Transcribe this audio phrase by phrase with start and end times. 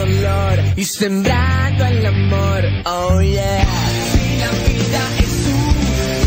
[0.00, 2.62] dolor y sembrando el amor.
[2.86, 3.64] Oh yeah.
[4.12, 5.76] Si la vida es un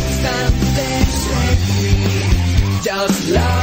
[0.10, 0.86] instante,
[2.84, 3.63] just love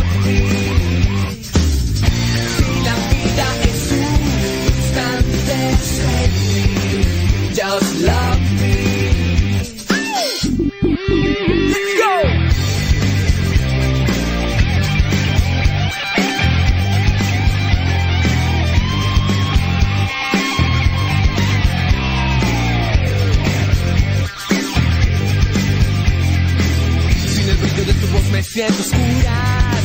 [28.53, 29.85] siento oscuras.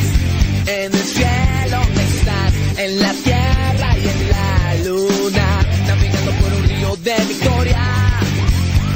[0.65, 5.47] En el cielo estás, en la tierra y en la luna.
[5.87, 7.83] Navegando por un río de victoria.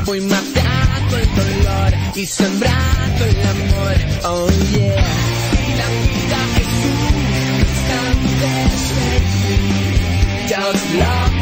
[0.05, 3.95] Voy matando el dolor y sembrando el amor.
[4.23, 5.05] Oh yeah.
[5.51, 7.05] Si la vida es un
[7.59, 8.51] instante,
[10.49, 11.38] just love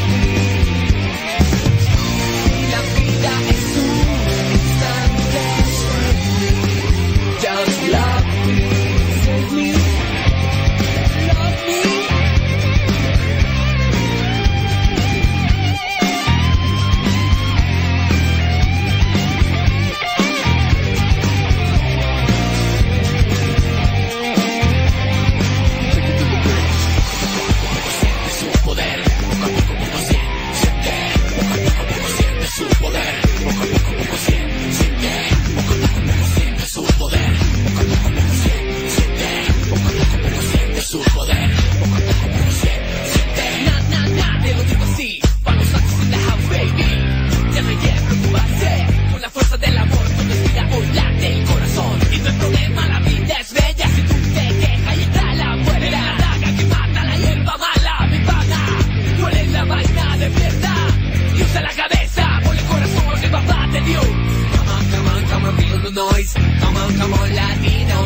[66.98, 68.00] Come on, latino.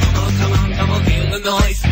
[0.00, 1.87] Come on, oh, come on, come on, feel the noise.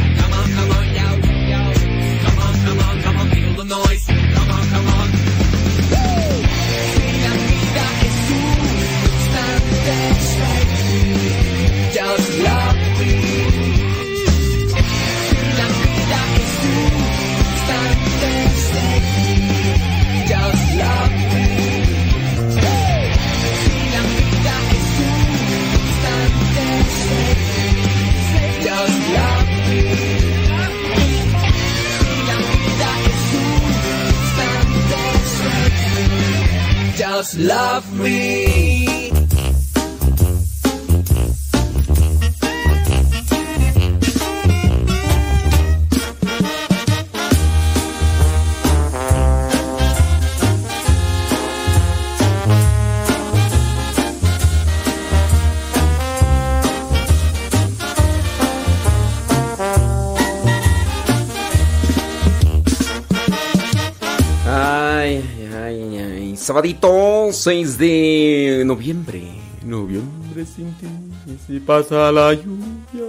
[66.56, 69.24] Sabadito 6 de noviembre.
[69.62, 70.86] Noviembre sin ti.
[71.46, 73.04] Si pasa la lluvia.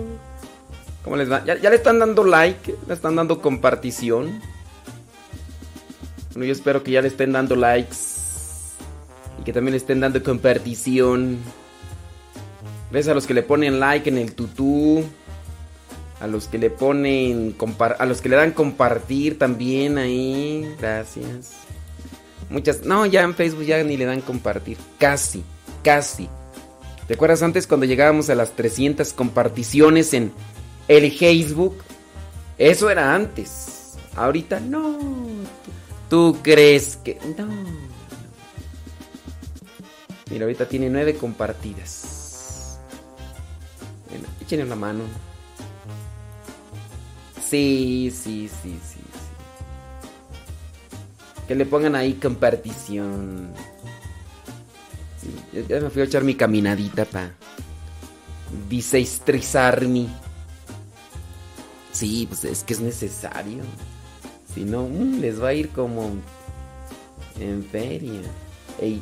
[1.02, 1.46] ¿Cómo les va?
[1.46, 2.76] ¿Ya, le están dando like?
[2.86, 4.42] ¿Le están dando compartición?
[6.34, 7.96] Bueno, yo espero que ya le estén dando likes.
[9.40, 11.38] Y que también le estén dando compartición.
[12.92, 15.06] ¿Ves a los que le ponen like en el tutú?
[16.20, 17.56] A los que le ponen.
[17.98, 20.70] A los que le dan compartir también ahí.
[20.82, 21.67] Gracias.
[22.50, 22.84] Muchas.
[22.84, 24.78] No, ya en Facebook ya ni le dan compartir.
[25.00, 25.44] Casi.
[25.84, 26.30] Casi.
[27.08, 30.32] ¿Te acuerdas antes cuando llegábamos a las 300 comparticiones en
[30.88, 31.78] el Facebook?
[32.58, 33.98] Eso era antes.
[34.16, 34.98] Ahorita no.
[36.10, 37.18] ¿Tú, crees que.?
[37.38, 37.48] No.
[40.30, 42.80] Mira, ahorita tiene nueve compartidas.
[44.10, 45.04] Bueno, échenle una mano.
[47.42, 49.07] Sí, sí, sí, sí.
[51.48, 53.52] Que le pongan ahí compartición.
[55.68, 57.32] Ya, me fui a echar mi caminadita para
[58.70, 60.08] desestrezarme.
[61.92, 63.64] Sí, pues es que es necesario.
[64.54, 66.12] Si no, mm, les va a ir como
[67.40, 68.22] en feria.
[68.80, 69.02] Ey.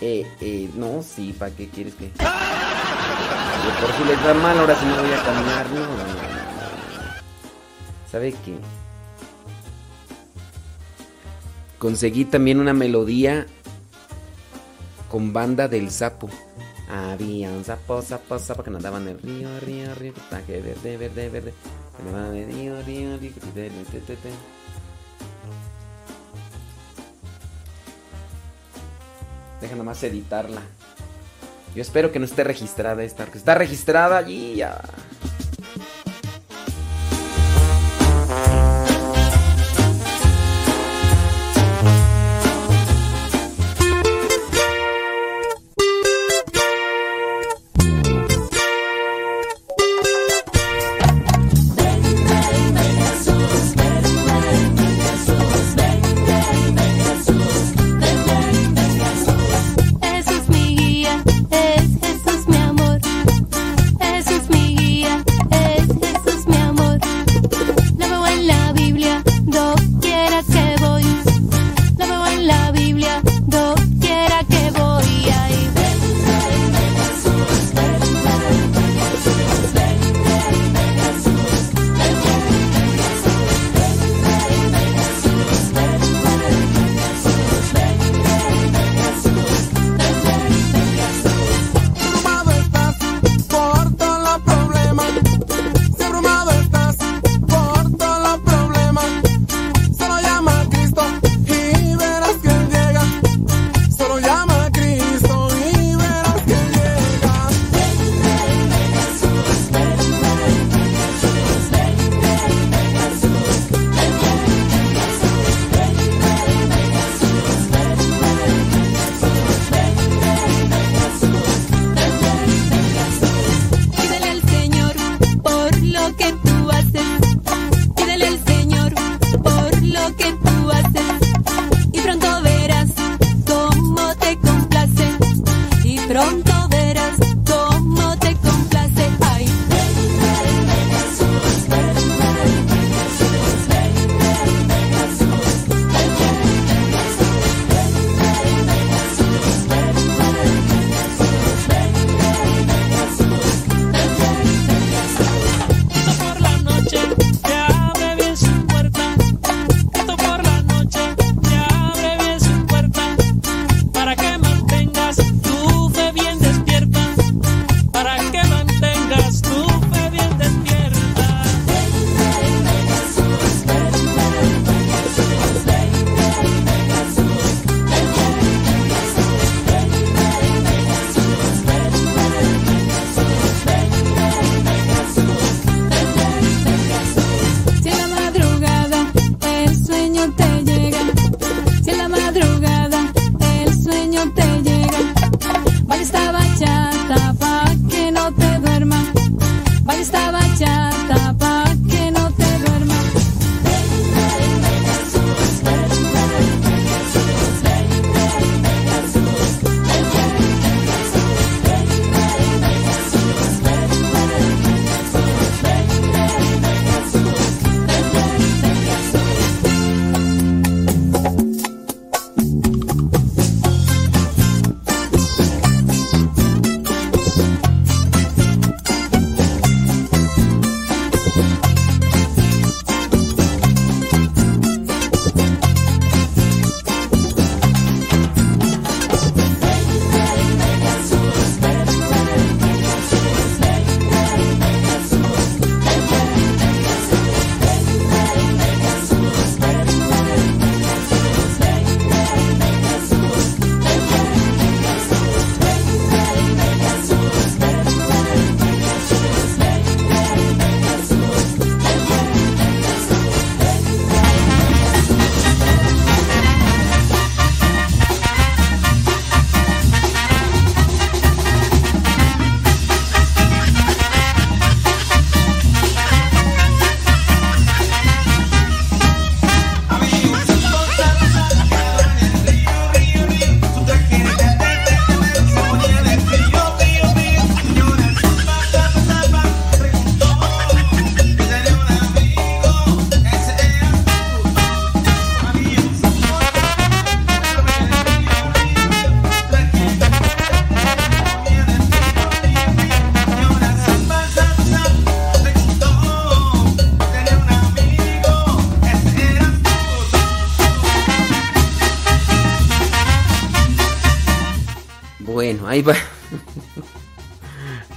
[0.00, 2.10] Eh, eh, no, sí, ¿para qué quieres que...?
[3.80, 6.26] Por si les da mal, ahora sí no voy a caminar, no, no, no, no.
[8.10, 8.54] ¿Sabe qué?
[11.86, 13.46] conseguí también una melodía
[15.08, 16.28] con banda del sapo.
[16.90, 20.12] Había un sapo, sapo, sapo que nadaba en el río, río, río,
[20.48, 21.54] que verde, verde, verde.
[21.96, 24.16] Que nadaba en el río, río, río, verde, verde,
[29.60, 30.62] Deja nomás editarla.
[31.72, 34.82] Yo espero que no esté registrada esta, que está registrada allí ya.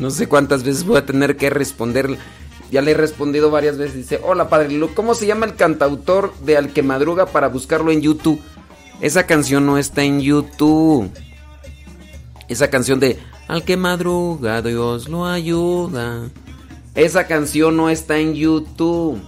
[0.10, 2.18] No sé cuántas veces voy a tener que responder.
[2.72, 3.96] Ya le he respondido varias veces.
[3.96, 8.02] Dice, hola padre, ¿cómo se llama el cantautor de Al que madruga para buscarlo en
[8.02, 8.42] YouTube?
[9.02, 11.12] Esa canción no está en YouTube.
[12.48, 16.28] Esa canción de Al que madruga Dios lo ayuda.
[16.96, 19.22] Esa canción no está en YouTube.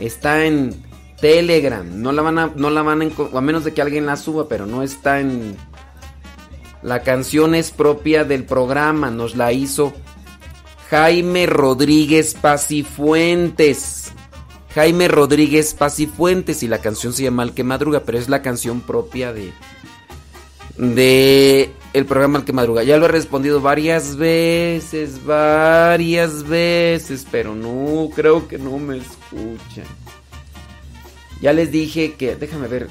[0.00, 0.74] Está en
[1.20, 1.86] Telegram.
[2.02, 4.48] No la van a, no la van a, a menos de que alguien la suba,
[4.48, 5.56] pero no está en.
[6.84, 9.10] La canción es propia del programa.
[9.10, 9.94] Nos la hizo
[10.90, 14.12] Jaime Rodríguez Pacifuentes.
[14.74, 18.82] Jaime Rodríguez Pacifuentes y la canción se llama Al que madruga, pero es la canción
[18.82, 19.52] propia de
[20.76, 22.82] de el programa Al que madruga.
[22.82, 29.86] Ya lo he respondido varias veces, varias veces, pero no, creo que no me escuchan.
[31.40, 32.88] Ya les dije que, déjame ver.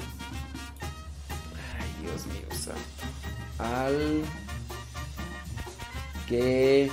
[6.28, 6.90] Que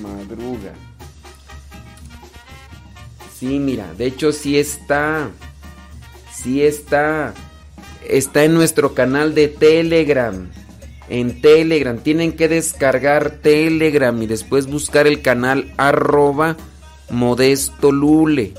[0.00, 0.72] madruga.
[3.38, 5.30] Sí, mira, de hecho sí está.
[6.32, 7.34] Sí está.
[8.08, 10.48] Está en nuestro canal de Telegram.
[11.08, 11.98] En Telegram.
[11.98, 16.56] Tienen que descargar Telegram y después buscar el canal arroba
[17.10, 18.54] modesto lule.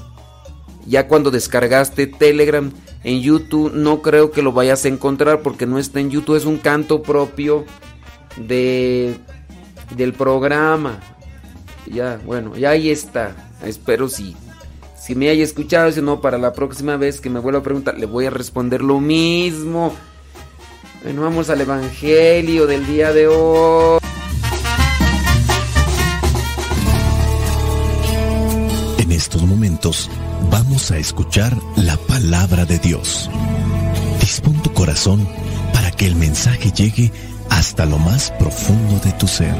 [0.86, 2.72] Ya cuando descargaste Telegram
[3.04, 6.36] en YouTube no creo que lo vayas a encontrar porque no está en YouTube.
[6.36, 7.66] Es un canto propio
[8.38, 9.16] de,
[9.96, 11.00] del programa.
[11.92, 13.36] Ya, bueno, ya ahí está.
[13.64, 14.36] Espero si
[15.04, 18.00] si me haya escuchado, si no, para la próxima vez que me vuelva a preguntar,
[18.00, 19.94] le voy a responder lo mismo.
[21.04, 24.00] Bueno, vamos al Evangelio del día de hoy.
[29.34, 30.12] Estos momentos
[30.52, 33.32] vamos a escuchar la palabra de Dios.
[34.20, 35.28] Dispón tu corazón
[35.74, 37.12] para que el mensaje llegue
[37.50, 39.56] hasta lo más profundo de tu ser.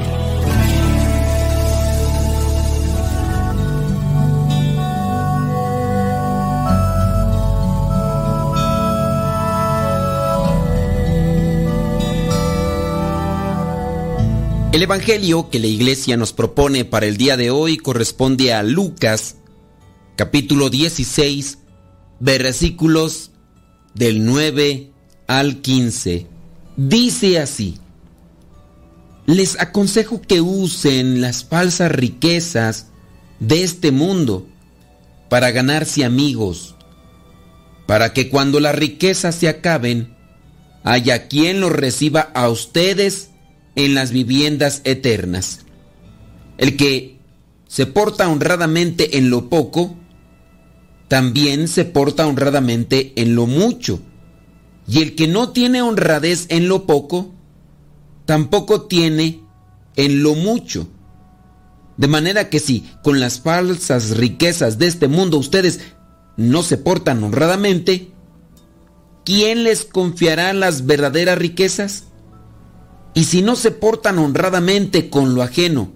[14.72, 19.38] El Evangelio que la iglesia nos propone para el día de hoy corresponde a Lucas,
[20.16, 21.58] capítulo 16,
[22.20, 23.32] versículos
[23.96, 24.92] del 9
[25.28, 26.28] al 15.
[26.78, 27.80] Dice así,
[29.26, 32.88] les aconsejo que usen las falsas riquezas
[33.40, 34.48] de este mundo
[35.30, 36.76] para ganarse amigos,
[37.88, 40.16] para que cuando las riquezas se acaben,
[40.84, 43.30] haya quien los reciba a ustedes
[43.76, 45.62] en las viviendas eternas.
[46.58, 47.18] El que
[47.68, 49.98] se porta honradamente en lo poco,
[51.08, 54.00] también se porta honradamente en lo mucho.
[54.88, 57.32] Y el que no tiene honradez en lo poco,
[58.26, 59.42] tampoco tiene
[59.96, 60.88] en lo mucho.
[61.98, 65.82] De manera que si con las falsas riquezas de este mundo ustedes
[66.38, 68.12] no se portan honradamente,
[69.24, 72.06] ¿quién les confiará las verdaderas riquezas?
[73.14, 75.92] Y si no se portan honradamente con lo ajeno,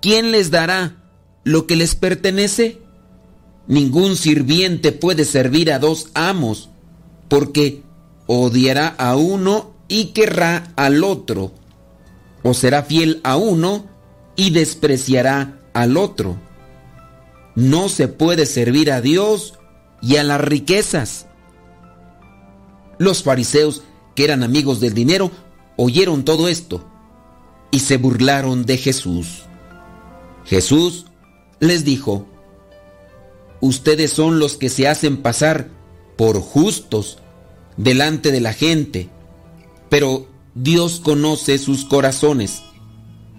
[0.00, 0.96] ¿quién les dará
[1.44, 2.80] lo que les pertenece?
[3.70, 6.70] Ningún sirviente puede servir a dos amos,
[7.28, 7.84] porque
[8.26, 11.52] odiará a uno y querrá al otro,
[12.42, 13.86] o será fiel a uno
[14.34, 16.36] y despreciará al otro.
[17.54, 19.54] No se puede servir a Dios
[20.02, 21.28] y a las riquezas.
[22.98, 23.84] Los fariseos,
[24.16, 25.30] que eran amigos del dinero,
[25.76, 26.84] oyeron todo esto
[27.70, 29.44] y se burlaron de Jesús.
[30.44, 31.06] Jesús
[31.60, 32.26] les dijo,
[33.60, 35.68] Ustedes son los que se hacen pasar
[36.16, 37.18] por justos
[37.76, 39.08] delante de la gente,
[39.88, 42.62] pero Dios conoce sus corazones,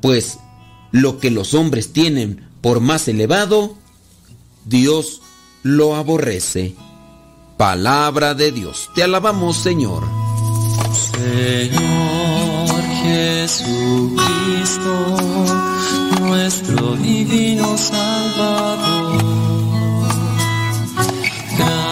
[0.01, 0.40] pues
[0.92, 3.75] lo que los hombres tienen por más elevado,
[4.66, 5.22] Dios
[5.63, 6.75] lo aborrece.
[7.58, 10.04] Palabra de Dios, te alabamos Señor.
[11.12, 14.22] Señor Jesucristo,
[16.22, 19.50] nuestro divino Salvador,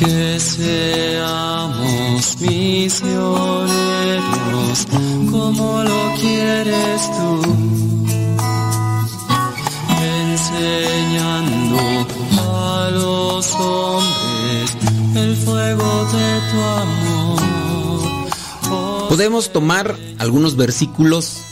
[0.00, 1.60] Que seamos
[2.40, 3.68] misioneros
[5.30, 7.42] como lo quieres tú
[10.02, 11.78] enseñando
[12.40, 14.74] a los hombres
[15.16, 17.42] el fuego de tu amor.
[19.10, 21.42] Podemos tomar algunos versículos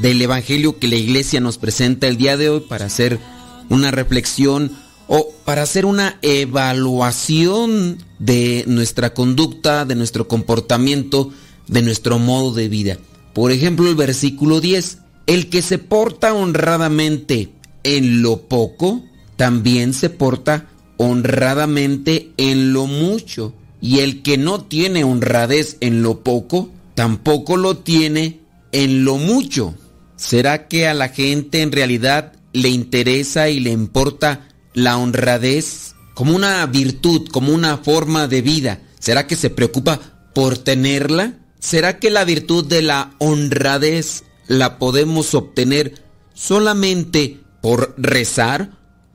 [0.00, 3.20] del Evangelio que la iglesia nos presenta el día de hoy para hacer
[3.68, 4.72] una reflexión
[5.08, 11.32] o para hacer una evaluación de nuestra conducta, de nuestro comportamiento,
[11.66, 12.98] de nuestro modo de vida.
[13.32, 17.50] Por ejemplo, el versículo 10, el que se porta honradamente
[17.82, 19.02] en lo poco,
[19.36, 20.66] también se porta
[20.98, 23.54] honradamente en lo mucho.
[23.80, 28.40] Y el que no tiene honradez en lo poco, tampoco lo tiene
[28.72, 29.74] en lo mucho.
[30.16, 34.47] ¿Será que a la gente en realidad le interesa y le importa
[34.78, 38.80] la honradez como una virtud, como una forma de vida?
[38.98, 40.00] ¿Será que se preocupa
[40.34, 41.34] por tenerla?
[41.58, 48.70] ¿Será que la virtud de la honradez la podemos obtener solamente por rezar?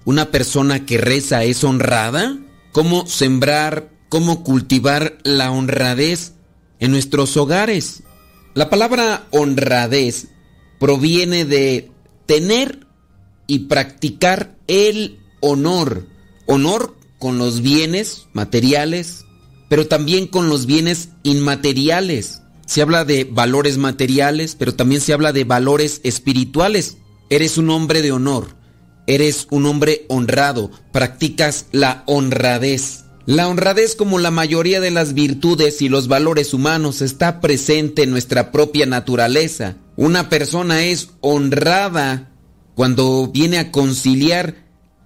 [0.05, 2.37] ¿Una persona que reza es honrada?
[2.73, 6.33] ¿Cómo sembrar, cómo cultivar la honradez
[6.79, 8.03] en nuestros hogares?
[8.53, 10.27] La palabra honradez
[10.79, 11.89] proviene de
[12.25, 12.85] tener
[13.47, 16.07] y practicar el honor.
[16.47, 19.25] Honor con los bienes materiales,
[19.69, 22.41] pero también con los bienes inmateriales.
[22.65, 26.97] Se habla de valores materiales, pero también se habla de valores espirituales.
[27.29, 28.55] Eres un hombre de honor,
[29.07, 33.03] eres un hombre honrado, practicas la honradez.
[33.25, 38.11] La honradez, como la mayoría de las virtudes y los valores humanos, está presente en
[38.11, 39.77] nuestra propia naturaleza.
[39.95, 42.31] Una persona es honrada
[42.75, 44.62] cuando viene a conciliar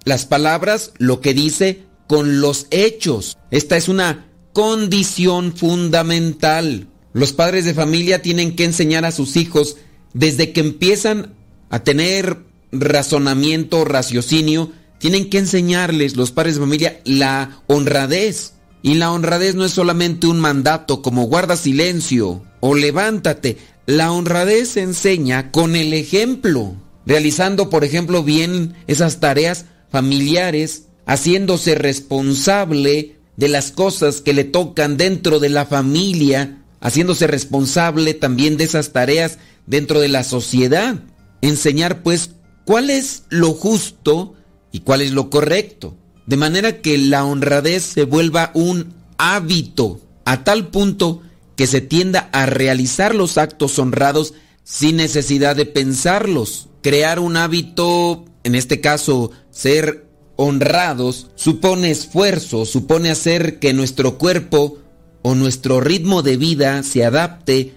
[0.08, 3.36] las palabras, lo que dice, con los hechos.
[3.50, 6.88] Esta es una condición fundamental.
[7.12, 9.76] Los padres de familia tienen que enseñar a sus hijos
[10.14, 11.34] desde que empiezan
[11.68, 12.38] a tener
[12.72, 18.54] razonamiento, raciocinio, tienen que enseñarles los padres de familia la honradez.
[18.80, 23.58] Y la honradez no es solamente un mandato como guarda silencio o levántate.
[23.84, 31.74] La honradez se enseña con el ejemplo, realizando, por ejemplo, bien esas tareas familiares, haciéndose
[31.74, 38.64] responsable de las cosas que le tocan dentro de la familia, haciéndose responsable también de
[38.64, 40.96] esas tareas dentro de la sociedad.
[41.40, 42.30] Enseñar pues
[42.64, 44.34] cuál es lo justo
[44.72, 45.96] y cuál es lo correcto.
[46.26, 51.22] De manera que la honradez se vuelva un hábito, a tal punto
[51.56, 56.68] que se tienda a realizar los actos honrados sin necesidad de pensarlos.
[56.82, 64.78] Crear un hábito, en este caso, ser honrados, supone esfuerzo, supone hacer que nuestro cuerpo
[65.22, 67.74] o nuestro ritmo de vida se adapte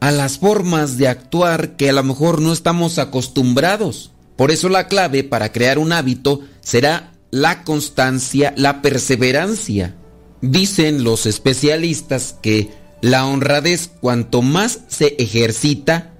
[0.00, 4.12] a las formas de actuar que a lo mejor no estamos acostumbrados.
[4.36, 9.94] Por eso la clave para crear un hábito será la constancia, la perseverancia.
[10.42, 12.70] Dicen los especialistas que
[13.02, 16.14] la honradez cuanto más se ejercita,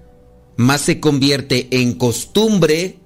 [0.56, 2.99] más se convierte en costumbre,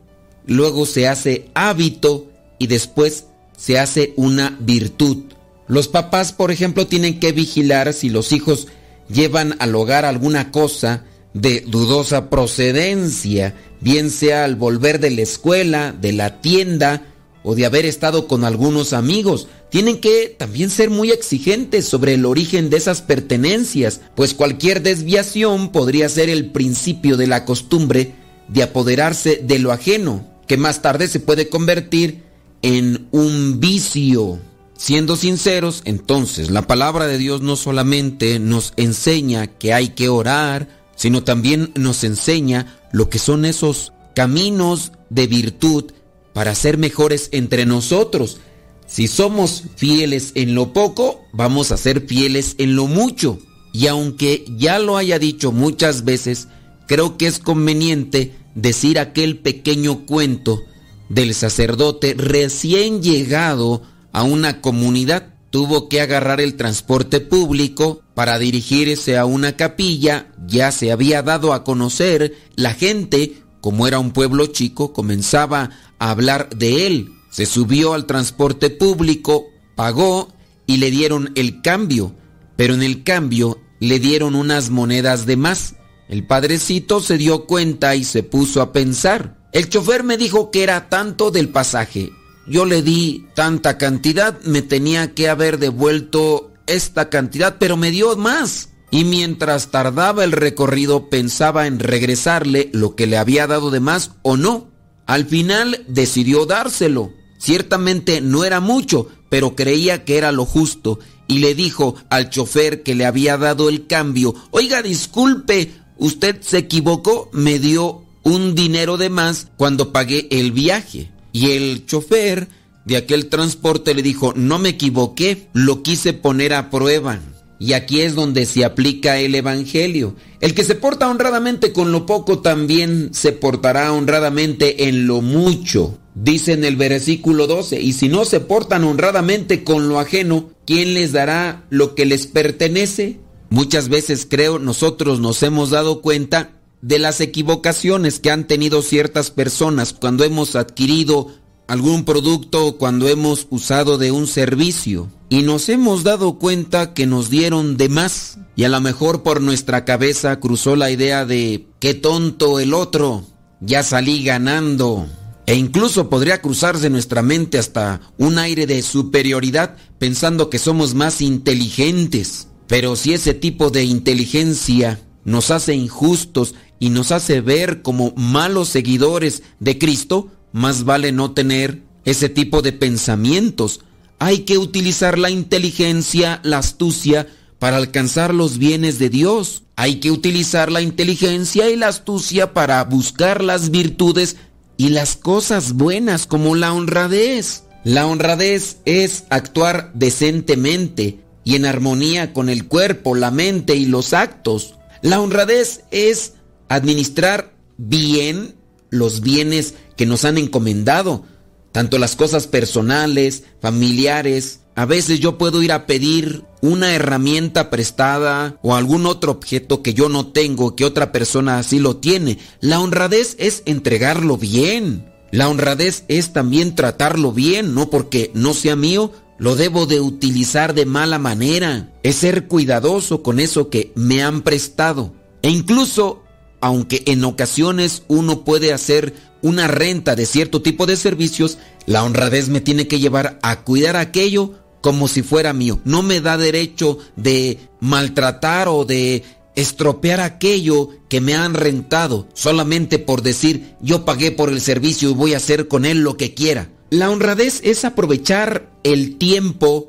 [0.47, 2.27] luego se hace hábito
[2.59, 3.27] y después
[3.57, 5.25] se hace una virtud.
[5.67, 8.69] Los papás, por ejemplo, tienen que vigilar si los hijos
[9.09, 15.95] llevan al hogar alguna cosa de dudosa procedencia, bien sea al volver de la escuela,
[15.99, 17.03] de la tienda
[17.43, 19.49] o de haber estado con algunos amigos.
[19.71, 25.73] Tienen que también ser muy exigentes sobre el origen de esas pertenencias, pues cualquier desviación
[25.73, 28.15] podría ser el principio de la costumbre
[28.49, 32.23] de apoderarse de lo ajeno, que más tarde se puede convertir
[32.63, 34.39] en un vicio.
[34.77, 40.69] Siendo sinceros, entonces la palabra de Dios no solamente nos enseña que hay que orar,
[40.97, 45.93] sino también nos enseña lo que son esos caminos de virtud
[46.33, 48.39] para ser mejores entre nosotros.
[48.87, 53.39] Si somos fieles en lo poco, vamos a ser fieles en lo mucho.
[53.73, 56.49] Y aunque ya lo haya dicho muchas veces,
[56.87, 60.63] creo que es conveniente decir aquel pequeño cuento
[61.09, 65.35] del sacerdote recién llegado a una comunidad.
[65.51, 70.33] Tuvo que agarrar el transporte público para dirigirse a una capilla.
[70.47, 72.35] Ya se había dado a conocer.
[72.57, 77.11] La gente, como era un pueblo chico, comenzaba a hablar de él.
[77.31, 80.33] Se subió al transporte público, pagó
[80.67, 82.15] y le dieron el cambio.
[82.57, 85.75] Pero en el cambio le dieron unas monedas de más.
[86.09, 89.37] El padrecito se dio cuenta y se puso a pensar.
[89.53, 92.11] El chofer me dijo que era tanto del pasaje.
[92.47, 98.17] Yo le di tanta cantidad, me tenía que haber devuelto esta cantidad, pero me dio
[98.17, 98.71] más.
[98.91, 104.13] Y mientras tardaba el recorrido pensaba en regresarle lo que le había dado de más
[104.23, 104.69] o no.
[105.07, 107.13] Al final decidió dárselo.
[107.39, 112.83] Ciertamente no era mucho, pero creía que era lo justo y le dijo al chofer
[112.83, 118.97] que le había dado el cambio, oiga, disculpe, usted se equivocó, me dio un dinero
[118.97, 121.11] de más cuando pagué el viaje.
[121.33, 122.49] Y el chofer
[122.85, 127.21] de aquel transporte le dijo, no me equivoqué, lo quise poner a prueba.
[127.59, 130.17] Y aquí es donde se aplica el Evangelio.
[130.41, 135.99] El que se porta honradamente con lo poco también se portará honradamente en lo mucho.
[136.15, 140.95] Dice en el versículo 12, y si no se portan honradamente con lo ajeno, ¿quién
[140.95, 143.19] les dará lo que les pertenece?
[143.55, 146.51] Muchas veces creo nosotros nos hemos dado cuenta
[146.83, 151.29] de las equivocaciones que han tenido ciertas personas cuando hemos adquirido
[151.69, 157.07] algún producto o cuando hemos usado de un servicio y nos hemos dado cuenta que
[157.07, 161.69] nos dieron de más y a lo mejor por nuestra cabeza cruzó la idea de
[161.79, 163.25] qué tonto el otro,
[163.61, 165.07] ya salí ganando.
[165.47, 171.21] E incluso podría cruzarse nuestra mente hasta un aire de superioridad pensando que somos más
[171.21, 172.49] inteligentes.
[172.67, 178.69] Pero si ese tipo de inteligencia nos hace injustos y nos hace ver como malos
[178.69, 183.81] seguidores de Cristo, más vale no tener ese tipo de pensamientos.
[184.19, 187.27] Hay que utilizar la inteligencia, la astucia,
[187.59, 189.63] para alcanzar los bienes de Dios.
[189.77, 194.37] Hay que utilizar la inteligencia y la astucia para buscar las virtudes
[194.77, 197.65] y las cosas buenas como la honradez.
[197.83, 204.13] La honradez es actuar decentemente y en armonía con el cuerpo, la mente y los
[204.13, 204.75] actos.
[205.03, 206.35] La honradez es
[206.69, 208.55] administrar bien
[208.91, 211.25] los bienes que nos han encomendado,
[211.73, 214.61] tanto las cosas personales, familiares.
[214.75, 219.95] A veces yo puedo ir a pedir una herramienta prestada o algún otro objeto que
[219.95, 222.39] yo no tengo, que otra persona así lo tiene.
[222.61, 225.13] La honradez es entregarlo bien.
[225.31, 230.75] La honradez es también tratarlo bien, no porque no sea mío, lo debo de utilizar
[230.75, 231.93] de mala manera.
[232.03, 235.13] Es ser cuidadoso con eso que me han prestado.
[235.43, 236.23] E incluso,
[236.61, 242.49] aunque en ocasiones uno puede hacer una renta de cierto tipo de servicios, la honradez
[242.49, 245.81] me tiene que llevar a cuidar aquello como si fuera mío.
[245.85, 249.23] No me da derecho de maltratar o de
[249.57, 255.15] estropear aquello que me han rentado solamente por decir yo pagué por el servicio y
[255.15, 256.71] voy a hacer con él lo que quiera.
[256.95, 259.89] La honradez es aprovechar el tiempo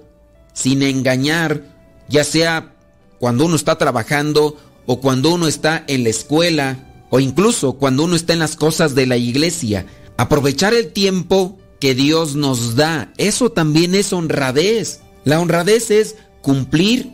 [0.53, 1.61] sin engañar,
[2.09, 2.73] ya sea
[3.19, 8.15] cuando uno está trabajando o cuando uno está en la escuela o incluso cuando uno
[8.15, 9.85] está en las cosas de la iglesia.
[10.17, 15.01] Aprovechar el tiempo que Dios nos da, eso también es honradez.
[15.25, 17.11] La honradez es cumplir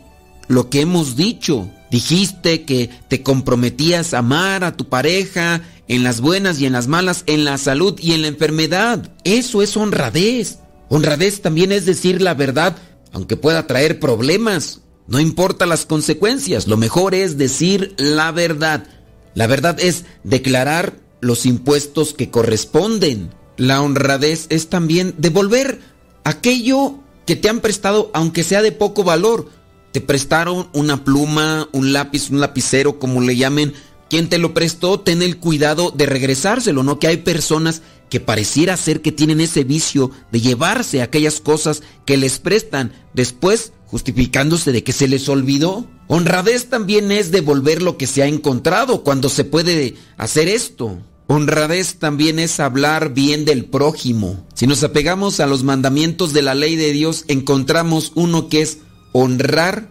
[0.48, 1.68] lo que hemos dicho.
[1.90, 5.60] Dijiste que te comprometías a amar a tu pareja
[5.92, 9.12] en las buenas y en las malas, en la salud y en la enfermedad.
[9.24, 10.58] Eso es honradez.
[10.88, 12.78] Honradez también es decir la verdad,
[13.12, 14.80] aunque pueda traer problemas.
[15.06, 18.86] No importa las consecuencias, lo mejor es decir la verdad.
[19.34, 23.30] La verdad es declarar los impuestos que corresponden.
[23.58, 25.78] La honradez es también devolver
[26.24, 29.50] aquello que te han prestado, aunque sea de poco valor.
[29.92, 33.74] Te prestaron una pluma, un lápiz, un lapicero, como le llamen,
[34.12, 36.98] quien te lo prestó, ten el cuidado de regresárselo, ¿no?
[36.98, 42.18] Que hay personas que pareciera ser que tienen ese vicio de llevarse aquellas cosas que
[42.18, 45.86] les prestan, después justificándose de que se les olvidó.
[46.08, 50.98] Honradez también es devolver lo que se ha encontrado cuando se puede hacer esto.
[51.26, 54.46] Honradez también es hablar bien del prójimo.
[54.52, 58.80] Si nos apegamos a los mandamientos de la ley de Dios, encontramos uno que es
[59.12, 59.90] honrar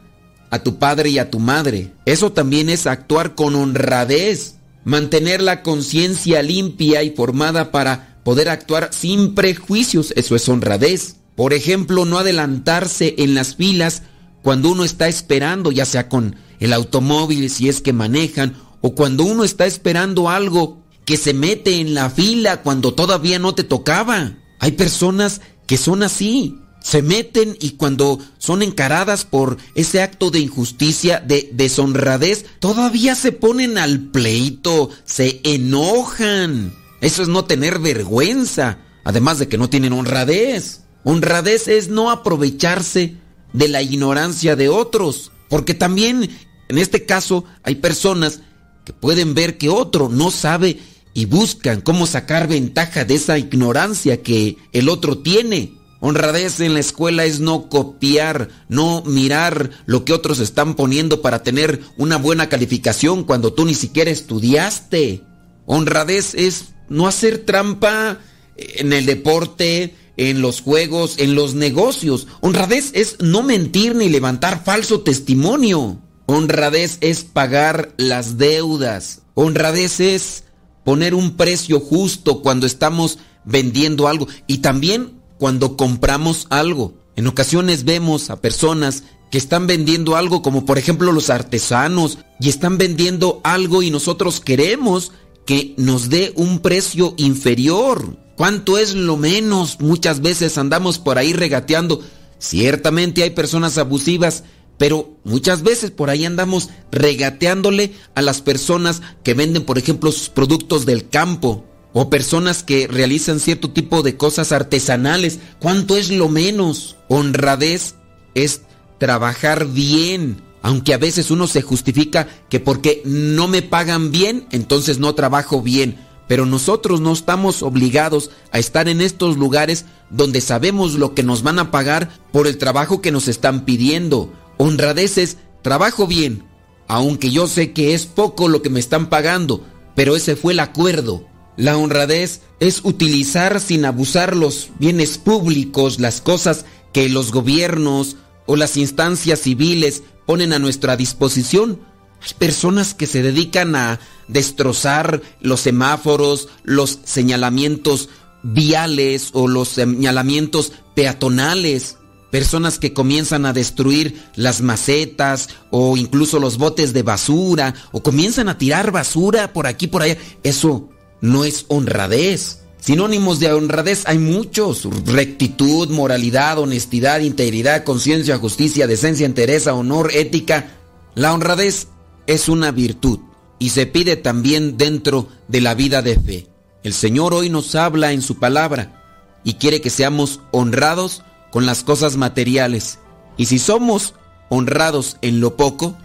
[0.52, 1.94] a tu padre y a tu madre.
[2.06, 8.90] Eso también es actuar con honradez, mantener la conciencia limpia y formada para poder actuar
[8.92, 10.14] sin prejuicios.
[10.16, 11.16] Eso es honradez.
[11.36, 14.04] Por ejemplo, no adelantarse en las filas
[14.44, 19.24] cuando uno está esperando, ya sea con el automóvil si es que manejan, o cuando
[19.24, 24.38] uno está esperando algo que se mete en la fila cuando todavía no te tocaba.
[24.60, 30.40] Hay personas que son así se meten y cuando son encaradas por ese acto de
[30.40, 36.74] injusticia, de deshonradez, todavía se ponen al pleito, se enojan.
[37.02, 40.82] Eso es no tener vergüenza, además de que no tienen honradez.
[41.04, 43.16] Honradez es no aprovecharse
[43.54, 46.30] de la ignorancia de otros, porque también
[46.70, 48.40] en este caso hay personas
[48.86, 50.80] que pueden ver que otro no sabe
[51.14, 55.74] y buscan cómo sacar ventaja de esa ignorancia que el otro tiene.
[56.02, 61.44] Honradez en la escuela es no copiar, no mirar lo que otros están poniendo para
[61.44, 65.24] tener una buena calificación cuando tú ni siquiera estudiaste.
[65.68, 68.18] Honradez es no hacer trampa
[68.58, 72.28] en el deporte, en los juegos, en los negocios.
[72.42, 76.02] Honradez es no mentir ni levantar falso testimonio.
[76.26, 79.22] Honradez es pagar las deudas.
[79.36, 80.46] Honradez es
[80.84, 86.94] poner un precio justo cuando estamos vendiendo algo y también cuando compramos algo.
[87.16, 92.48] En ocasiones vemos a personas que están vendiendo algo como por ejemplo los artesanos y
[92.48, 95.14] están vendiendo algo y nosotros queremos
[95.48, 98.20] que nos dé un precio inferior.
[98.38, 99.80] ¿Cuánto es lo menos?
[99.80, 102.04] Muchas veces andamos por ahí regateando.
[102.38, 104.44] Ciertamente hay personas abusivas,
[104.78, 110.30] pero muchas veces por ahí andamos regateándole a las personas que venden, por ejemplo, sus
[110.30, 115.40] productos del campo o personas que realizan cierto tipo de cosas artesanales.
[115.60, 116.96] ¿Cuánto es lo menos?
[117.08, 117.96] Honradez
[118.34, 118.62] es
[118.98, 120.42] trabajar bien.
[120.62, 125.62] Aunque a veces uno se justifica que porque no me pagan bien, entonces no trabajo
[125.62, 125.98] bien.
[126.28, 131.44] Pero nosotros no estamos obligados a estar en estos lugares donde sabemos lo que nos
[131.44, 134.32] van a pagar por el trabajo que nos están pidiendo.
[134.58, 136.44] Honradez es trabajo bien,
[136.88, 140.60] aunque yo sé que es poco lo que me están pagando, pero ese fue el
[140.60, 141.26] acuerdo.
[141.58, 148.56] La honradez es utilizar sin abusar los bienes públicos, las cosas que los gobiernos o
[148.56, 151.80] las instancias civiles ponen a nuestra disposición
[152.22, 158.10] hay personas que se dedican a destrozar los semáforos, los señalamientos
[158.44, 161.98] viales o los señalamientos peatonales.
[162.32, 168.48] Personas que comienzan a destruir las macetas o incluso los botes de basura o comienzan
[168.48, 170.18] a tirar basura por aquí por allá.
[170.44, 170.90] Eso
[171.22, 172.60] no es honradez.
[172.80, 174.88] Sinónimos de honradez hay muchos.
[175.06, 180.72] Rectitud, moralidad, honestidad, integridad, conciencia, justicia, decencia, entereza, honor, ética.
[181.14, 181.88] La honradez
[182.28, 183.20] es una virtud
[183.60, 186.48] y se pide también dentro de la vida de fe.
[186.84, 191.84] El Señor hoy nos habla en su palabra y quiere que seamos honrados con las
[191.84, 192.98] cosas materiales.
[193.38, 194.16] Y si somos
[194.50, 195.96] honrados en lo poco,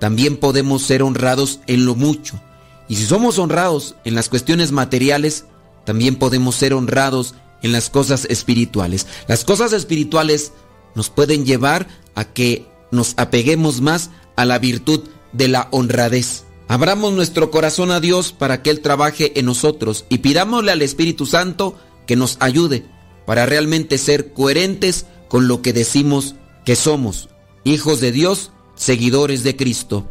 [0.00, 2.40] también podemos ser honrados en lo mucho.
[2.88, 5.46] Y si somos honrados en las cuestiones materiales,
[5.84, 9.06] también podemos ser honrados en las cosas espirituales.
[9.26, 10.52] Las cosas espirituales
[10.94, 15.00] nos pueden llevar a que nos apeguemos más a la virtud
[15.32, 16.44] de la honradez.
[16.68, 21.26] Abramos nuestro corazón a Dios para que Él trabaje en nosotros y pidámosle al Espíritu
[21.26, 22.86] Santo que nos ayude
[23.26, 27.28] para realmente ser coherentes con lo que decimos que somos,
[27.64, 30.10] hijos de Dios, seguidores de Cristo.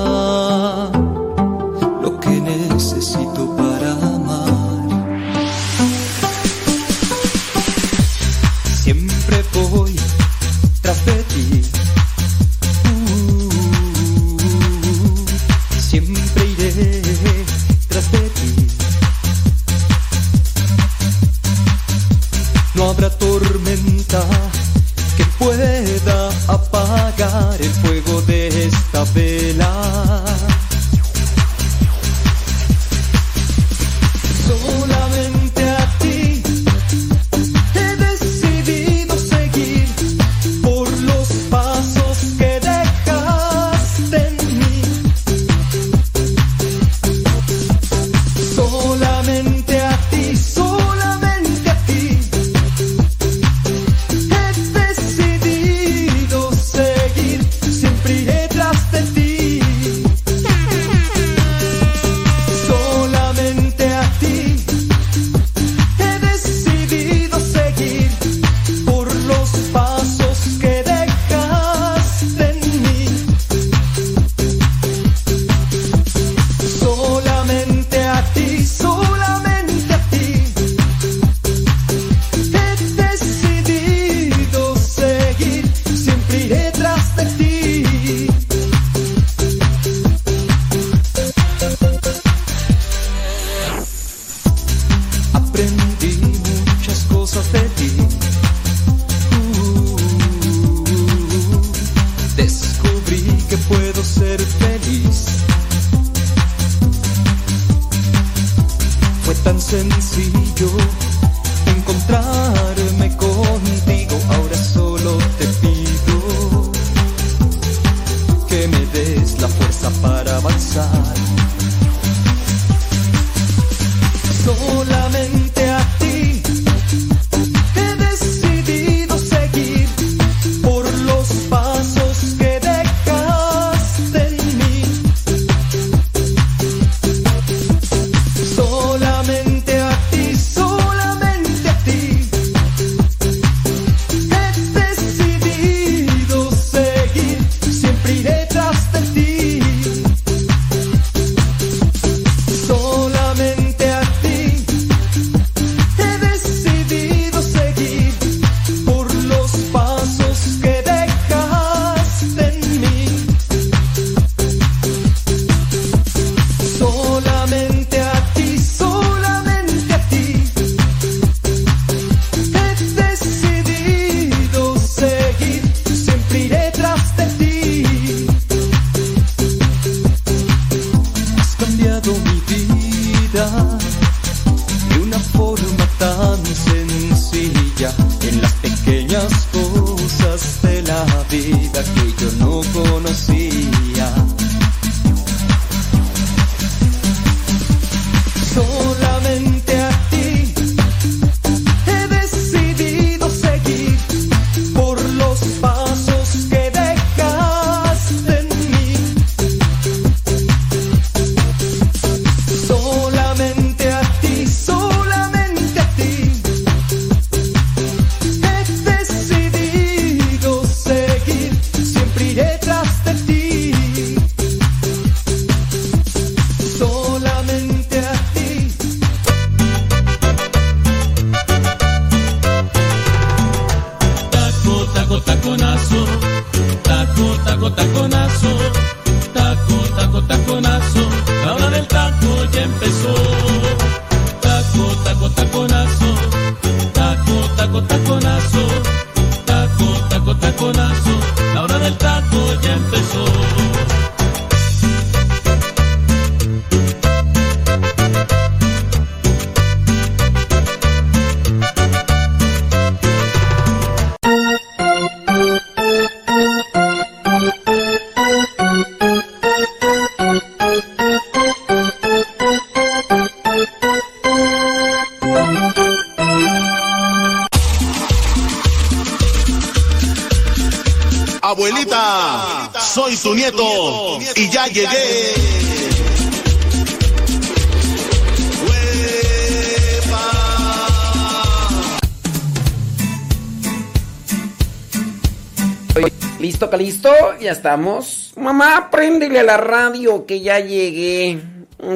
[296.39, 297.09] ¿Listo, Calisto?
[297.41, 298.31] Ya estamos.
[298.37, 301.41] Mamá, préndele a la radio que ya llegué.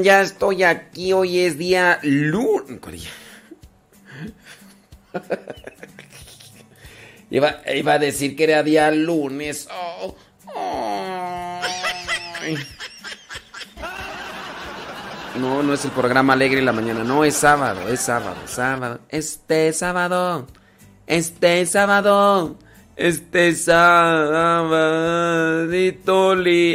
[0.01, 1.13] Ya estoy aquí.
[1.13, 3.07] Hoy es día lunes.
[7.29, 9.69] Iba, iba a decir que era día lunes.
[9.71, 10.15] Oh,
[15.39, 17.03] No, no es el programa Alegre en la mañana.
[17.03, 18.99] No, es sábado, es sábado, sábado.
[19.09, 20.47] Este sábado.
[21.07, 22.57] Este sábado.
[22.95, 24.85] Este sábado.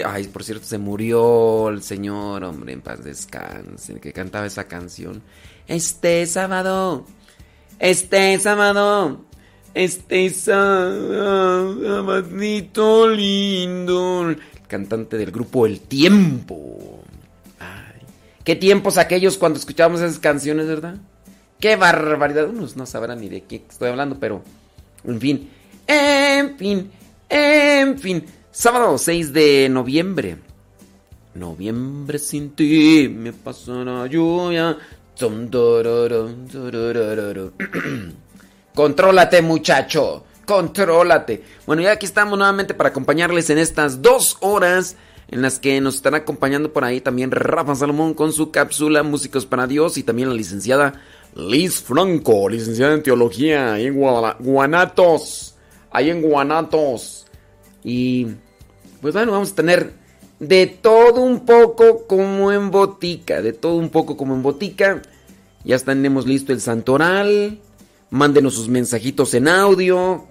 [0.06, 4.64] Ay, por cierto, se murió el señor, hombre, en paz descanse, el que cantaba esa
[4.64, 5.22] canción.
[5.66, 7.06] Este sábado.
[7.78, 9.24] Este sábado.
[9.72, 11.48] Este sábado
[13.08, 14.36] lindo.
[14.70, 17.00] Cantante del grupo El Tiempo.
[17.58, 18.02] Ay,
[18.44, 20.94] qué tiempos aquellos cuando escuchábamos esas canciones, ¿verdad?
[21.58, 22.48] Qué barbaridad.
[22.48, 24.42] Unos no sabrán ni de qué estoy hablando, pero.
[25.02, 25.50] En fin.
[25.88, 26.88] En fin.
[27.28, 28.24] En fin.
[28.52, 30.38] Sábado 6 de noviembre.
[31.34, 34.78] Noviembre sin ti me pasó la lluvia.
[38.74, 40.24] Contrólate, muchacho.
[40.50, 41.44] Contrólate.
[41.64, 44.96] Bueno, ya aquí estamos nuevamente para acompañarles en estas dos horas
[45.28, 49.46] en las que nos están acompañando por ahí también Rafa Salomón con su cápsula Músicos
[49.46, 51.04] para Dios y también la licenciada
[51.36, 55.54] Liz Franco, licenciada en teología ahí en Guanatos.
[55.92, 57.26] Ahí en Guanatos.
[57.84, 58.26] Y
[59.00, 59.92] pues bueno, vamos a tener
[60.40, 65.00] de todo un poco como en botica, de todo un poco como en botica.
[65.62, 67.60] Ya tenemos listo el santoral.
[68.10, 70.26] Mándenos sus mensajitos en audio.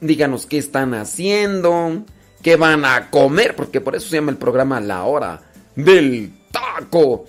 [0.00, 2.04] Díganos qué están haciendo,
[2.42, 5.42] qué van a comer, porque por eso se llama el programa La Hora
[5.76, 7.26] del Taco.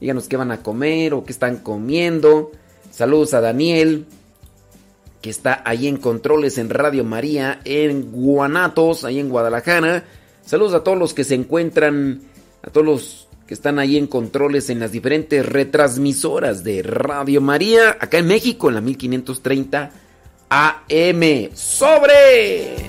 [0.00, 2.50] Díganos qué van a comer o qué están comiendo.
[2.90, 4.06] Saludos a Daniel,
[5.22, 10.04] que está ahí en Controles en Radio María, en Guanatos, ahí en Guadalajara.
[10.44, 12.22] Saludos a todos los que se encuentran,
[12.62, 17.96] a todos los que están ahí en Controles en las diferentes retransmisoras de Radio María,
[18.00, 19.92] acá en México, en la 1530
[20.50, 21.50] AM.
[21.54, 22.88] ¡Sobre!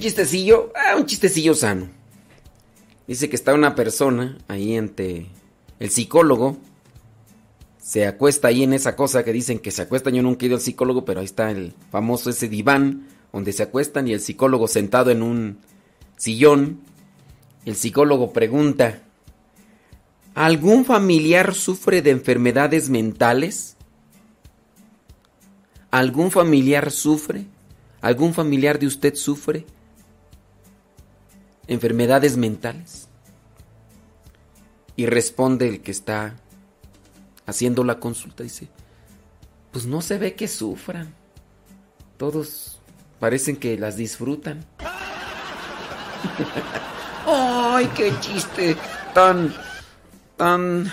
[0.00, 1.88] Chistecillo, ah, un chistecillo sano.
[3.06, 5.26] Dice que está una persona ahí ante
[5.78, 6.58] el psicólogo.
[7.78, 10.14] Se acuesta ahí en esa cosa que dicen que se acuestan.
[10.14, 13.62] Yo nunca he ido al psicólogo, pero ahí está el famoso ese diván donde se
[13.62, 15.58] acuestan y el psicólogo sentado en un
[16.16, 16.80] sillón.
[17.64, 19.02] El psicólogo pregunta,
[20.34, 23.76] ¿Algún familiar sufre de enfermedades mentales?
[25.90, 27.46] ¿Algún familiar sufre?
[28.00, 29.66] ¿Algún familiar de usted sufre?
[31.70, 33.08] ¿Enfermedades mentales?
[34.96, 36.34] Y responde el que está
[37.46, 38.66] haciendo la consulta, dice,
[39.70, 41.14] pues no se ve que sufran.
[42.16, 42.80] Todos
[43.20, 44.66] parecen que las disfrutan.
[47.26, 48.76] ¡Ay, qué chiste!
[49.14, 49.54] Tan,
[50.36, 50.90] tan...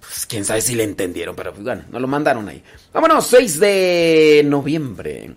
[0.00, 2.64] Pues quién sabe si le entendieron, pero pues, bueno, nos lo mandaron ahí.
[2.90, 5.36] Vámonos, 6 de noviembre.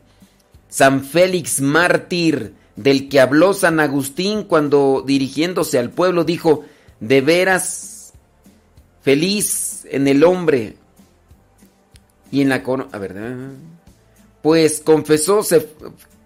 [0.70, 6.65] San Félix Mártir, del que habló San Agustín cuando dirigiéndose al pueblo dijo,
[6.99, 8.13] de veras
[9.01, 10.76] feliz en el hombre
[12.32, 12.63] y en la...
[12.91, 13.15] A ver,
[14.41, 15.69] pues confesó, se,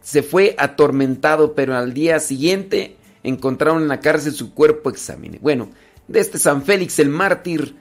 [0.02, 5.40] se fue atormentado, pero al día siguiente encontraron en la cárcel su cuerpo examiné.
[5.42, 5.70] Bueno,
[6.08, 7.76] de este San Félix el mártir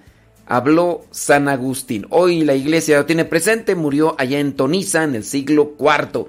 [0.46, 2.06] habló San Agustín.
[2.10, 6.26] Hoy la iglesia lo tiene presente, murió allá en Toniza en el siglo IV.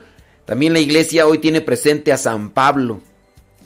[0.50, 3.02] También la iglesia hoy tiene presente a San Pablo.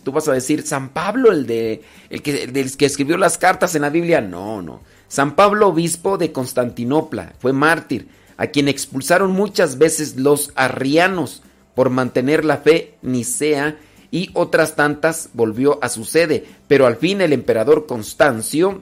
[0.03, 3.89] Tú vas a decir, San Pablo, el de el que, escribió las cartas en la
[3.89, 4.19] Biblia.
[4.19, 4.81] No, no.
[5.07, 11.41] San Pablo, obispo de Constantinopla, fue mártir, a quien expulsaron muchas veces los arrianos
[11.73, 13.77] por mantener la fe nicea
[14.11, 18.81] y otras tantas volvió a su sede, pero al fin el emperador Constancio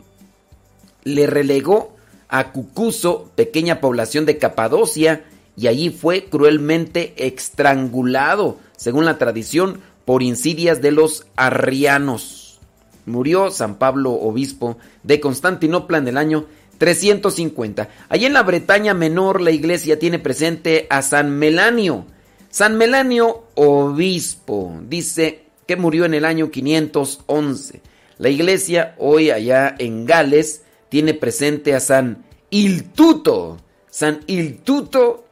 [1.04, 1.96] le relegó
[2.30, 5.24] a Cucuso, pequeña población de Capadocia,
[5.62, 12.60] y allí fue cruelmente estrangulado, según la tradición, por insidias de los arrianos.
[13.06, 16.46] Murió San Pablo, obispo de Constantinopla en el año
[16.80, 17.90] 350.
[18.10, 22.06] Allí en la Bretaña Menor la iglesia tiene presente a San Melanio,
[22.50, 27.82] San Melanio, obispo, dice que murió en el año 511.
[28.18, 33.58] La iglesia hoy allá en Gales tiene presente a San Iltuto.
[33.90, 35.28] San Iltuto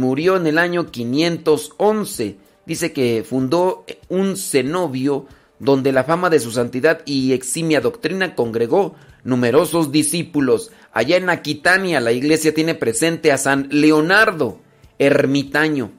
[0.00, 2.36] murió en el año 511.
[2.66, 5.26] Dice que fundó un cenobio
[5.58, 10.72] donde la fama de su santidad y eximia doctrina congregó numerosos discípulos.
[10.92, 14.58] Allá en Aquitania la iglesia tiene presente a San Leonardo,
[14.98, 15.92] ermitaño.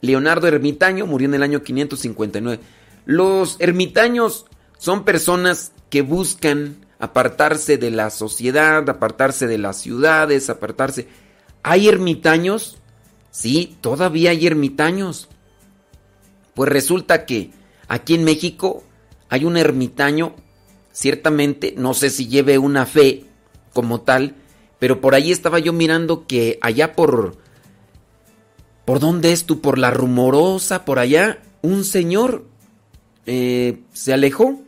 [0.00, 2.62] Leonardo Ermitaño murió en el año 559.
[3.06, 4.46] Los ermitaños
[4.78, 11.08] son personas que buscan apartarse de la sociedad, apartarse de las ciudades, apartarse.
[11.62, 12.78] ¿Hay ermitaños?
[13.36, 15.28] Sí, todavía hay ermitaños.
[16.54, 17.50] Pues resulta que
[17.86, 18.82] aquí en México
[19.28, 20.34] hay un ermitaño,
[20.90, 23.24] ciertamente, no sé si lleve una fe
[23.74, 24.36] como tal,
[24.78, 27.36] pero por ahí estaba yo mirando que allá por
[28.86, 29.60] ¿Por dónde es tú?
[29.60, 31.42] Por la rumorosa, por allá.
[31.60, 32.46] Un señor
[33.26, 34.62] eh, se alejó.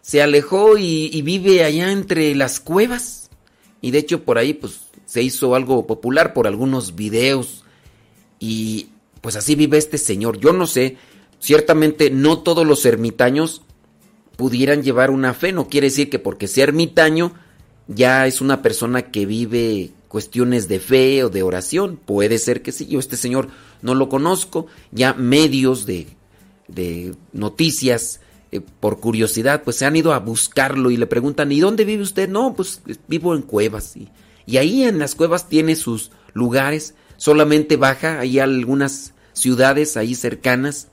[0.00, 3.28] Se alejó y, vive allá entre las cuevas.
[3.82, 7.61] Y de hecho por ahí pues se hizo algo popular por algunos videos.
[8.42, 8.88] Y
[9.20, 10.40] pues así vive este señor.
[10.40, 10.96] Yo no sé,
[11.38, 13.62] ciertamente no todos los ermitaños
[14.34, 15.52] pudieran llevar una fe.
[15.52, 17.34] No quiere decir que porque sea ermitaño
[17.86, 22.00] ya es una persona que vive cuestiones de fe o de oración.
[22.04, 23.46] Puede ser que sí, yo este señor
[23.80, 26.08] no lo conozco, ya medios de,
[26.66, 28.18] de noticias
[28.50, 32.02] eh, por curiosidad pues se han ido a buscarlo y le preguntan, ¿y dónde vive
[32.02, 32.28] usted?
[32.28, 33.96] No, pues vivo en cuevas.
[33.96, 34.08] Y,
[34.46, 40.16] y ahí en las cuevas tiene sus lugares, solamente baja ahí a algunas ciudades ahí
[40.16, 40.88] cercanas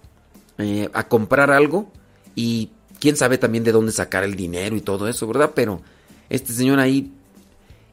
[0.60, 1.92] eh, a comprar algo
[2.36, 2.70] y
[3.00, 5.54] quién sabe también de dónde sacar el dinero y todo eso, ¿verdad?
[5.56, 5.82] Pero
[6.30, 7.12] este señor ahí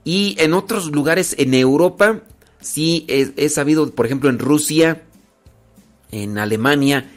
[0.05, 2.21] y en otros lugares en Europa,
[2.61, 5.03] sí he, sabido, por ejemplo, en Rusia,
[6.11, 7.11] en Alemania,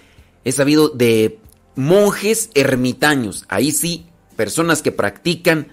[0.46, 1.38] he sabido de
[1.76, 3.44] monjes ermitaños.
[3.50, 4.06] Ahí sí,
[4.38, 5.68] personas que practican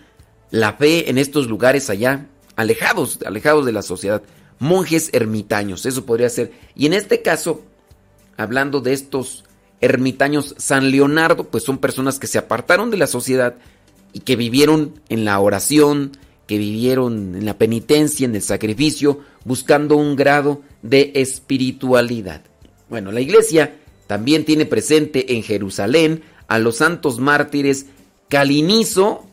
[0.51, 2.27] la fe en estos lugares allá,
[2.57, 4.23] alejados, alejados de la sociedad.
[4.59, 6.53] Monjes ermitaños, eso podría ser.
[6.75, 7.63] Y en este caso,
[8.37, 9.45] hablando de estos
[9.81, 13.57] ermitaños San Leonardo, pues son personas que se apartaron de la sociedad
[14.13, 16.13] y que vivieron en la oración,
[16.47, 22.43] que vivieron en la penitencia, en el sacrificio, buscando un grado de espiritualidad.
[22.89, 23.75] Bueno, la iglesia
[24.07, 27.87] también tiene presente en Jerusalén a los santos mártires
[28.29, 29.25] Calinizo,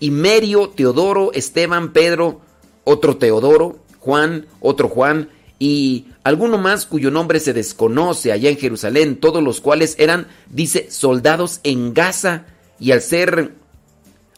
[0.00, 2.40] Imerio, Teodoro, Esteban, Pedro,
[2.84, 5.28] otro Teodoro, Juan, otro Juan
[5.58, 10.90] y alguno más cuyo nombre se desconoce allá en Jerusalén, todos los cuales eran, dice,
[10.90, 12.44] soldados en Gaza
[12.78, 13.54] y al ser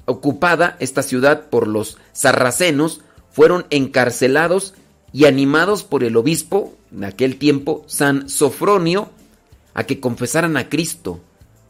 [0.06, 4.74] ocupada esta ciudad por los sarracenos, fueron encarcelados
[5.12, 9.10] y animados por el obispo en aquel tiempo, San Sofronio,
[9.74, 11.20] a que confesaran a Cristo,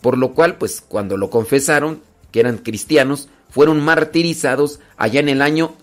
[0.00, 5.42] por lo cual, pues cuando lo confesaron, que eran cristianos, fueron martirizados allá en el
[5.42, 5.74] año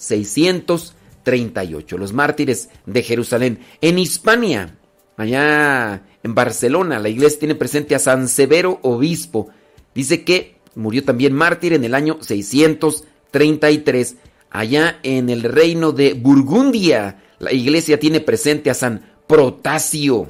[1.28, 3.60] 638, los mártires de Jerusalén.
[3.82, 4.78] En Hispania,
[5.18, 9.50] allá en Barcelona, la iglesia tiene presente a San Severo Obispo.
[9.94, 14.16] Dice que murió también mártir en el año 633.
[14.50, 20.30] Allá en el reino de Burgundia, la iglesia tiene presente a San Protasio.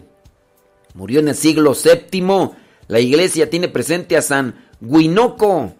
[0.95, 2.49] Murió en el siglo VII.
[2.87, 5.75] La iglesia tiene presente a San Guinoco,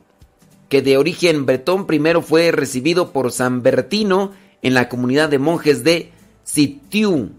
[0.70, 5.83] que de origen bretón primero fue recibido por San Bertino en la comunidad de monjes
[5.83, 6.11] de
[6.43, 7.31] Sitiu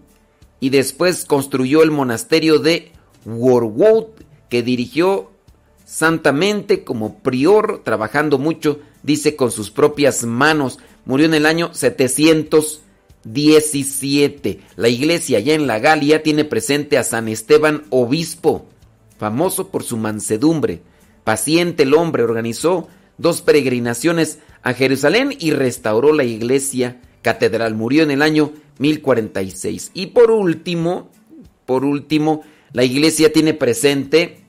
[0.59, 2.91] y después construyó el monasterio de
[3.25, 4.07] Worwood
[4.49, 5.31] que dirigió
[5.85, 10.77] santamente como prior, trabajando mucho, dice, con sus propias manos.
[11.05, 14.59] Murió en el año 717.
[14.75, 18.67] La iglesia allá en la Galia tiene presente a San Esteban Obispo,
[19.17, 20.83] famoso por su mansedumbre.
[21.23, 27.75] Paciente el hombre, organizó dos peregrinaciones a Jerusalén y restauró la iglesia catedral.
[27.75, 29.91] Murió en el año 1046.
[29.93, 31.09] Y por último,
[31.65, 32.41] por último,
[32.73, 34.39] la iglesia tiene presente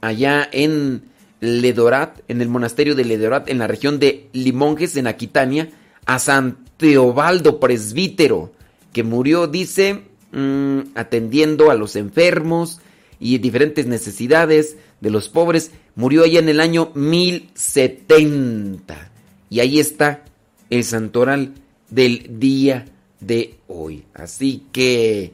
[0.00, 1.02] allá en
[1.40, 5.70] Ledorat, en el monasterio de Ledorat, en la región de Limonjes, en Aquitania,
[6.06, 8.52] a San Teobaldo presbítero,
[8.92, 10.02] que murió, dice,
[10.32, 12.80] mm, atendiendo a los enfermos
[13.18, 15.72] y diferentes necesidades de los pobres.
[15.94, 19.10] Murió allá en el año 1070.
[19.50, 20.24] Y ahí está
[20.70, 21.52] el santoral
[21.90, 22.84] del día
[23.20, 24.04] de hoy.
[24.14, 25.32] Así que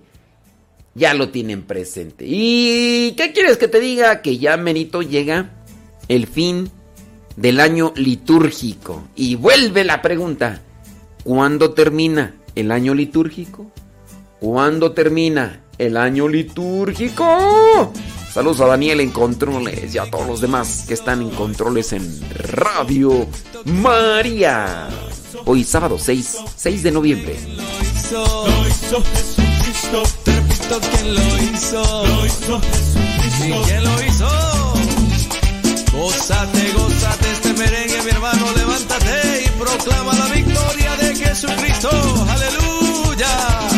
[0.94, 2.24] ya lo tienen presente.
[2.26, 4.22] ¿Y qué quieres que te diga?
[4.22, 5.50] Que ya merito llega
[6.08, 6.70] el fin
[7.36, 9.08] del año litúrgico.
[9.16, 10.60] Y vuelve la pregunta,
[11.24, 13.70] ¿cuándo termina el año litúrgico?
[14.40, 17.92] ¿Cuándo termina el año litúrgico?
[18.32, 22.20] Saludos a Daniel en controles y a todos los demás que están en controles en
[22.32, 23.26] Radio
[23.66, 24.88] María.
[25.44, 27.38] Hoy sábado 6, 6 de noviembre.
[27.56, 30.02] Lo hizo Jesucristo.
[31.04, 32.06] Lo hizo.
[32.06, 33.46] Lo hizo Jesucristo.
[33.46, 34.28] ¿Y quién lo hizo?
[35.92, 38.46] Gózate, gózate este merengue, mi hermano.
[38.56, 41.90] Levántate y proclama la victoria de Jesucristo.
[42.28, 43.71] Aleluya.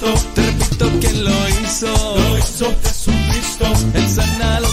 [0.00, 0.30] Jesucristo.
[0.34, 1.86] Te repito quién lo hizo.
[1.86, 3.66] Lo hizo Jesucristo.
[3.94, 4.69] Él sana a los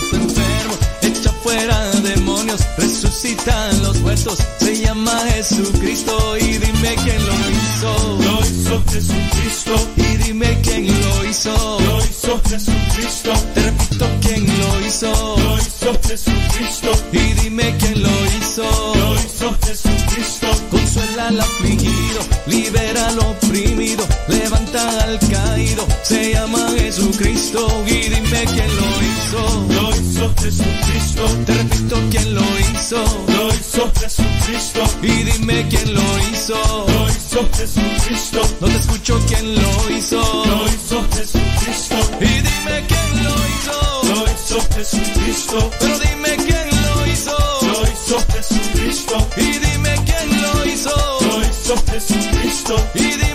[3.28, 4.38] resucita a los muertos.
[4.60, 6.38] Se llama Jesucristo.
[6.38, 8.20] Y dime quién lo hizo.
[8.22, 9.90] Lo hizo Jesucristo.
[9.98, 11.80] Y dime quién lo hizo.
[11.80, 13.34] Lo hizo Jesucristo.
[13.54, 15.38] Te repito quién lo hizo.
[15.38, 16.92] Lo hizo Jesucristo.
[17.12, 18.64] Y dime quién lo hizo.
[18.96, 20.48] Lo hizo Jesucristo.
[20.72, 25.86] Consuela al afligido, libera al oprimido, levanta al caído.
[26.04, 27.68] Se llama Jesucristo.
[27.86, 29.66] Y dime quién lo hizo.
[29.70, 31.26] Lo hizo Jesucristo.
[31.46, 33.17] Te repito quién lo hizo.
[33.28, 34.84] Lo hizo Jesucristo.
[35.02, 36.02] Y dime quién lo
[36.32, 36.56] hizo.
[36.88, 38.42] Lo hizo Jesucristo.
[38.62, 40.22] No te escucho quién lo hizo.
[40.46, 41.96] Lo hizo Jesucristo.
[42.22, 43.78] Y dime quién lo hizo.
[44.04, 45.72] Lo hizo Jesucristo.
[45.80, 47.38] Pero dime quién lo hizo.
[47.62, 49.28] Lo hizo Jesucristo.
[49.38, 51.20] Y dime quién lo hizo.
[51.22, 52.76] Lo hizo Jesucristo.
[52.96, 53.27] Y dime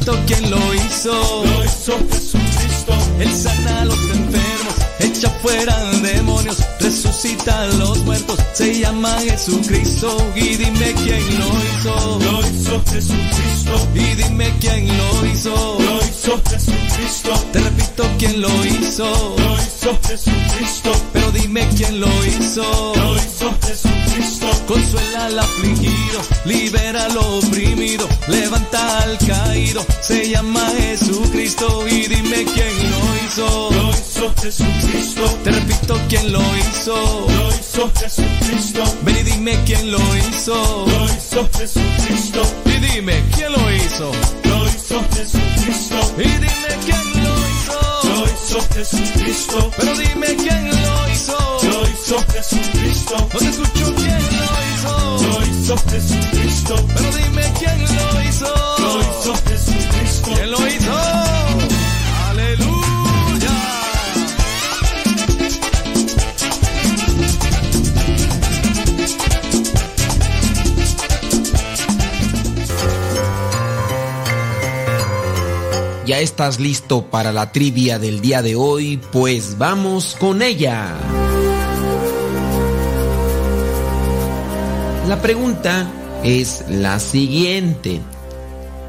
[0.00, 1.12] Te repito quién lo hizo.
[1.44, 2.92] Lo hizo Jesucristo.
[3.18, 4.49] Él sana a los enfermos,
[5.20, 8.38] echa fuera demonios, resucita a los muertos.
[8.54, 10.16] Se llama Jesucristo.
[10.34, 12.18] Y dime quién lo hizo.
[12.20, 13.88] Lo hizo Jesucristo.
[13.94, 15.78] Y dime quién lo hizo.
[15.78, 17.30] Lo hizo Jesucristo.
[17.52, 19.36] Te repito quién lo hizo.
[19.38, 20.92] Lo hizo Jesucristo.
[21.12, 22.94] Pero dime quién lo hizo.
[22.96, 24.46] Lo hizo Jesucristo.
[24.66, 29.84] Consuela al afligido, libera al oprimido, levanta al caído.
[30.00, 33.70] Se llama Jesucristo y dime quién lo hizo.
[33.72, 35.09] Lo hizo Jesucristo.
[35.14, 36.94] Te repito quién lo hizo.
[36.94, 38.84] Lo hizo Jesucristo.
[39.02, 40.86] Ven y dime quién lo hizo.
[40.86, 42.42] Lo hizo Jesucristo.
[42.66, 44.12] Y dime quién lo hizo.
[44.44, 45.96] Lo hizo Jesucristo.
[46.16, 47.78] Y dime quién lo hizo.
[48.04, 49.70] Lo hizo Jesucristo.
[49.76, 51.38] Pero dime quién lo hizo.
[51.64, 53.16] Lo hizo Jesucristo.
[53.32, 54.94] No te escucho quién lo hizo.
[55.26, 56.86] Lo hizo Jesucristo.
[56.94, 58.54] Pero dime quién lo hizo.
[58.78, 60.30] Lo hizo Jesucristo.
[60.34, 60.79] ¿Quién lo hizo?
[76.10, 79.00] ¿Ya estás listo para la trivia del día de hoy?
[79.12, 80.96] Pues vamos con ella.
[85.06, 85.88] La pregunta
[86.24, 88.00] es la siguiente.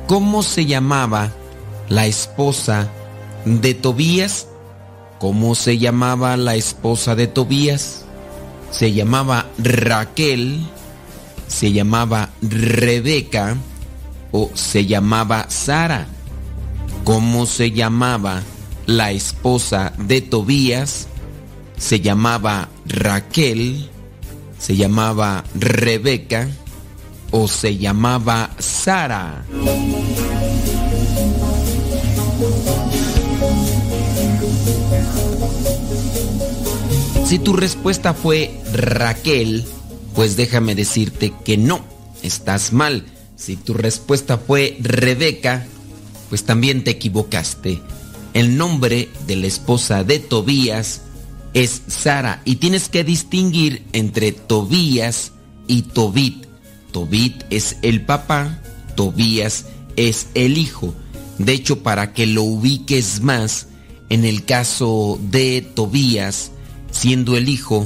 [0.07, 1.30] ¿Cómo se llamaba
[1.89, 2.89] la esposa
[3.45, 4.47] de Tobías?
[5.19, 8.03] ¿Cómo se llamaba la esposa de Tobías?
[8.72, 10.65] Se llamaba Raquel,
[11.47, 13.57] se llamaba Rebeca
[14.32, 16.07] o se llamaba Sara.
[17.04, 18.43] ¿Cómo se llamaba
[18.86, 21.08] la esposa de Tobías?
[21.78, 23.89] Se llamaba Raquel,
[24.60, 26.47] se llamaba Rebeca
[27.32, 29.43] o se llamaba Sara.
[37.26, 39.66] Si tu respuesta fue Raquel,
[40.14, 41.84] pues déjame decirte que no,
[42.22, 43.06] estás mal.
[43.38, 45.66] Si tu respuesta fue Rebeca,
[46.32, 47.82] pues también te equivocaste.
[48.34, 51.02] El nombre de la esposa de Tobías
[51.54, 55.34] es Sara y tienes que distinguir entre Tobías
[55.68, 56.46] y Tobit.
[56.94, 58.62] Tobit es el papá,
[58.96, 59.66] Tobías
[59.98, 60.96] es el hijo.
[61.38, 63.68] De hecho, para que lo ubiques más,
[64.08, 66.52] en el caso de Tobías,
[66.92, 67.86] siendo el hijo,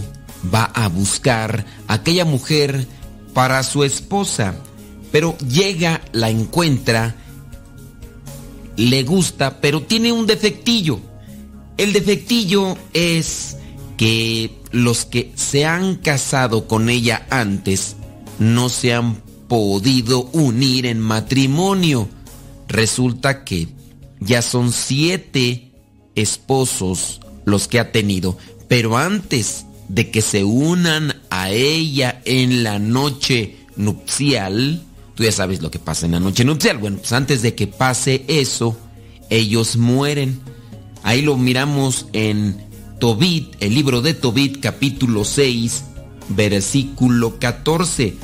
[0.54, 2.86] va a buscar aquella mujer
[3.34, 4.54] para su esposa,
[5.12, 7.16] pero llega, la encuentra,
[8.78, 11.00] le gusta, pero tiene un defectillo.
[11.78, 13.58] El defectillo es
[13.98, 17.96] que los que se han casado con ella antes
[18.40, 22.08] no se han podido unir en matrimonio.
[22.68, 23.68] Resulta que
[24.20, 25.72] ya son siete
[26.16, 32.80] esposos los que ha tenido, pero antes de que se unan a ella en la
[32.80, 34.82] noche nupcial,
[35.16, 37.68] tú ya sabes lo que pasa en la noche nupcial, bueno, pues antes de que
[37.68, 38.78] pase eso,
[39.30, 40.40] ellos mueren.
[41.04, 42.58] Ahí lo miramos en
[43.00, 45.84] Tobit, el libro de Tobit capítulo 6,
[46.30, 48.16] versículo 14.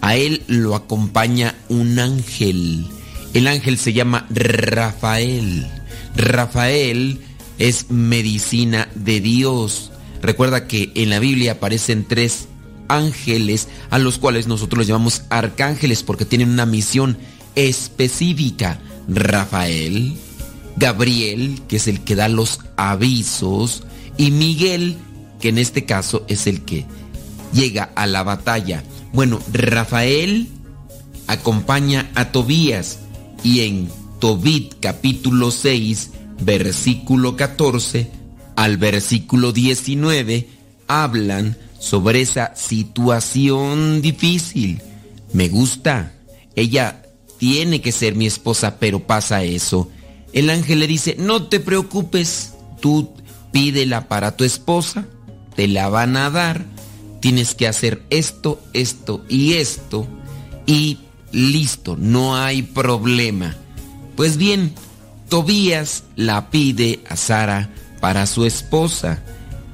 [0.00, 2.86] A él lo acompaña un ángel.
[3.32, 5.66] El ángel se llama Rafael.
[6.16, 7.20] Rafael
[7.58, 9.92] es medicina de Dios.
[10.22, 12.48] Recuerda que en la Biblia aparecen tres
[12.88, 17.16] ángeles a los cuales nosotros los llamamos arcángeles porque tienen una misión
[17.54, 18.80] específica.
[19.08, 20.16] Rafael,
[20.76, 23.82] Gabriel, que es el que da los avisos,
[24.16, 24.96] y Miguel,
[25.40, 26.86] que en este caso es el que
[27.52, 28.82] llega a la batalla.
[29.12, 30.48] Bueno, Rafael
[31.26, 33.00] acompaña a Tobías
[33.42, 33.88] y en
[34.20, 36.10] Tobit capítulo 6,
[36.40, 38.10] versículo 14
[38.56, 40.48] al versículo 19
[40.86, 44.80] hablan sobre esa situación difícil.
[45.34, 46.14] Me gusta.
[46.56, 47.02] Ella
[47.38, 49.90] tiene que ser mi esposa, pero pasa eso.
[50.32, 53.10] El ángel le dice, no te preocupes, tú
[53.52, 55.04] pídela para tu esposa,
[55.54, 56.64] te la van a dar,
[57.20, 60.08] tienes que hacer esto, esto y esto,
[60.66, 60.98] y
[61.32, 63.56] listo, no hay problema.
[64.16, 64.72] Pues bien,
[65.28, 67.70] Tobías la pide a Sara
[68.00, 69.22] para su esposa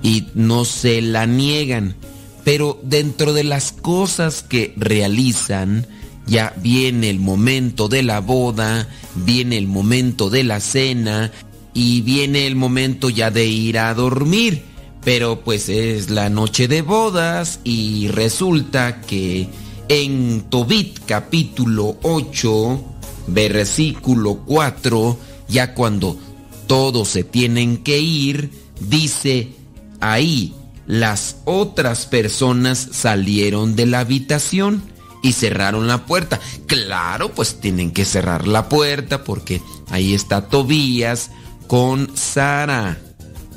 [0.02, 1.96] y no se la niegan,
[2.44, 5.86] pero dentro de las cosas que realizan,
[6.26, 11.32] ya viene el momento de la boda, viene el momento de la cena
[11.74, 14.64] y viene el momento ya de ir a dormir.
[15.02, 19.48] Pero pues es la noche de bodas y resulta que
[19.88, 22.84] en Tobit capítulo 8,
[23.28, 26.18] versículo 4, ya cuando
[26.66, 29.59] todos se tienen que ir, dice
[30.00, 30.54] ahí,
[30.86, 34.82] las otras personas salieron de la habitación
[35.22, 36.40] y cerraron la puerta.
[36.66, 41.30] Claro, pues tienen que cerrar la puerta porque ahí está Tobías
[41.66, 42.98] con Sara.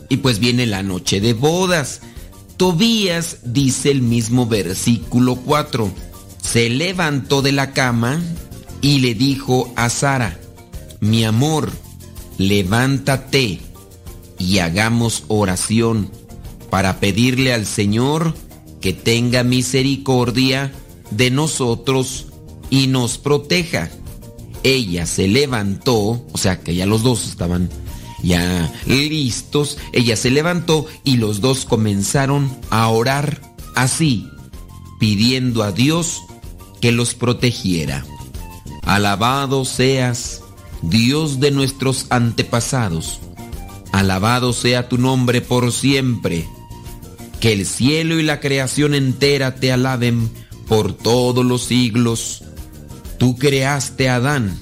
[0.10, 2.02] Y pues viene la noche de bodas.
[2.58, 5.91] Tobías dice el mismo versículo 4.
[6.41, 8.22] Se levantó de la cama
[8.82, 10.38] y le dijo a Sara,
[11.00, 11.72] mi amor,
[12.38, 13.60] levántate.
[14.39, 16.12] y hagamos oración
[16.74, 18.34] para pedirle al Señor
[18.82, 20.74] que tenga misericordia
[21.11, 22.26] de nosotros
[22.71, 23.91] y nos proteja.
[24.63, 27.69] Ella se levantó, o sea que ya los dos estaban
[28.24, 33.39] ya listos, ella se levantó y los dos comenzaron a orar
[33.76, 34.28] así,
[34.99, 36.24] pidiendo a Dios
[36.82, 38.03] que los protegiera.
[38.82, 40.41] Alabado seas,
[40.82, 43.19] Dios de nuestros antepasados.
[43.91, 46.47] Alabado sea tu nombre por siempre.
[47.44, 50.30] Que el cielo y la creación entera te alaben
[50.66, 52.41] por todos los siglos.
[53.18, 54.58] Tú creaste a Adán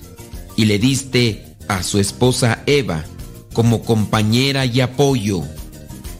[0.56, 3.06] y le diste a su esposa Eva
[3.54, 5.44] como compañera y apoyo,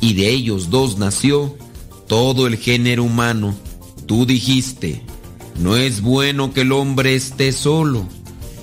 [0.02, 1.58] y de ellos dos nació
[2.08, 3.56] todo el género humano.
[4.06, 5.02] Tú dijiste,
[5.58, 8.06] no es bueno que el hombre esté solo,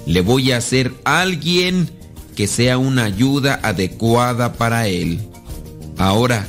[0.07, 1.91] le voy a hacer alguien
[2.37, 5.19] que sea una ayuda adecuada para él.
[5.97, 6.47] Ahora,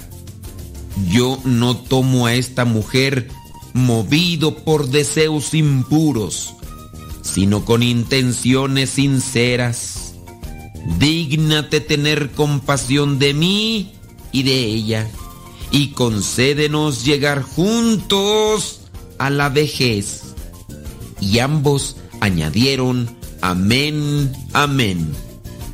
[1.08, 3.30] yo no tomo a esta mujer
[3.74, 6.54] movido por deseos impuros,
[7.22, 10.14] sino con intenciones sinceras.
[10.98, 13.94] Dígnate tener compasión de mí
[14.32, 15.08] y de ella,
[15.72, 18.82] y concédenos llegar juntos
[19.18, 20.24] a la vejez.
[21.22, 25.14] Y ambos añadieron, amén, amén,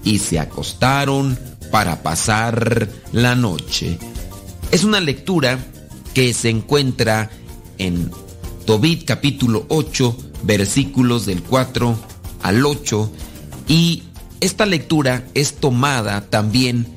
[0.03, 1.39] y se acostaron
[1.71, 3.97] para pasar la noche.
[4.76, 5.57] Es una lectura
[6.13, 7.30] que se encuentra
[7.78, 8.11] en
[8.65, 11.97] Tobit capítulo 8, versículos del 4
[12.43, 13.09] al 8,
[13.69, 14.03] y
[14.41, 16.88] esta lectura es tomada también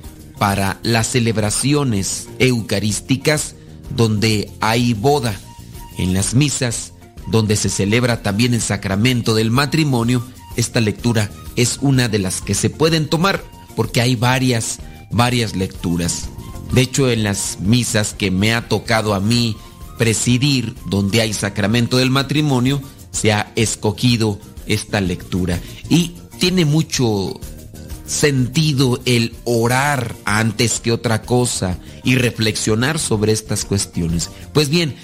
[0.40, 3.54] para las celebraciones eucarísticas
[3.94, 5.38] donde hay boda,
[5.98, 6.94] en las misas
[7.28, 10.26] donde se celebra también el sacramento del matrimonio,
[10.56, 13.44] esta lectura es una de las que se pueden tomar
[13.76, 14.80] porque hay varias,
[15.12, 16.28] varias lecturas.
[16.72, 19.56] De hecho, en las misas que me ha tocado a mí
[19.98, 25.60] presidir, donde hay sacramento del matrimonio, se ha escogido esta lectura.
[25.88, 27.40] Y tiene mucho
[28.06, 34.30] sentido el orar antes que otra cosa y reflexionar sobre estas cuestiones.
[34.52, 34.94] Pues bien,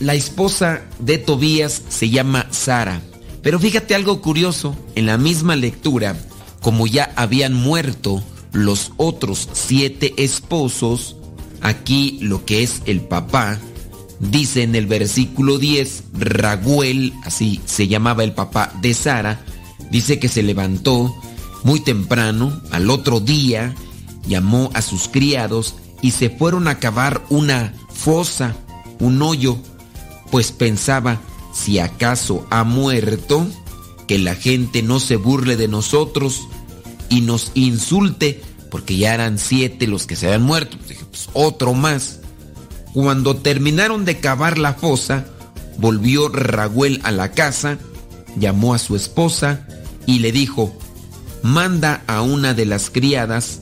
[0.00, 3.00] la esposa de Tobías se llama Sara.
[3.42, 6.16] Pero fíjate algo curioso, en la misma lectura,
[6.60, 11.16] como ya habían muerto los otros siete esposos,
[11.60, 13.58] aquí lo que es el papá,
[14.20, 19.44] dice en el versículo 10, Raguel, así se llamaba el papá de Sara,
[19.90, 21.14] dice que se levantó
[21.64, 23.74] muy temprano, al otro día,
[24.26, 28.56] llamó a sus criados y se fueron a cavar una fosa,
[28.98, 29.58] un hoyo,
[30.30, 31.20] pues pensaba,
[31.52, 33.46] si acaso ha muerto,
[34.06, 36.48] que la gente no se burle de nosotros
[37.12, 38.40] y nos insulte,
[38.70, 40.78] porque ya eran siete los que se habían muerto.
[40.88, 42.20] Dije, pues otro más.
[42.94, 45.26] Cuando terminaron de cavar la fosa,
[45.76, 47.76] volvió Raguel a la casa,
[48.36, 49.68] llamó a su esposa
[50.06, 50.74] y le dijo,
[51.42, 53.60] manda a una de las criadas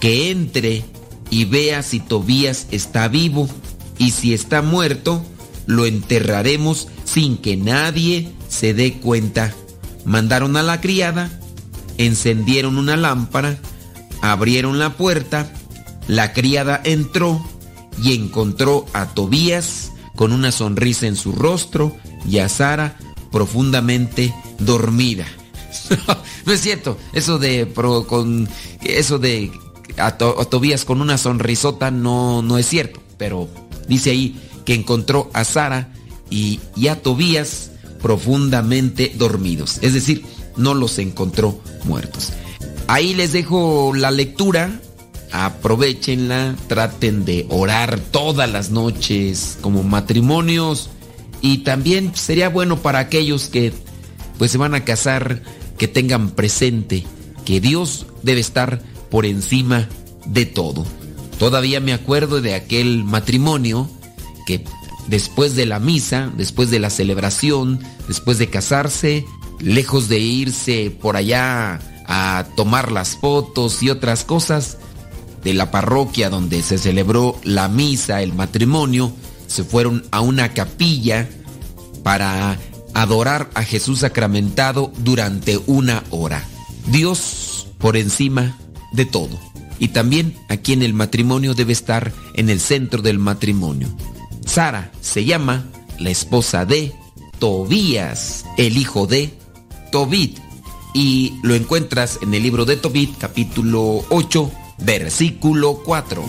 [0.00, 0.84] que entre
[1.30, 3.48] y vea si Tobías está vivo
[3.96, 5.24] y si está muerto,
[5.66, 9.54] lo enterraremos sin que nadie se dé cuenta.
[10.04, 11.30] Mandaron a la criada,
[11.98, 13.58] encendieron una lámpara,
[14.20, 15.52] abrieron la puerta,
[16.08, 17.44] la criada entró
[18.02, 21.96] y encontró a Tobías con una sonrisa en su rostro
[22.28, 22.96] y a Sara
[23.30, 25.26] profundamente dormida.
[26.46, 27.68] no es cierto, eso de
[28.06, 28.48] con
[28.82, 29.50] eso de
[29.96, 33.48] a, Tobías con una sonrisota no, no es cierto, pero
[33.88, 35.92] dice ahí que encontró a Sara
[36.30, 37.70] y, y a Tobías
[38.00, 40.24] profundamente dormidos, es decir,
[40.56, 42.32] no los encontró muertos.
[42.88, 44.80] Ahí les dejo la lectura,
[45.32, 50.90] aprovechenla, traten de orar todas las noches como matrimonios
[51.40, 53.72] y también sería bueno para aquellos que
[54.38, 55.42] pues se van a casar
[55.78, 57.04] que tengan presente
[57.44, 59.88] que Dios debe estar por encima
[60.26, 60.84] de todo.
[61.38, 63.90] Todavía me acuerdo de aquel matrimonio
[64.46, 64.64] que
[65.08, 69.24] después de la misa, después de la celebración, después de casarse,
[69.62, 74.76] lejos de irse por allá a tomar las fotos y otras cosas
[75.42, 79.12] de la parroquia donde se celebró la misa, el matrimonio,
[79.46, 81.28] se fueron a una capilla
[82.02, 82.58] para
[82.94, 86.44] adorar a Jesús sacramentado durante una hora.
[86.86, 88.58] Dios por encima
[88.92, 89.38] de todo.
[89.78, 93.88] Y también aquí en el matrimonio debe estar en el centro del matrimonio.
[94.46, 95.64] Sara se llama
[95.98, 96.92] la esposa de
[97.38, 99.41] Tobías, el hijo de
[99.92, 100.40] Tobit.
[100.94, 106.24] Y lo encuentras en el libro de Tobit, capítulo 8, versículo 4.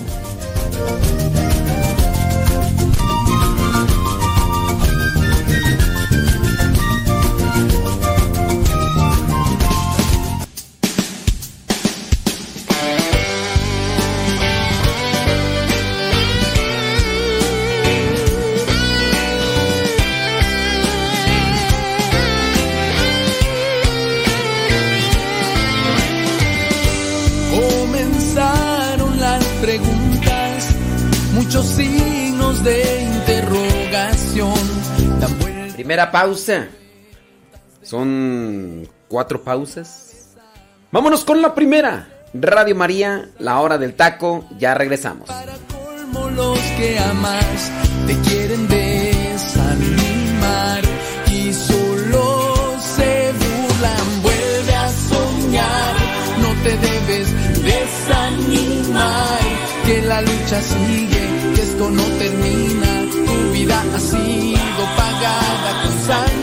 [35.83, 36.69] Primera pausa.
[37.81, 40.29] Son cuatro pausas.
[40.93, 42.07] Vámonos con la primera.
[42.33, 44.45] Radio María, la hora del taco.
[44.57, 45.29] Ya regresamos.
[46.13, 47.69] como los que amas
[48.07, 49.63] te quieren desanimar
[51.29, 54.21] y solo se burlan.
[54.21, 55.95] Vuelve a soñar,
[56.39, 57.27] no te debes
[57.61, 59.41] desanimar.
[59.85, 63.01] Que la lucha sigue, que esto no termina.
[63.11, 64.52] Tu vida sido
[64.95, 66.42] pagada con sangre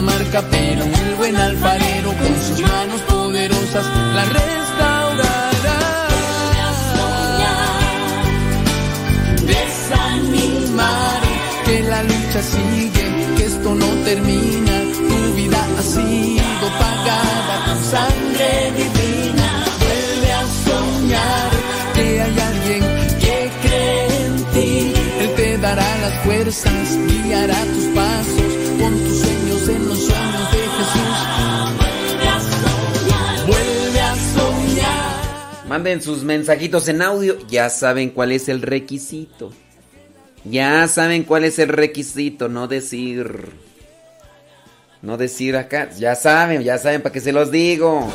[0.00, 5.78] marca, pero el buen alfarero con sus manos poderosas la restaurará.
[9.46, 11.22] desanimar,
[11.64, 14.74] que la lucha sigue, que esto no termina,
[15.08, 21.50] tu vida ha sido pagada con sangre divina, vuelve a soñar,
[21.94, 22.82] que hay alguien
[23.22, 28.37] que cree en ti, Él te dará las fuerzas, guiará tus pasos,
[35.68, 37.36] Manden sus mensajitos en audio.
[37.48, 39.52] Ya saben cuál es el requisito.
[40.44, 42.48] Ya saben cuál es el requisito.
[42.48, 43.50] No decir.
[45.02, 45.90] No decir acá.
[45.98, 48.10] Ya saben, ya saben para qué se los digo.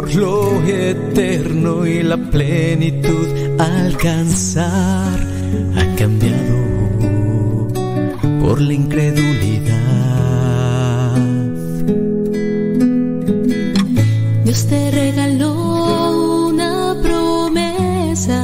[0.00, 3.28] Por lo eterno y la plenitud
[3.58, 5.20] alcanzar
[5.76, 7.68] ha cambiado
[8.40, 9.76] por la incredulidad.
[14.44, 18.40] Dios te regaló una promesa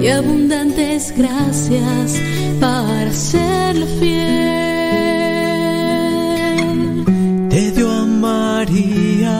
[0.00, 2.20] y abundantes gracias
[2.58, 4.65] para serle fiel.
[8.56, 9.38] María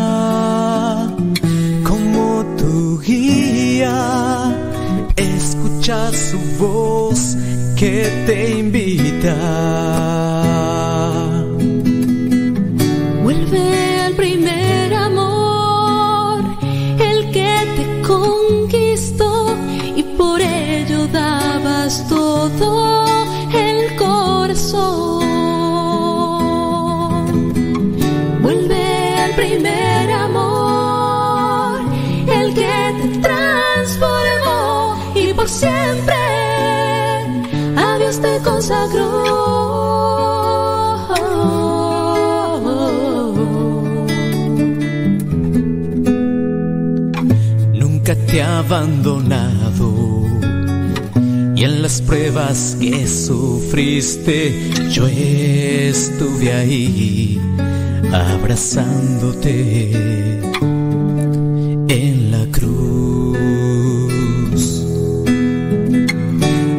[1.89, 4.53] como tu guía.
[5.17, 7.35] Escucha su voz
[7.77, 7.95] que
[8.27, 10.36] te invita.
[48.27, 50.25] Nunca te ha abandonado.
[51.55, 57.41] Y en las pruebas que sufriste, yo estuve ahí
[58.13, 59.91] abrazándote
[61.89, 63.39] en la cruz.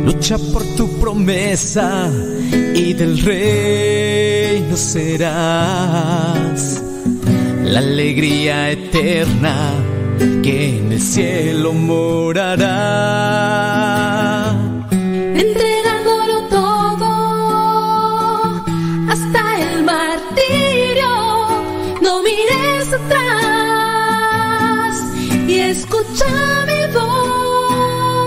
[0.05, 2.11] Lucha por tu promesa
[2.75, 6.83] y del reino serás
[7.63, 9.73] la alegría eterna
[10.43, 12.65] que el cielo morará.
[15.45, 17.09] entregándolo todo
[19.13, 21.13] hasta el martirio.
[22.01, 24.93] No mires atrás
[25.47, 26.31] y escucha
[26.69, 28.17] mi voz.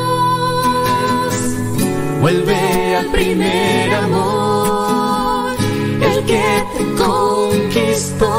[2.21, 2.61] Vuelve
[3.01, 5.57] al primer amor,
[6.09, 8.33] el que te conquistó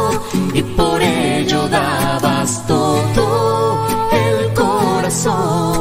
[0.53, 2.61] y por ello dabas
[5.32, 5.80] corazón.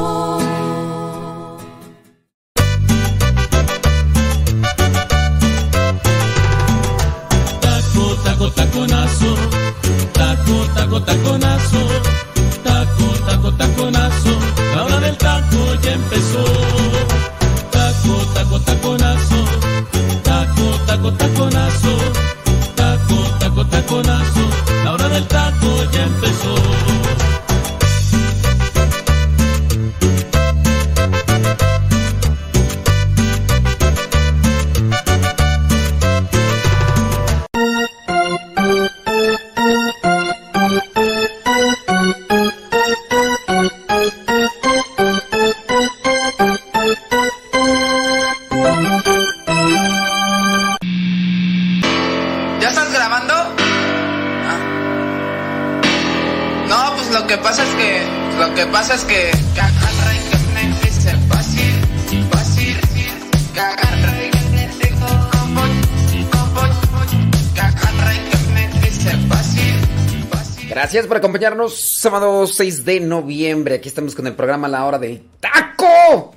[70.91, 71.79] Gracias por acompañarnos.
[72.01, 73.75] Sábado 6 de noviembre.
[73.75, 76.35] Aquí estamos con el programa La Hora del Taco.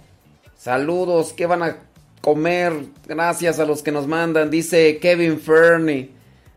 [0.56, 1.32] Saludos.
[1.32, 1.78] ¿Qué van a
[2.20, 2.72] comer?
[3.04, 4.52] Gracias a los que nos mandan.
[4.52, 6.12] Dice Kevin Fernie.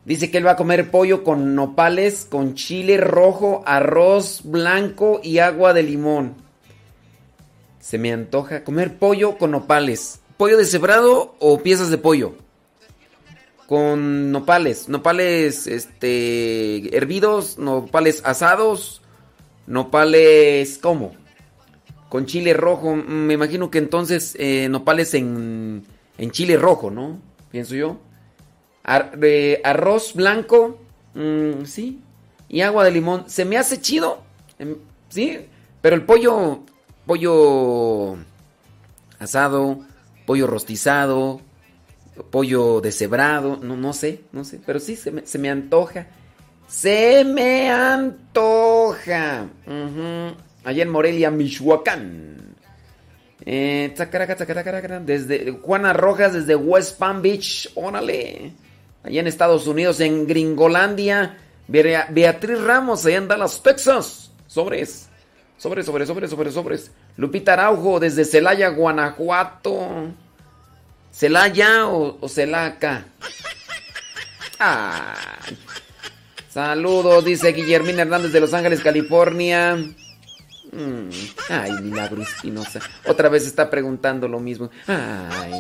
[0.06, 5.40] Dice que él va a comer pollo con nopales, con chile rojo, arroz blanco y
[5.40, 6.36] agua de limón.
[7.80, 10.20] Se me antoja comer pollo con nopales.
[10.38, 12.36] ¿Pollo deshebrado o piezas de pollo?
[13.68, 14.90] Con nopales.
[14.90, 19.02] Nopales este, hervidos, nopales asados,
[19.68, 20.80] nopales...
[20.82, 21.14] ¿Cómo?
[22.10, 22.96] Con chile rojo.
[22.96, 25.84] Mm, Me imagino que entonces eh, nopales en,
[26.18, 27.20] en chile rojo, ¿no?
[27.52, 27.98] Pienso yo.
[28.84, 30.80] Arroz blanco,
[31.14, 32.00] mm, sí.
[32.48, 33.30] Y agua de limón.
[33.30, 34.24] Se me hace chido,
[34.60, 34.78] em,
[35.10, 35.40] sí.
[35.82, 36.62] Pero el pollo,
[37.06, 38.16] pollo
[39.20, 39.80] asado,
[40.26, 41.42] pollo rostizado,
[42.30, 44.60] pollo deshebrado, no, no sé, no sé.
[44.66, 46.08] Pero sí, se me, se me antoja.
[46.68, 49.48] Se me antoja.
[50.64, 52.56] Allá en Morelia, Michoacán.
[53.46, 58.52] Eh, tacaraca, tacaraca, desde Juana Rojas, desde West Palm Beach, órale.
[59.04, 61.38] Allá en Estados Unidos, en Gringolandia.
[61.70, 64.32] Bea- Beatriz Ramos, allá en Dallas, Texas.
[64.48, 65.08] Sobres.
[65.58, 66.92] Sobres, sobres, sobres, sobres, sobres.
[67.16, 70.12] Lupita Araujo, desde Celaya, Guanajuato.
[71.18, 73.06] ¿Celaya o, o Celaca?
[74.60, 75.58] Ay.
[76.50, 79.76] Saludos, dice Guillermina Hernández de Los Ángeles, California.
[80.72, 81.10] Mm,
[81.50, 82.80] Ay, Milagro Espinosa.
[83.06, 84.70] Otra vez está preguntando lo mismo.
[84.88, 85.52] Ay,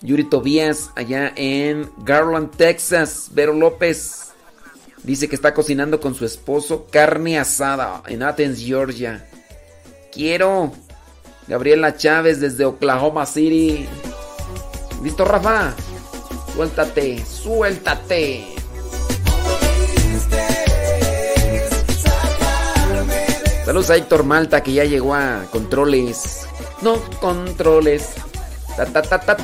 [0.02, 3.30] Yuri Tobías, allá en Garland, Texas.
[3.32, 4.29] Vero López.
[5.02, 9.26] Dice que está cocinando con su esposo carne asada en Athens, Georgia.
[10.12, 10.72] Quiero.
[11.46, 13.88] Gabriela Chávez desde Oklahoma City.
[15.02, 15.74] ¿Listo, Rafa?
[16.54, 18.46] Suéltate, suéltate.
[23.64, 26.46] Saludos a Héctor Malta que ya llegó a controles.
[26.82, 28.14] No controles.
[28.76, 29.36] Ta, ta, ta,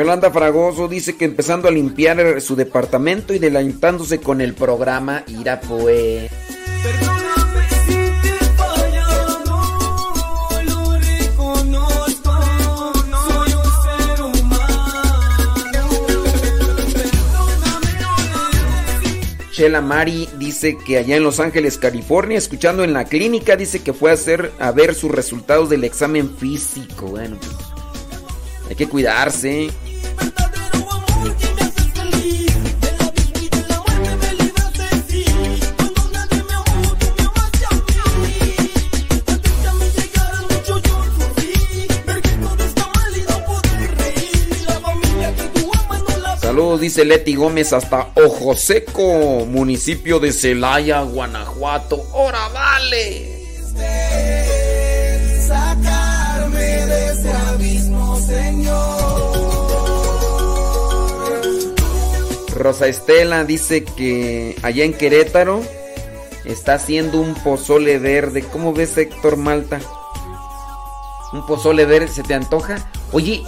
[0.00, 5.60] Yolanda Fragoso dice que empezando a limpiar su departamento y delantándose con el programa Ira
[5.60, 6.30] pues.
[19.52, 23.92] Chela Mari dice que allá en Los Ángeles, California, escuchando en la clínica, dice que
[23.92, 27.08] fue a hacer a ver sus resultados del examen físico.
[27.08, 27.52] Bueno, pues,
[28.70, 29.68] hay que cuidarse.
[46.50, 52.04] Saludos, dice Leti Gómez, hasta Ojo Seco, municipio de Celaya, Guanajuato.
[52.12, 53.62] ¡Hora vale!
[55.46, 59.32] Sacarme de ese abismo, Señor.
[62.56, 65.62] Rosa Estela dice que allá en Querétaro
[66.44, 68.42] está haciendo un pozole verde.
[68.42, 69.78] ¿Cómo ves, Héctor Malta?
[71.32, 72.90] ¿Un pozole verde se te antoja?
[73.12, 73.44] Oye,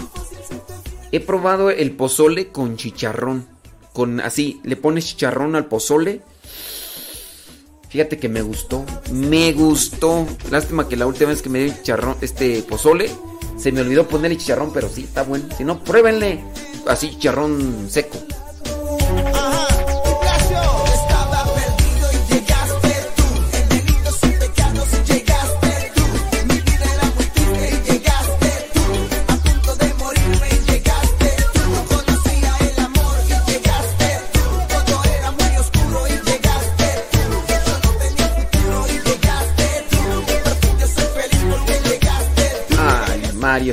[1.12, 3.46] he probado el pozole con chicharrón.
[3.92, 6.22] Con así, le pones chicharrón al pozole.
[7.90, 8.84] Fíjate que me gustó.
[9.12, 10.26] Me gustó.
[10.50, 13.10] Lástima que la última vez que me dio chicharrón, este pozole,
[13.58, 15.44] se me olvidó ponerle chicharrón, pero sí, está bueno.
[15.56, 16.42] Si no, pruébenle
[16.86, 18.18] así chicharrón seco.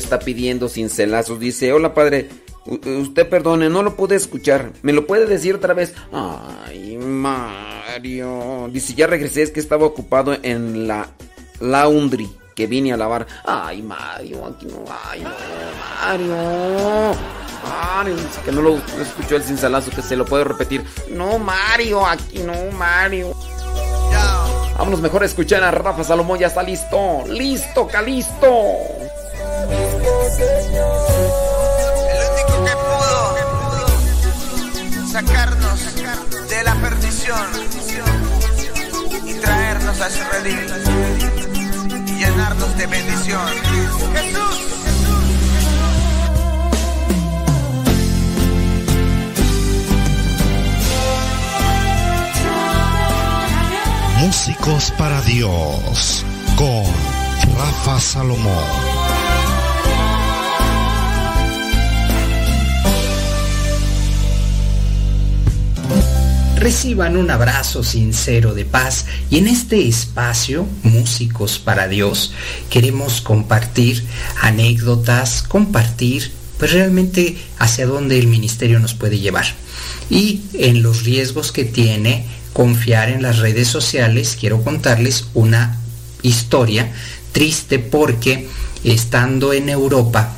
[0.09, 1.39] Está pidiendo cincelazos.
[1.39, 2.29] Dice, hola padre,
[2.65, 4.71] usted perdone, no lo pude escuchar.
[4.81, 5.93] ¿Me lo puede decir otra vez?
[6.11, 8.69] Ay, Mario.
[8.71, 11.11] Dice, ya regresé, es que estaba ocupado en la
[11.59, 13.27] laundry que vine a lavar.
[13.45, 15.29] Ay, Mario, aquí no, ay, no,
[16.01, 17.15] Mario.
[17.63, 20.83] Mario, dice que no lo escuchó el cincelazo, que se lo puedo repetir.
[21.11, 23.35] No, Mario, aquí no, Mario.
[24.75, 27.25] Vámonos mejor a escuchar a Rafa Salomón, ya está listo.
[27.27, 28.47] Listo, Calisto.
[35.11, 35.79] Sacarnos
[36.49, 37.47] de la perdición
[39.25, 40.67] y traernos a su redil
[42.07, 43.47] y llenarnos de bendición.
[44.13, 44.79] Jesús.
[54.19, 56.23] Músicos para Dios
[56.55, 56.83] con
[57.57, 58.88] Rafa Salomón.
[66.59, 72.33] Reciban un abrazo sincero de paz y en este espacio, Músicos para Dios,
[72.69, 74.03] queremos compartir
[74.41, 79.45] anécdotas, compartir pues realmente hacia dónde el ministerio nos puede llevar.
[80.09, 85.79] Y en los riesgos que tiene confiar en las redes sociales, quiero contarles una
[86.23, 86.91] historia
[87.31, 88.49] triste porque
[88.83, 90.35] estando en Europa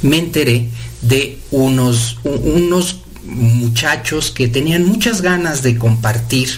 [0.00, 0.70] me enteré
[1.02, 6.48] de unos, unos muchachos que tenían muchas ganas de compartir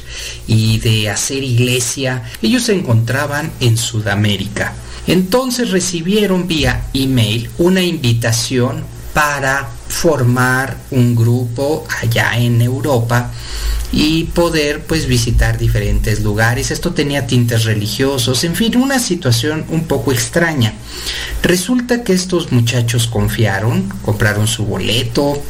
[0.46, 2.24] y de hacer iglesia.
[2.42, 4.74] Ellos se encontraban en Sudamérica.
[5.06, 8.84] Entonces recibieron vía email una invitación
[9.14, 13.32] para formar un grupo allá en Europa
[13.92, 16.70] y poder pues visitar diferentes lugares.
[16.70, 20.74] Esto tenía tintes religiosos, en fin, una situación un poco extraña.
[21.42, 25.42] Resulta que estos muchachos confiaron, compraron su boleto,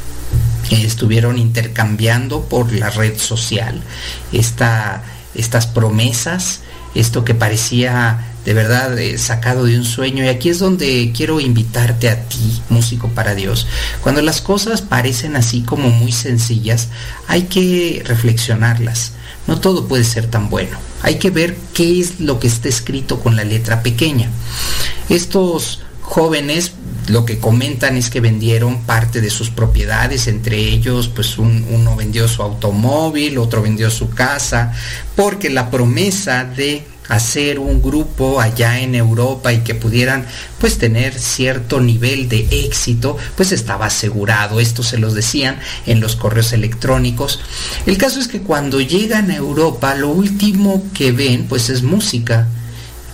[0.71, 3.83] estuvieron intercambiando por la red social
[4.33, 6.61] estas promesas,
[6.95, 10.25] esto que parecía de verdad eh, sacado de un sueño.
[10.25, 13.67] Y aquí es donde quiero invitarte a ti, músico para Dios.
[14.03, 16.89] Cuando las cosas parecen así como muy sencillas,
[17.27, 19.13] hay que reflexionarlas.
[19.49, 20.79] No todo puede ser tan bueno.
[21.03, 24.31] Hay que ver qué es lo que está escrito con la letra pequeña.
[25.09, 26.73] Estos jóvenes
[27.09, 32.29] lo que comentan es que vendieron parte de sus propiedades, entre ellos pues uno vendió
[32.29, 34.73] su automóvil, otro vendió su casa,
[35.15, 40.27] porque la promesa de hacer un grupo allá en Europa y que pudieran
[40.59, 44.61] pues tener cierto nivel de éxito, pues estaba asegurado.
[44.61, 47.41] Esto se los decían en los correos electrónicos.
[47.87, 52.49] El caso es que cuando llegan a Europa, lo último que ven pues es música.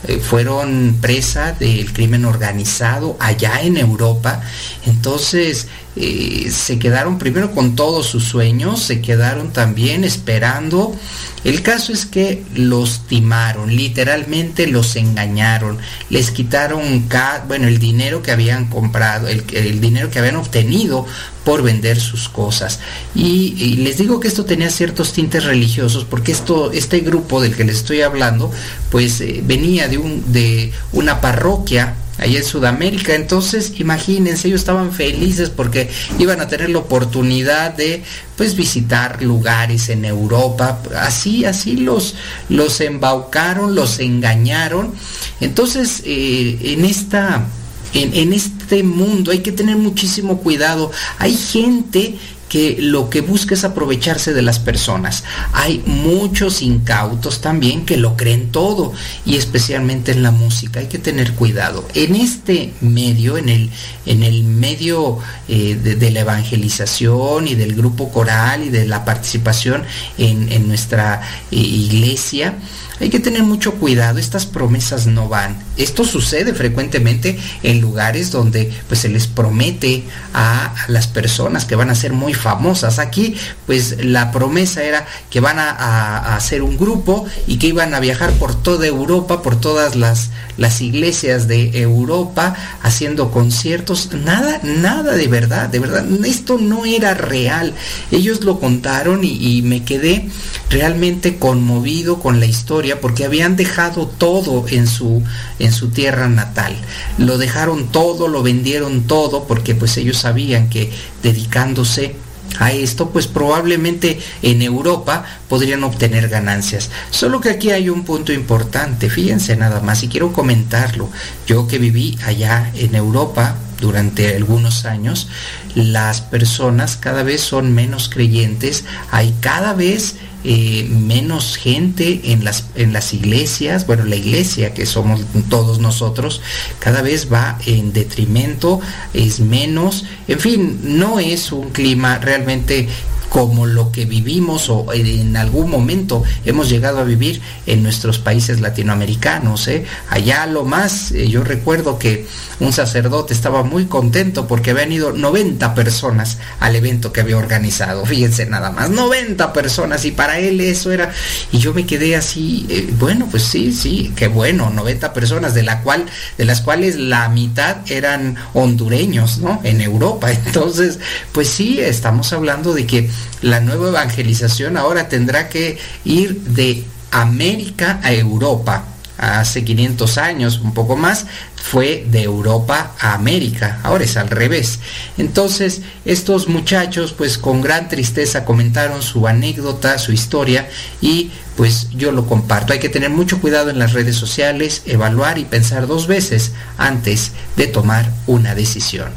[0.09, 4.43] Eh, fueron presa del crimen organizado allá en Europa.
[4.85, 10.97] Entonces se quedaron primero con todos sus sueños, se quedaron también esperando
[11.45, 15.79] el caso es que los timaron, literalmente los engañaron,
[16.09, 17.09] les quitaron
[17.49, 21.05] bueno, el dinero que habían comprado, el, dinero que habían obtenido
[21.45, 22.79] por vender sus cosas.
[23.17, 27.65] Y, les digo que esto tenía ciertos tintes religiosos, porque esto, este grupo del que
[27.65, 28.53] les estoy hablando,
[28.91, 33.15] pues eh, venía de una parroquia allá en Sudamérica.
[33.15, 38.03] Entonces, imagínense, ellos estaban felices porque iban a tener la oportunidad de
[38.37, 40.81] pues visitar lugares en Europa.
[40.99, 42.15] Así, así los,
[42.49, 44.93] los embaucaron, los engañaron.
[45.41, 47.47] Entonces, eh, en esta.
[47.95, 50.91] En, en este mundo hay que tener muchísimo cuidado.
[51.19, 52.17] Hay gente
[52.53, 55.25] que lo que busca es aprovecharse de las personas.
[55.55, 58.93] Hay muchos incautos también que lo creen todo
[59.25, 60.81] y especialmente en la música.
[60.81, 61.89] Hay que tener cuidado.
[61.95, 63.71] En este medio, en el,
[64.05, 65.19] en el medio
[65.49, 69.85] eh, de, la evangelización y del grupo coral y de la participación
[70.19, 72.57] en, nuestra eh, iglesia,
[73.01, 75.57] hay que tener mucho cuidado, estas promesas no van.
[75.77, 80.05] Esto sucede frecuentemente en lugares donde pues se les promete
[80.35, 82.99] a, las personas que van a ser muy famosas.
[82.99, 83.37] Aquí
[83.67, 88.33] pues la promesa era que van a, hacer un grupo y que iban a viajar
[88.33, 94.11] por toda Europa, por todas las, las iglesias de Europa, haciendo conciertos.
[94.13, 96.05] Nada, nada de verdad, de verdad.
[96.25, 97.75] Esto no era real.
[98.11, 100.29] Ellos lo contaron y me quedé
[100.71, 105.23] realmente conmovido con la historia porque habían dejado todo en su,
[105.59, 106.77] en su tierra natal.
[107.19, 110.91] Lo dejaron todo, lo vendieron todo porque pues ellos sabían que
[111.23, 112.17] dedicándose
[112.59, 116.91] a esto, pues probablemente en Europa podrían obtener ganancias.
[117.11, 121.09] Solo que aquí hay un punto importante, fíjense nada más, y quiero comentarlo.
[121.47, 125.29] Yo que viví allá en Europa durante algunos años,
[125.75, 132.67] las personas cada vez son menos creyentes, hay cada vez eh, menos gente en las,
[132.75, 136.41] en las iglesias, bueno, la iglesia que somos todos nosotros,
[136.79, 138.81] cada vez va en detrimento,
[139.15, 142.89] es menos, en fin, no es un clima realmente
[143.33, 148.61] como lo que vivimos o en algún momento hemos llegado a vivir en nuestros países
[148.61, 149.69] latinoamericanos.
[149.69, 149.87] ¿eh?
[150.11, 152.27] Allá lo más, eh, yo recuerdo que
[152.61, 158.05] un sacerdote estaba muy contento porque habían ido 90 personas al evento que había organizado.
[158.13, 161.11] Fíjense nada más, 90 personas y para él eso era...
[161.53, 165.63] Y yo me quedé así, eh, bueno, pues sí, sí, qué bueno, 90 personas, de,
[165.63, 166.05] la cual,
[166.37, 169.59] de las cuales la mitad eran hondureños, ¿no?
[169.65, 170.31] En Europa.
[170.47, 170.99] Entonces,
[171.33, 173.11] pues sí, estamos hablando de que
[173.41, 178.85] la nueva evangelización ahora tendrá que ir de América a Europa.
[179.19, 181.27] Hace 500 años, un poco más,
[181.63, 183.79] fue de Europa a América.
[183.85, 184.81] Ahora es al revés.
[185.17, 190.69] Entonces, estos muchachos, pues con gran tristeza comentaron su anécdota, su historia,
[191.01, 192.73] y pues yo lo comparto.
[192.73, 197.33] Hay que tener mucho cuidado en las redes sociales, evaluar y pensar dos veces antes
[197.57, 199.11] de tomar una decisión.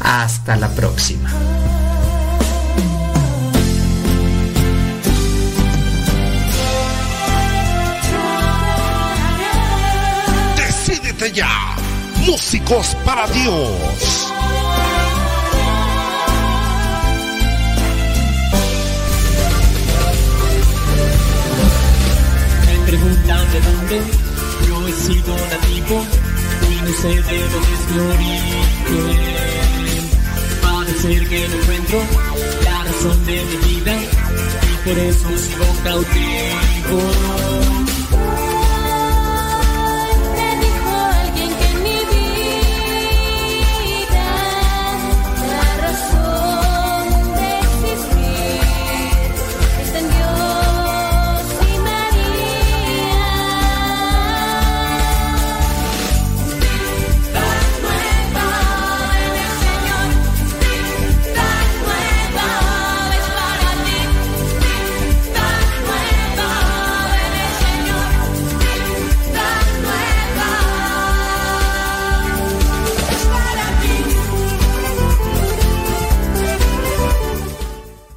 [0.00, 1.30] Hasta la próxima.
[11.32, 11.76] ya.
[12.26, 14.32] Músicos para Dios.
[22.66, 24.02] Me preguntan de dónde
[24.68, 26.04] yo he sido nativo
[26.68, 29.26] y no sé de dónde es mi origen.
[30.62, 31.98] Parece que no encuentro
[32.64, 37.00] la razón de mi vida y por eso sigo cautivo.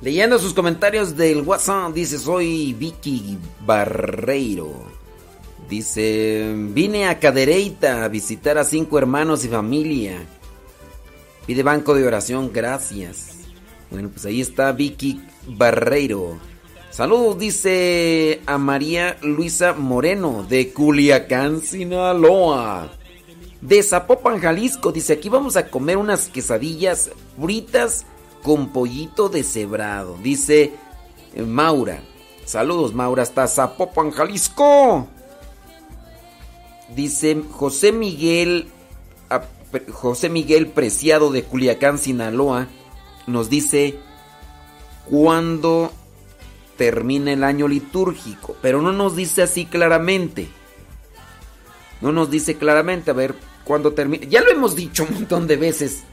[0.09, 4.73] Leyendo sus comentarios del WhatsApp, dice, soy Vicky Barreiro.
[5.69, 10.17] Dice, vine a Cadereyta a visitar a cinco hermanos y familia.
[11.45, 13.35] Pide banco de oración, gracias.
[13.91, 16.39] Bueno, pues ahí está Vicky Barreiro.
[16.89, 22.89] Saludos, dice a María Luisa Moreno de Culiacán, Sinaloa.
[23.61, 28.07] De Zapopan, Jalisco, dice, aquí vamos a comer unas quesadillas fritas
[28.43, 30.17] con pollito deshebrado.
[30.21, 30.73] Dice
[31.33, 32.01] eh, Maura.
[32.45, 35.07] Saludos, Maura, hasta Zapopan, Jalisco.
[36.95, 38.71] Dice José Miguel
[39.91, 42.67] José Miguel Preciado de Culiacán, Sinaloa,
[43.27, 43.99] nos dice
[45.05, 45.91] cuándo
[46.77, 50.49] termina el año litúrgico, pero no nos dice así claramente.
[52.01, 53.35] No nos dice claramente, a ver,
[53.65, 54.25] cuándo termina.
[54.25, 56.03] Ya lo hemos dicho un montón de veces.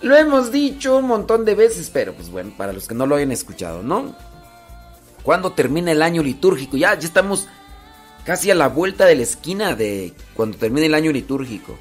[0.00, 3.16] Lo hemos dicho un montón de veces, pero pues bueno, para los que no lo
[3.16, 4.14] hayan escuchado, ¿no?
[5.22, 6.76] ¿Cuándo termina el año litúrgico?
[6.76, 7.48] Ya, ya estamos
[8.24, 11.76] casi a la vuelta de la esquina de cuando termine el año litúrgico.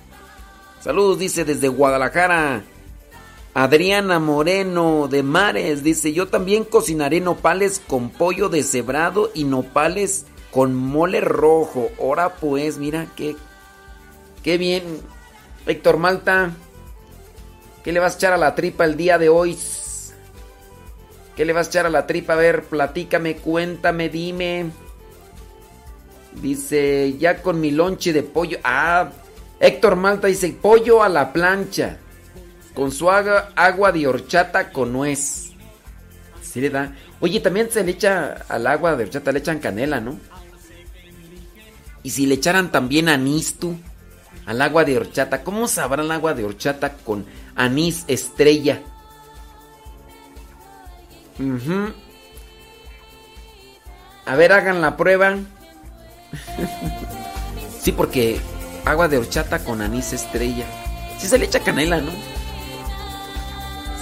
[0.82, 2.64] Saludos, dice desde Guadalajara.
[3.54, 10.76] Adriana Moreno de Mares dice, yo también cocinaré nopales con pollo deshebrado y nopales con
[10.76, 11.90] mole rojo.
[12.00, 13.36] Ahora pues, mira, qué,
[14.44, 14.84] qué bien.
[15.66, 16.52] Héctor Malta,
[17.88, 19.58] ¿qué le vas a echar a la tripa el día de hoy?
[21.38, 22.34] ¿Qué le vas a echar a la tripa?
[22.34, 24.72] A ver, platícame, cuéntame, dime.
[26.34, 28.58] Dice, ya con mi lonche de pollo.
[28.62, 29.10] Ah,
[29.62, 31.96] Héctor Malta dice, pollo a la plancha.
[32.74, 35.52] Con su agua, agua de horchata con nuez.
[36.42, 36.94] Sí le da.
[37.22, 40.20] Oye, también se le echa al agua de horchata, le echan canela, ¿no?
[42.04, 43.78] Y si le echaran también anís tú
[44.46, 47.26] al agua de horchata, ¿cómo sabrá el agua de horchata con
[47.58, 48.82] anís estrella?
[51.40, 51.94] Ujú.
[54.26, 55.36] A ver, hagan la prueba.
[57.82, 58.40] sí, porque
[58.86, 60.66] agua de horchata con anís estrella.
[61.18, 62.12] Sí se le echa canela, ¿no?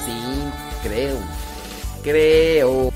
[0.05, 0.43] Sí,
[0.83, 1.17] creo.
[2.03, 2.91] Creo.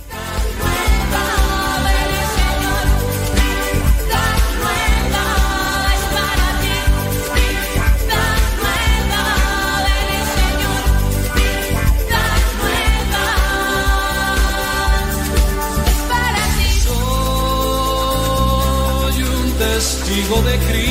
[20.20, 20.89] Testigo de Cristo.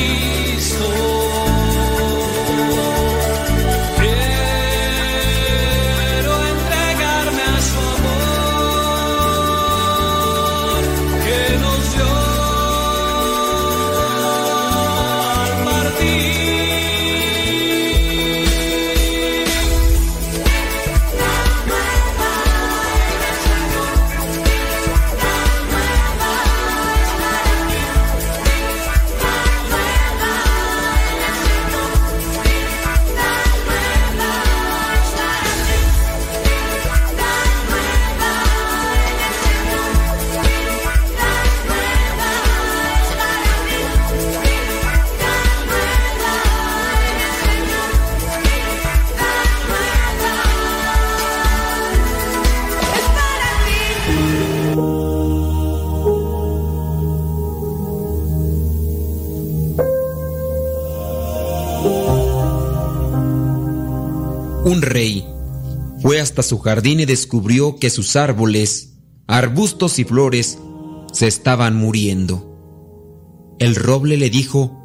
[64.79, 65.27] Un rey
[66.01, 68.93] fue hasta su jardín y descubrió que sus árboles,
[69.27, 70.57] arbustos y flores
[71.11, 73.57] se estaban muriendo.
[73.59, 74.79] El roble le dijo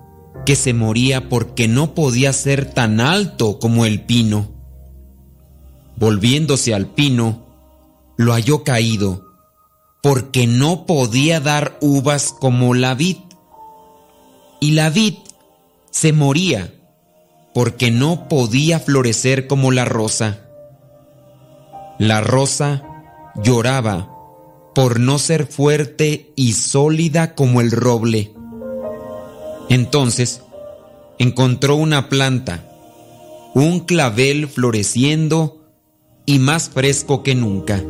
[0.44, 4.50] que se moría porque no podía ser tan alto como el pino.
[5.94, 7.46] Volviéndose al pino,
[8.16, 9.24] lo halló caído
[10.02, 13.18] porque no podía dar uvas como la vid.
[14.58, 15.14] y la vid
[15.92, 16.73] se moría
[17.54, 20.40] porque no podía florecer como la rosa.
[21.98, 22.82] La rosa
[23.42, 24.10] lloraba
[24.74, 28.32] por no ser fuerte y sólida como el roble.
[29.68, 30.42] Entonces
[31.18, 32.64] encontró una planta,
[33.54, 35.64] un clavel floreciendo
[36.26, 37.82] y más fresco que nunca.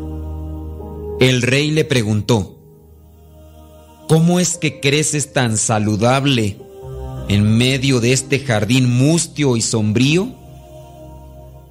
[1.20, 2.58] El rey le preguntó,
[4.08, 6.58] ¿Cómo es que creces tan saludable
[7.28, 10.34] en medio de este jardín mustio y sombrío?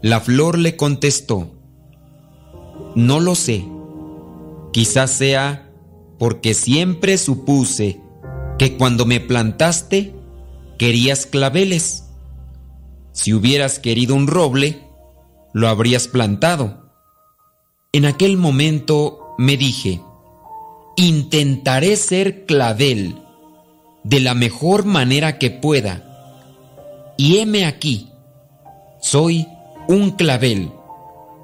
[0.01, 1.51] La flor le contestó,
[2.95, 3.65] No lo sé.
[4.71, 5.69] Quizás sea
[6.17, 8.01] porque siempre supuse
[8.57, 10.15] que cuando me plantaste
[10.77, 12.05] querías claveles.
[13.11, 14.81] Si hubieras querido un roble,
[15.53, 16.91] lo habrías plantado.
[17.91, 20.01] En aquel momento me dije,
[20.97, 23.22] intentaré ser clavel
[24.03, 26.03] de la mejor manera que pueda.
[27.17, 28.09] Y heme aquí,
[29.01, 29.47] soy
[29.87, 30.71] un clavel,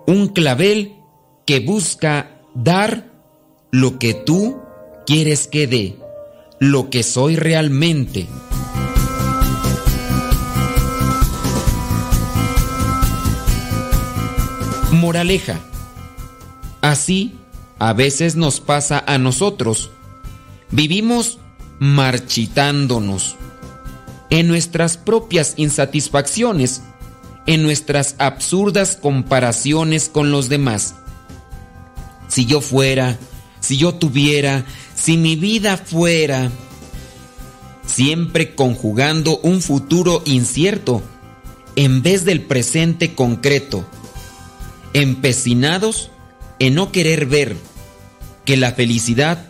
[0.08, 0.96] un clavel
[1.46, 3.06] que busca dar
[3.72, 4.60] lo que tú
[5.06, 5.98] quieres que dé,
[6.60, 8.28] lo que soy realmente.
[14.92, 15.60] Moraleja.
[16.82, 17.36] Así
[17.78, 19.92] a veces nos pasa a nosotros.
[20.72, 21.40] Vivimos
[21.80, 23.36] marchitándonos
[24.30, 26.82] en nuestras propias insatisfacciones,
[27.48, 30.96] en nuestras absurdas comparaciones con los demás.
[32.28, 33.18] Si yo fuera,
[33.60, 36.52] si yo tuviera, si mi vida fuera,
[37.86, 41.02] siempre conjugando un futuro incierto
[41.76, 43.88] en vez del presente concreto,
[44.94, 46.12] empecinados
[46.60, 47.56] en no querer ver
[48.46, 49.49] que la felicidad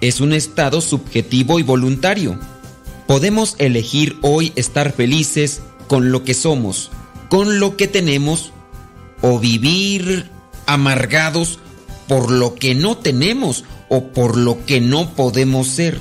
[0.00, 2.38] es un estado subjetivo y voluntario.
[3.06, 6.90] Podemos elegir hoy estar felices con lo que somos,
[7.28, 8.52] con lo que tenemos,
[9.22, 10.30] o vivir
[10.66, 11.58] amargados
[12.06, 15.98] por lo que no tenemos o por lo que no podemos ser.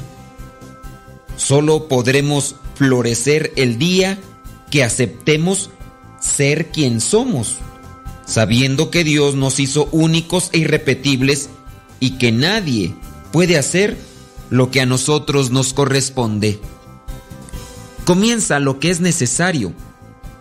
[1.35, 4.19] Solo podremos florecer el día
[4.69, 5.69] que aceptemos
[6.19, 7.57] ser quien somos,
[8.25, 11.49] sabiendo que Dios nos hizo únicos e irrepetibles
[11.99, 12.95] y que nadie
[13.31, 13.97] puede hacer
[14.49, 16.59] lo que a nosotros nos corresponde.
[18.05, 19.73] Comienza lo que es necesario,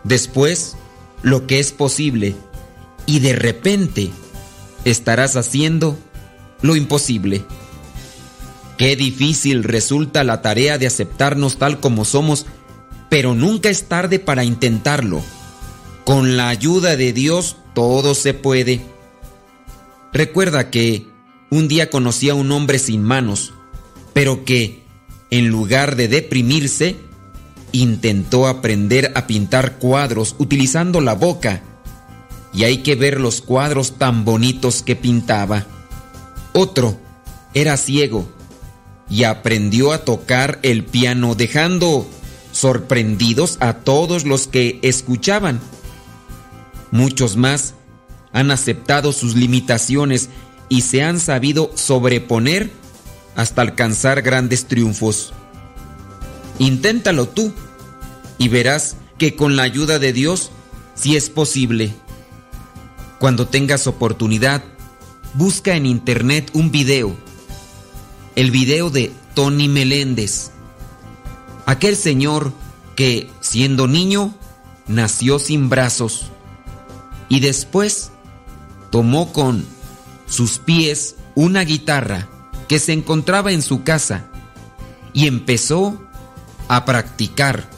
[0.05, 0.77] después
[1.23, 2.37] lo que es posible
[3.07, 4.11] y de repente
[4.85, 5.99] estarás haciendo
[6.63, 7.45] lo imposible.
[8.79, 12.47] Qué difícil resulta la tarea de aceptarnos tal como somos,
[13.09, 15.23] pero nunca es tarde para intentarlo.
[16.05, 18.81] Con la ayuda de Dios todo se puede.
[20.13, 21.07] Recuerda que
[21.51, 23.52] un día conocí a un hombre sin manos,
[24.12, 24.82] pero que,
[25.31, 26.97] en lugar de deprimirse,
[27.73, 31.62] intentó aprender a pintar cuadros utilizando la boca.
[32.52, 35.66] Y hay que ver los cuadros tan bonitos que pintaba.
[36.52, 36.98] Otro
[37.52, 38.27] era ciego
[39.10, 42.09] y aprendió a tocar el piano dejando
[42.52, 45.60] sorprendidos a todos los que escuchaban.
[46.90, 47.74] Muchos más
[48.32, 50.31] han aceptado sus limitaciones
[50.69, 52.71] y se han sabido sobreponer
[53.35, 55.33] hasta alcanzar grandes triunfos.
[56.59, 57.53] Inténtalo tú
[58.39, 60.51] y verás que con la ayuda de Dios
[60.95, 61.95] sí es posible.
[63.19, 64.63] Cuando tengas oportunidad,
[65.35, 67.15] busca en internet un video.
[68.35, 70.51] El video de Tony Meléndez.
[71.67, 72.53] Aquel señor
[72.95, 74.35] que, siendo niño,
[74.87, 76.27] nació sin brazos
[77.29, 78.13] y después
[78.91, 79.67] tomó con
[80.27, 82.28] sus pies una guitarra
[82.69, 84.27] que se encontraba en su casa
[85.12, 86.01] y empezó
[86.69, 87.69] a practicar,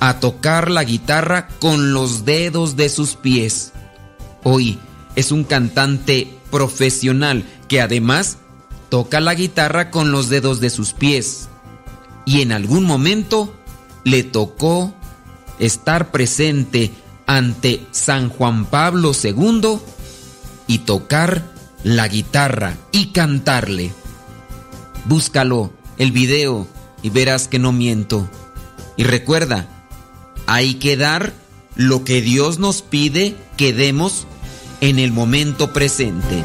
[0.00, 3.72] a tocar la guitarra con los dedos de sus pies.
[4.42, 4.78] Hoy
[5.14, 8.38] es un cantante profesional que además
[8.88, 11.48] toca la guitarra con los dedos de sus pies.
[12.24, 13.54] Y en algún momento
[14.04, 14.94] le tocó
[15.58, 16.90] estar presente
[17.26, 19.78] ante San Juan Pablo II
[20.66, 23.92] y tocar la guitarra y cantarle.
[25.06, 26.66] Búscalo, el video,
[27.02, 28.28] y verás que no miento.
[28.96, 29.68] Y recuerda,
[30.46, 31.32] hay que dar
[31.76, 34.26] lo que Dios nos pide que demos
[34.80, 36.44] en el momento presente.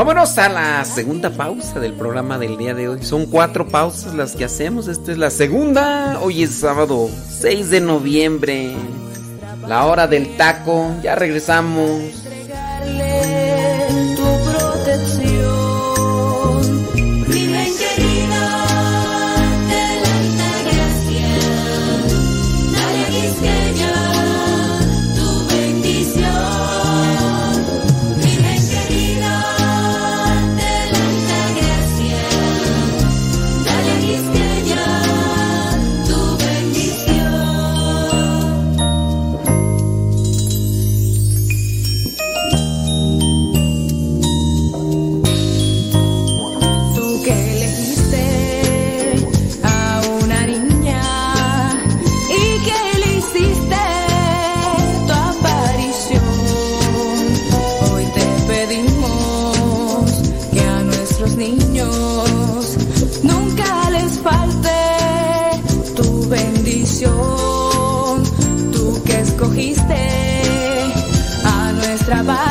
[0.00, 3.02] Vámonos a la segunda pausa del programa del día de hoy.
[3.02, 4.88] Son cuatro pausas las que hacemos.
[4.88, 6.18] Esta es la segunda.
[6.22, 8.72] Hoy es sábado 6 de noviembre.
[9.68, 10.90] La hora del taco.
[11.02, 12.00] Ya regresamos.
[69.40, 69.94] escogiste
[71.44, 72.49] a nuestra paz.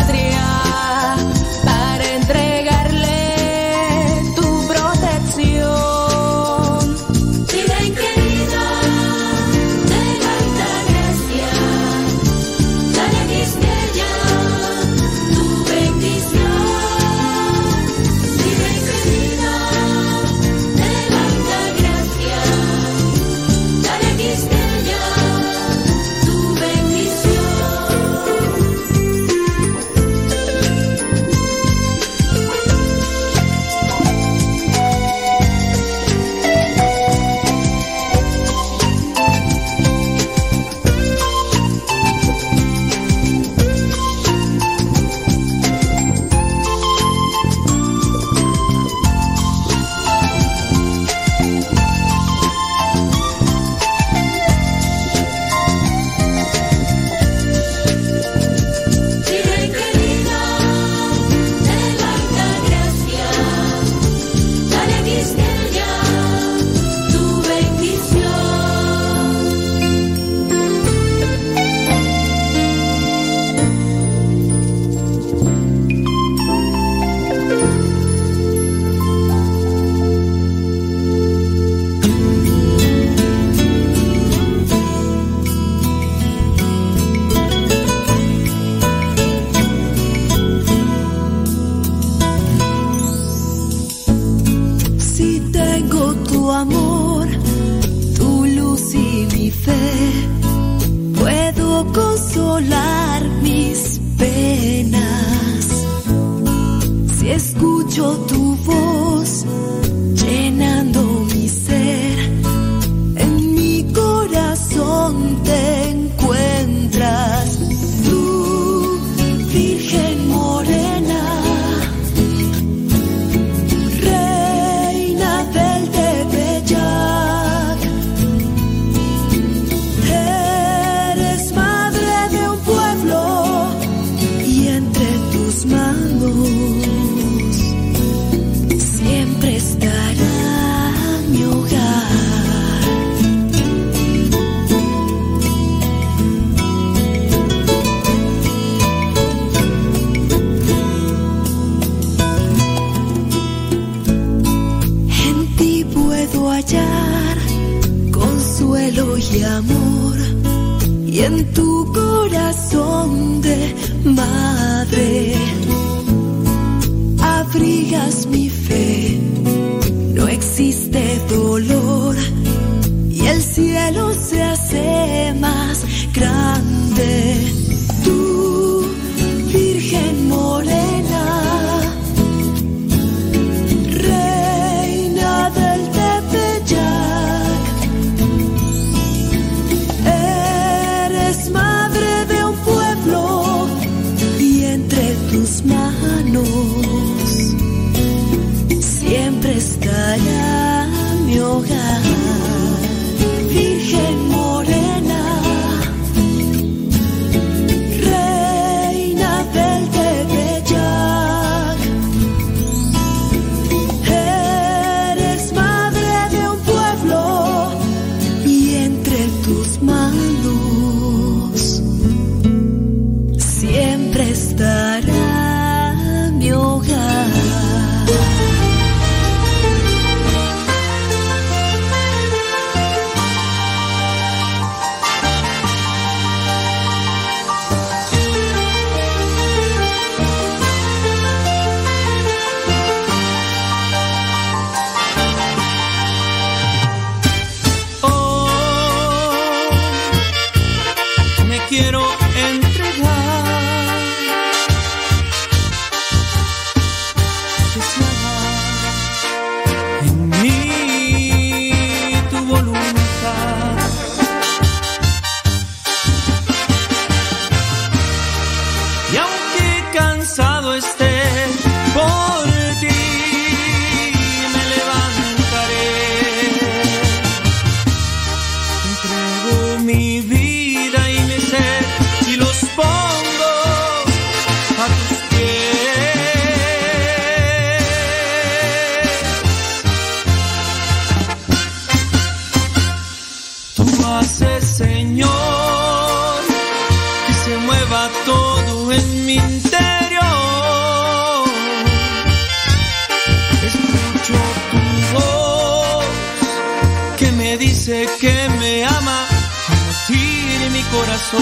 [307.89, 309.25] Que me ama
[309.67, 311.39] latir mi corazón.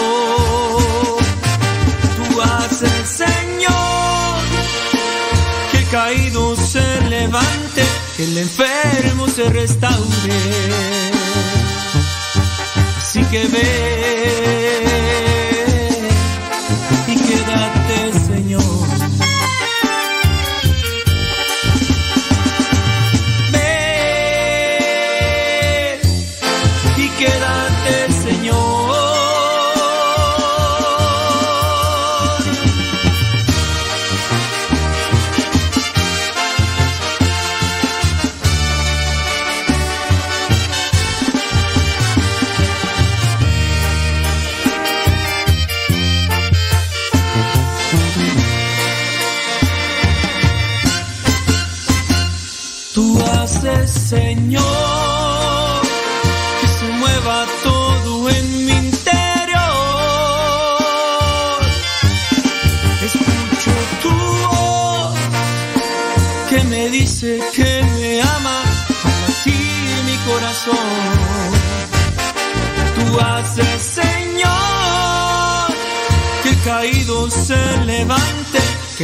[2.15, 4.37] Tú haces, Señor,
[5.71, 7.83] que el caído se levante,
[8.15, 10.39] que el enfermo se restaure.
[12.97, 15.26] Así que ve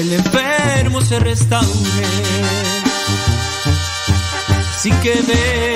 [0.04, 2.08] el enfermo se restaure.
[4.70, 5.73] Así que ve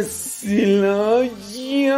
[0.00, 1.96] Celaya.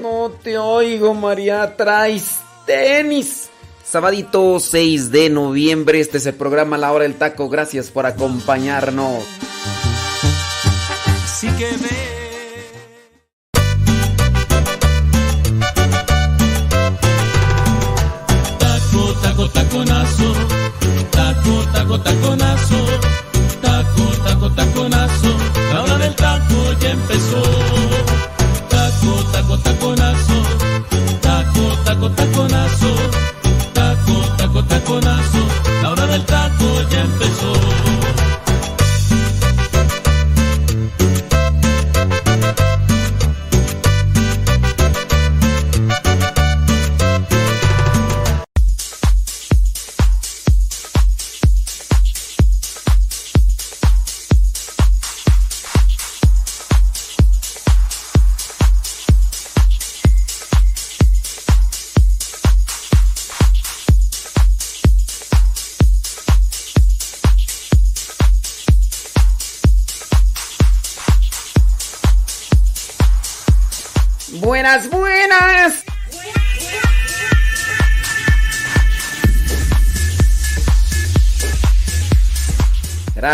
[0.00, 1.76] No te oigo, María.
[1.76, 3.48] Traes tenis.
[3.84, 6.00] Sabadito 6 de noviembre.
[6.00, 7.48] Este es el programa La Hora del Taco.
[7.48, 9.24] Gracias por acompañarnos.
[11.24, 12.05] Así que ve.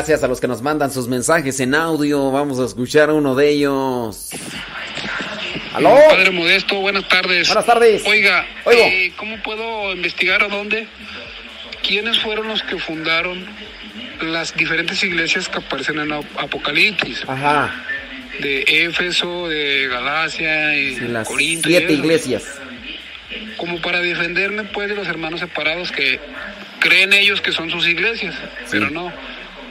[0.02, 2.32] Gracias a los que nos mandan sus mensajes en audio.
[2.32, 4.30] Vamos a escuchar uno de ellos.
[5.74, 5.94] ¿Aló?
[6.10, 7.46] Padre Modesto, buenas tardes.
[7.46, 8.02] Buenas tardes.
[8.04, 10.88] Oiga, eh, ¿cómo puedo investigar a dónde?
[11.86, 13.46] ¿Quiénes fueron los que fundaron
[14.22, 17.22] las diferentes iglesias que aparecen en Ap- Apocalipsis?
[17.28, 17.72] Ajá.
[18.40, 21.68] De Éfeso, de Galacia, y Sí, las Corinto.
[21.68, 22.42] siete iglesias.
[23.56, 26.18] Como para defenderme pues de los hermanos separados que
[26.80, 28.34] creen ellos que son sus iglesias,
[28.68, 29.12] pero no.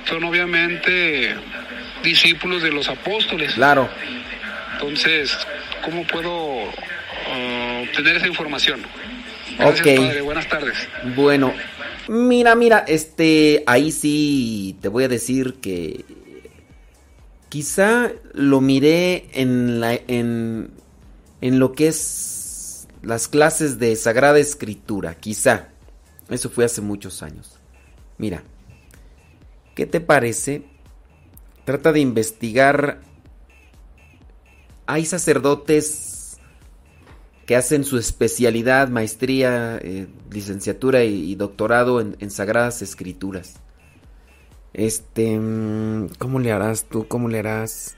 [0.07, 1.35] Son obviamente
[2.03, 3.53] discípulos de los apóstoles.
[3.53, 3.89] Claro.
[4.73, 5.37] Entonces,
[5.83, 6.63] ¿cómo puedo
[7.27, 8.81] ah, obtener esa información?
[9.57, 10.21] Gracias, padre.
[10.21, 10.75] Buenas tardes.
[11.15, 11.53] Bueno,
[12.07, 16.03] mira, mira, este, ahí sí te voy a decir que
[17.49, 20.71] quizá lo miré en la, en,
[21.41, 25.67] en lo que es las clases de Sagrada Escritura, quizá.
[26.29, 27.59] Eso fue hace muchos años.
[28.17, 28.43] Mira,
[29.75, 30.63] ¿qué te parece?
[31.65, 33.01] Trata de investigar.
[34.85, 36.39] Hay sacerdotes
[37.45, 43.55] que hacen su especialidad, maestría, eh, licenciatura y, doctorado en, Sagradas Escrituras.
[44.73, 47.07] Este, mm, ¿cómo le harás tú?
[47.07, 47.97] ¿Cómo le harás?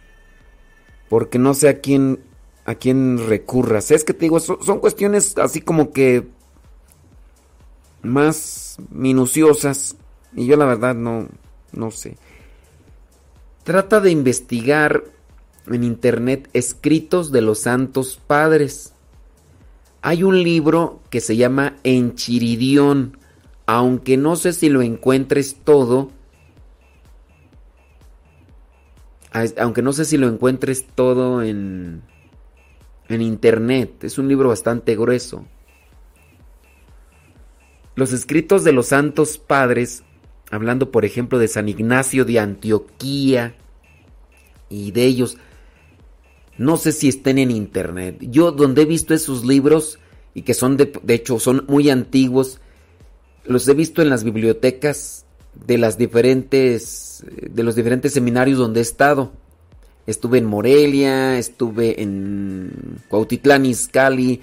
[1.10, 2.20] Porque no sé a quién
[2.66, 3.92] a quién recurras.
[3.92, 6.28] Es que te digo, son cuestiones así como que
[8.02, 9.98] más minuciosas
[10.36, 11.28] y yo la verdad no
[11.74, 12.18] no sé.
[13.64, 15.04] Trata de investigar
[15.68, 18.94] en internet escritos de los santos padres.
[20.02, 23.18] Hay un libro que se llama Enchiridión,
[23.66, 26.12] aunque no sé si lo encuentres todo,
[29.58, 32.02] aunque no sé si lo encuentres todo en,
[33.08, 35.46] en internet, es un libro bastante grueso.
[37.96, 40.04] Los escritos de los santos padres,
[40.52, 43.56] hablando por ejemplo de San Ignacio de Antioquía
[44.70, 45.38] y de ellos,
[46.58, 48.18] no sé si estén en internet.
[48.22, 50.00] Yo donde he visto esos libros
[50.34, 52.60] y que son de, de hecho son muy antiguos,
[53.46, 58.84] los he visto en las bibliotecas de las diferentes de los diferentes seminarios donde he
[58.84, 59.32] estado.
[60.06, 64.42] Estuve en Morelia, estuve en Cuautitlán Izcalli.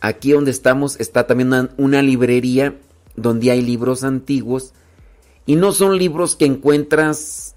[0.00, 2.76] Aquí donde estamos está también una, una librería
[3.16, 4.74] donde hay libros antiguos
[5.48, 7.54] y no son libros que encuentras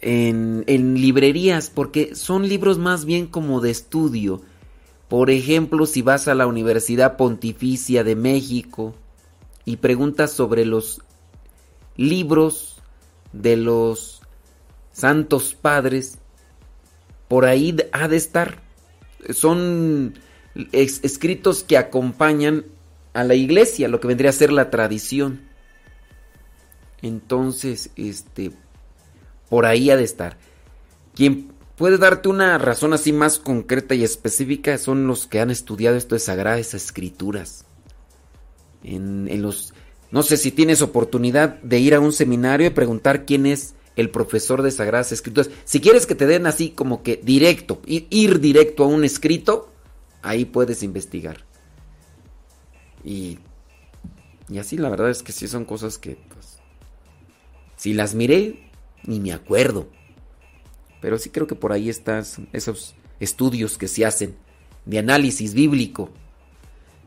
[0.00, 4.40] en, librerías, porque son libros más bien como de estudio.
[5.08, 8.94] Por ejemplo, si vas a la Universidad Pontificia de México
[9.66, 11.02] y preguntas sobre los
[11.98, 12.80] libros
[13.34, 14.22] de los
[14.92, 16.16] santos padres,
[17.28, 18.62] por ahí ha de estar.
[19.28, 20.14] Son
[20.72, 22.64] escritos que acompañan
[23.12, 25.52] a la iglesia, lo que vendría a ser la tradición.
[27.04, 28.50] Entonces, este,
[29.50, 30.38] por ahí ha de estar.
[31.14, 35.98] Quien puede darte una razón así más concreta y específica son los que han estudiado
[35.98, 37.66] esto de Sagradas Escrituras.
[38.82, 39.74] En, los,
[40.12, 44.08] no sé si tienes oportunidad de ir a un seminario y preguntar quién es el
[44.08, 45.50] profesor de Sagradas Escrituras.
[45.66, 49.70] Si quieres que te den así como que directo, ir, ir directo a un escrito,
[50.22, 51.44] ahí puedes investigar.
[53.04, 53.40] Y,
[54.48, 56.16] y así la verdad es que sí son cosas que,
[57.84, 58.70] si las miré,
[59.04, 59.88] ni me acuerdo.
[61.02, 62.24] Pero sí creo que por ahí están
[62.54, 64.36] esos estudios que se hacen
[64.86, 66.08] de análisis bíblico.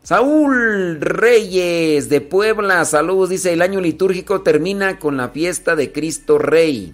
[0.03, 6.37] Saúl Reyes de Puebla, saludos, dice, el año litúrgico termina con la fiesta de Cristo
[6.37, 6.93] Rey.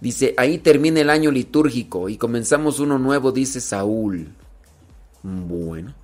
[0.00, 4.28] Dice, ahí termina el año litúrgico y comenzamos uno nuevo, dice Saúl.
[5.22, 5.94] Bueno.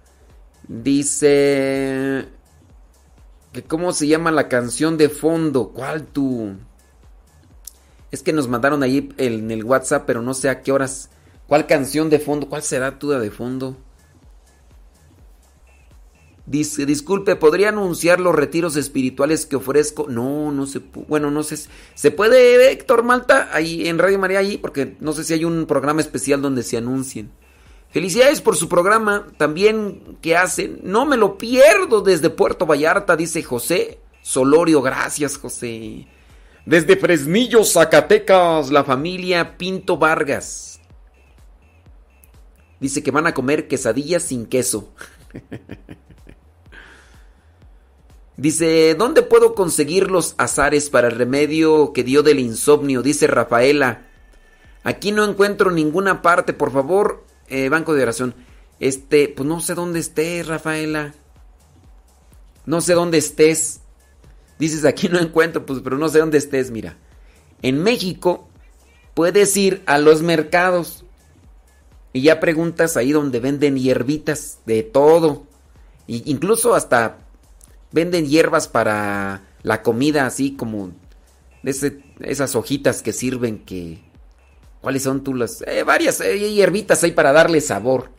[0.69, 2.29] Dice
[3.55, 5.69] que cómo se llama la canción de fondo.
[5.69, 6.57] ¿Cuál tú?
[8.11, 11.09] Es que nos mandaron ahí en el WhatsApp, pero no sé a qué horas.
[11.47, 12.49] ¿Cuál canción de fondo?
[12.49, 13.77] ¿Cuál será tu de fondo?
[16.47, 20.07] Dice, disculpe, ¿podría anunciar los retiros espirituales que ofrezco?
[20.09, 21.57] No, no se Bueno, no sé.
[21.95, 23.49] ¿Se puede, Héctor Malta?
[23.53, 26.77] Ahí en Radio María, ahí, porque no sé si hay un programa especial donde se
[26.77, 27.31] anuncien.
[27.95, 30.81] Felicidades por su programa también que hacen.
[30.83, 34.83] No me lo pierdo desde Puerto Vallarta, dice José Solorio.
[34.83, 36.09] Gracias, José.
[36.67, 40.81] Desde Fresnillo, Zacatecas, la familia Pinto Vargas.
[42.81, 44.93] Dice que van a comer quesadillas sin queso.
[48.37, 53.03] Dice, ¿dónde puedo conseguir los azares para el remedio que dio del insomnio?
[53.03, 54.09] Dice Rafaela.
[54.83, 58.35] Aquí no encuentro ninguna parte, por favor, eh, banco de oración.
[58.81, 61.15] Este, pues no sé dónde estés, Rafaela.
[62.67, 63.81] No sé dónde estés.
[64.59, 66.97] Dices, aquí no encuentro, pues, pero no sé dónde estés, mira.
[67.63, 68.49] En México
[69.15, 71.05] puedes ir a los mercados
[72.13, 75.47] y ya preguntas ahí donde venden hierbitas de todo.
[76.07, 77.19] Y incluso hasta
[77.91, 80.93] venden hierbas para la comida, así como
[81.65, 84.03] esas hojitas que sirven que...
[84.85, 85.63] ¿Cuáles son tú las...?
[85.67, 88.11] Eh, varias eh, hierbitas ahí para darle sabor.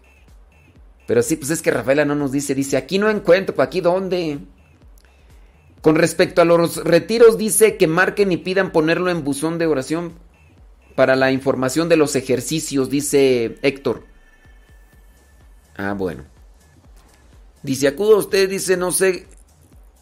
[1.05, 4.39] Pero sí, pues es que Rafaela no nos dice, dice, aquí no encuentro, ¿aquí dónde?
[5.81, 10.13] Con respecto a los retiros, dice que marquen y pidan ponerlo en buzón de oración
[10.95, 14.03] para la información de los ejercicios, dice Héctor.
[15.77, 16.23] Ah, bueno.
[17.61, 19.27] Dice, acudo a usted, dice, no sé,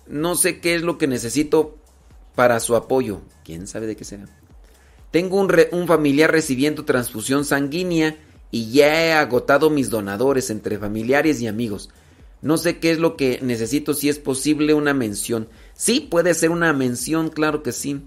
[0.08, 1.76] no sé qué es lo que necesito
[2.36, 3.20] para su apoyo.
[3.44, 4.30] ¿Quién sabe de qué será?
[5.14, 8.18] Tengo un, familiar recibiendo transfusión sanguínea
[8.50, 11.92] y ya he agotado mis donadores entre familiares y amigos.
[12.42, 15.50] No sé qué es lo que necesito, si es posible una mención.
[15.76, 18.02] Sí, puede ser una mención, claro que sí.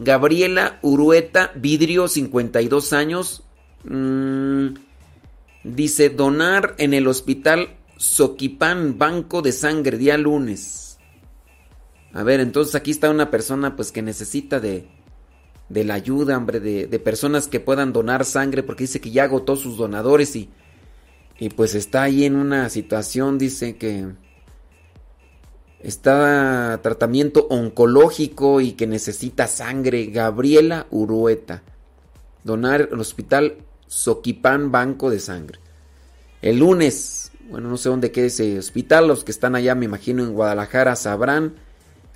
[0.00, 3.44] Gabriela Urueta, vidrio, 52 años.
[3.84, 4.74] Mmm,
[5.62, 10.98] dice, donar en el hospital Soquipán, Banco de Sangre, día lunes.
[12.12, 14.88] A ver, entonces aquí está una persona pues que necesita de,
[15.72, 19.24] de la ayuda, hombre, de, de personas que puedan donar sangre, porque dice que ya
[19.24, 20.50] agotó sus donadores y,
[21.38, 24.06] y pues está ahí en una situación, dice que
[25.80, 30.06] está tratamiento oncológico y que necesita sangre.
[30.06, 31.62] Gabriela Urueta.
[32.44, 35.58] Donar al hospital Soquipán Banco de Sangre.
[36.42, 40.22] El lunes, bueno, no sé dónde queda ese hospital, los que están allá, me imagino
[40.22, 41.54] en Guadalajara, sabrán.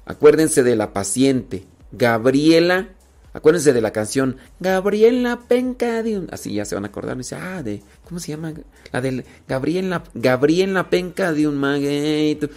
[0.05, 2.96] Acuérdense de la paciente, Gabriela.
[3.37, 6.29] Acuérdense de la canción Gabriela Penca de un...
[6.33, 7.19] Así ya se van a acordar.
[7.19, 7.83] Dice, ah, de...
[8.09, 8.55] ¿Cómo se llama?
[8.93, 12.49] La del Gabriela, Gabriela Penca de un magueito.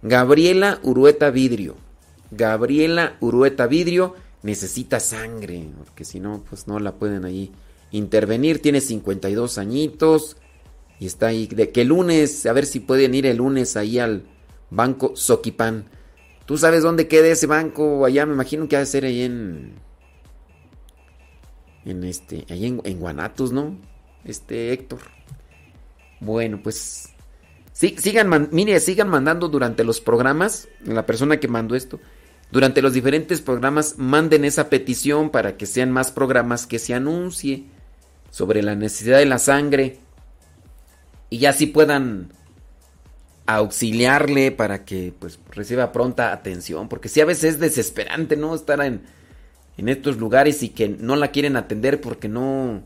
[0.00, 1.74] Gabriela Urueta Vidrio.
[2.30, 7.50] Gabriela Urueta Vidrio necesita sangre, porque si no, pues no la pueden ahí
[7.90, 8.62] intervenir.
[8.62, 10.36] Tiene 52 añitos
[11.00, 11.48] y está ahí.
[11.48, 14.22] De que el lunes, a ver si pueden ir el lunes ahí al
[14.70, 15.86] banco Soquipán.
[16.46, 18.04] ¿Tú sabes dónde queda ese banco?
[18.04, 19.87] Allá me imagino que ha de ser ahí en.
[21.88, 22.44] En este.
[22.50, 23.76] Ahí en, en Guanatos, ¿no?
[24.24, 25.00] Este Héctor.
[26.20, 27.08] Bueno, pues.
[27.72, 30.68] Sí, sigan, mire, sigan mandando durante los programas.
[30.84, 31.98] La persona que mandó esto.
[32.50, 37.64] Durante los diferentes programas, manden esa petición para que sean más programas que se anuncie
[38.30, 39.98] sobre la necesidad de la sangre.
[41.30, 42.32] Y ya así puedan
[43.46, 46.88] auxiliarle para que pues reciba pronta atención.
[46.88, 48.54] Porque sí a veces es desesperante, ¿no?
[48.54, 49.02] Estar en,
[49.78, 52.82] en estos lugares y que no la quieren atender porque no.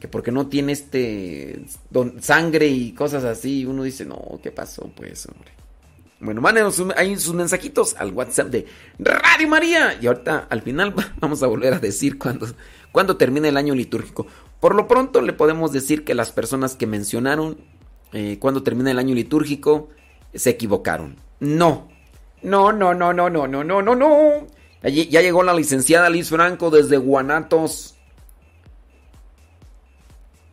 [0.00, 1.66] Que porque no tiene este.
[2.20, 3.66] sangre y cosas así.
[3.66, 4.90] Uno dice, no, ¿qué pasó?
[4.96, 5.50] Pues, hombre.
[6.20, 8.66] Bueno, mándenos ahí sus mensajitos al WhatsApp de
[8.98, 9.98] Radio María.
[10.00, 12.46] Y ahorita al final vamos a volver a decir cuándo,
[12.92, 14.26] cuándo termina el año litúrgico.
[14.60, 17.58] Por lo pronto le podemos decir que las personas que mencionaron
[18.12, 19.88] eh, cuándo termina el año litúrgico
[20.32, 21.16] se equivocaron.
[21.40, 21.88] No.
[22.42, 24.46] No, no, no, no, no, no, no, no, no.
[24.84, 27.94] Ya, lle- ya llegó la licenciada Liz Franco desde Guanatos.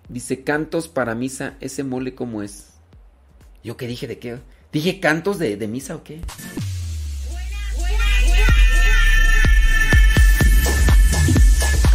[0.07, 2.67] Dice cantos para misa, ese mole cómo es.
[3.63, 4.39] ¿Yo qué dije de qué?
[4.71, 6.21] ¿Dije cantos de, de misa o qué?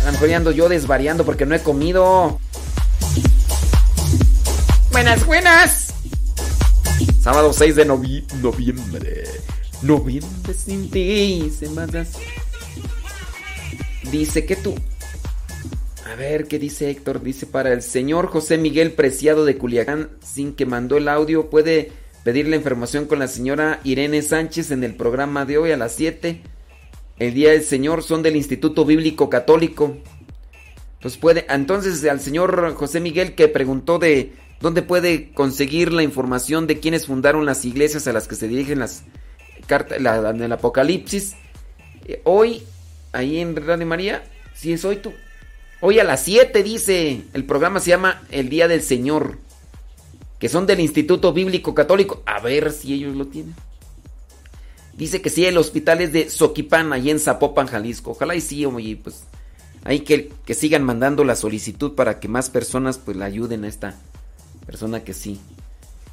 [0.02, 2.38] A lo mejor ya ando yo desvariando porque no he comido.
[4.92, 5.94] Buenas, buenas.
[7.20, 9.24] Sábado 6 de novi- noviembre.
[9.86, 12.14] Noviembre sin ti, semanas.
[14.10, 14.74] Dice que tú.
[16.04, 17.22] A ver, ¿qué dice Héctor?
[17.22, 21.92] Dice para el señor José Miguel Preciado de Culiacán, sin que mandó el audio, puede
[22.24, 25.92] pedir la información con la señora Irene Sánchez en el programa de hoy a las
[25.94, 26.42] 7.
[27.20, 29.96] El Día del Señor son del Instituto Bíblico Católico.
[30.94, 36.66] Entonces puede, entonces al señor José Miguel que preguntó de dónde puede conseguir la información
[36.66, 39.04] de quiénes fundaron las iglesias a las que se dirigen las
[39.66, 41.34] cartas la, en el Apocalipsis.
[42.06, 42.62] Eh, hoy,
[43.12, 44.24] ahí en Radio María,
[44.54, 45.12] si es hoy tú.
[45.80, 49.38] Hoy a las 7 dice, el programa se llama El Día del Señor,
[50.38, 52.22] que son del Instituto Bíblico Católico.
[52.24, 53.54] A ver si ellos lo tienen.
[54.94, 58.12] Dice que sí, el hospital es de Soquipán, ahí en Zapopan, Jalisco.
[58.12, 59.24] Ojalá y sí, oye, pues
[59.84, 63.68] ahí que, que sigan mandando la solicitud para que más personas pues la ayuden a
[63.68, 63.94] esta
[64.64, 65.38] persona que sí,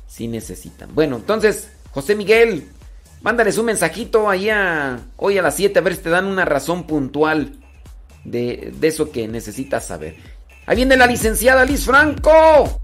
[0.07, 0.93] sí necesitan.
[0.93, 2.67] Bueno, entonces, José Miguel,
[3.23, 6.45] mándales un mensajito ahí a, hoy a las 7 a ver si te dan una
[6.45, 7.57] razón puntual
[8.23, 10.15] de, de eso que necesitas saber.
[10.67, 12.79] Ahí viene la licenciada Liz Franco.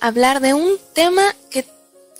[0.00, 1.66] Hablar de un tema que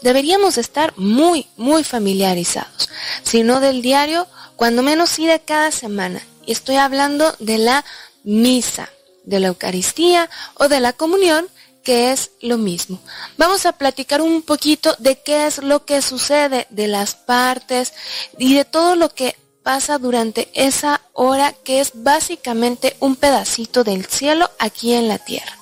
[0.02, 2.88] deberíamos estar muy, muy familiarizados.
[3.22, 4.26] Si no del diario,
[4.56, 6.22] cuando menos sí de cada semana.
[6.46, 7.84] Y estoy hablando de la
[8.24, 8.88] misa,
[9.24, 11.46] de la Eucaristía o de la comunión,
[11.84, 13.00] que es lo mismo.
[13.36, 17.92] Vamos a platicar un poquito de qué es lo que sucede, de las partes
[18.38, 24.06] y de todo lo que pasa durante esa hora que es básicamente un pedacito del
[24.06, 25.61] cielo aquí en la tierra.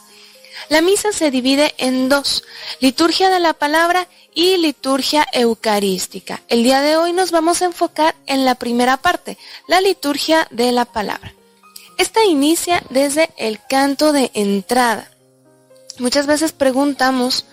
[0.71, 2.45] La misa se divide en dos,
[2.79, 6.43] liturgia de la palabra y liturgia eucarística.
[6.47, 9.37] El día de hoy nos vamos a enfocar en la primera parte,
[9.67, 11.35] la liturgia de la palabra.
[11.99, 15.11] Esta inicia desde el canto de entrada.
[15.99, 17.47] Muchas veces preguntamos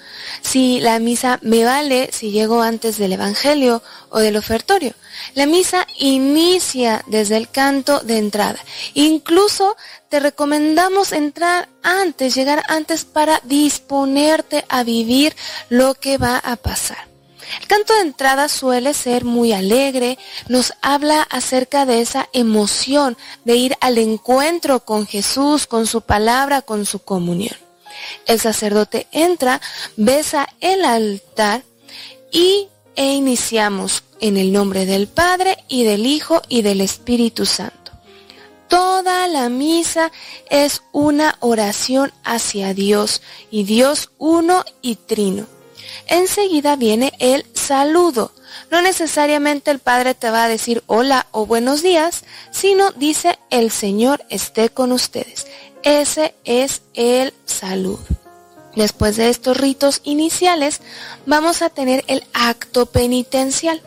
[0.44, 3.81] si la misa me vale si llego antes del Evangelio
[4.11, 4.94] o del ofertorio.
[5.35, 8.60] La misa inicia desde el canto de entrada.
[8.94, 9.76] Incluso
[10.10, 15.35] te recomendamos entrar antes, llegar antes para disponerte a vivir
[15.69, 17.07] lo que va a pasar.
[17.61, 20.18] El canto de entrada suele ser muy alegre,
[20.49, 26.61] nos habla acerca de esa emoción de ir al encuentro con Jesús, con su palabra,
[26.61, 27.56] con su comunión.
[28.26, 29.61] El sacerdote entra,
[29.95, 31.64] besa el altar
[32.31, 37.91] y e iniciamos en el nombre del Padre y del Hijo y del Espíritu Santo.
[38.68, 40.11] Toda la misa
[40.49, 45.48] es una oración hacia Dios y Dios uno y trino.
[46.07, 48.31] Enseguida viene el saludo.
[48.72, 53.72] No necesariamente el Padre te va a decir hola o buenos días, sino dice el
[53.72, 55.48] Señor esté con ustedes.
[55.84, 57.99] Ese es el saludo.
[58.76, 60.81] Después de estos ritos iniciales,
[61.26, 63.81] vamos a tener el acto penitencial.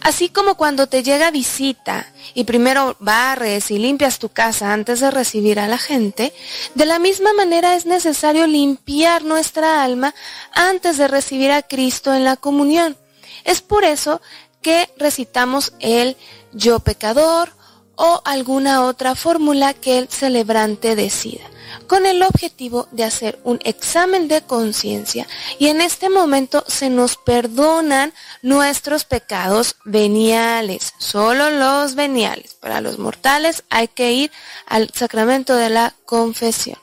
[0.00, 5.10] Así como cuando te llega visita y primero barres y limpias tu casa antes de
[5.10, 6.32] recibir a la gente,
[6.74, 10.14] de la misma manera es necesario limpiar nuestra alma
[10.52, 12.96] antes de recibir a Cristo en la comunión.
[13.44, 14.20] Es por eso
[14.62, 16.16] que recitamos el
[16.52, 17.52] yo pecador
[17.96, 21.50] o alguna otra fórmula que el celebrante decida
[21.86, 25.26] con el objetivo de hacer un examen de conciencia
[25.58, 28.12] y en este momento se nos perdonan
[28.42, 32.54] nuestros pecados veniales, solo los veniales.
[32.54, 34.32] Para los mortales hay que ir
[34.66, 36.78] al sacramento de la confesión.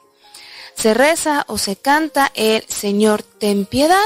[0.76, 4.00] Se reza o se canta el Señor ten piedad,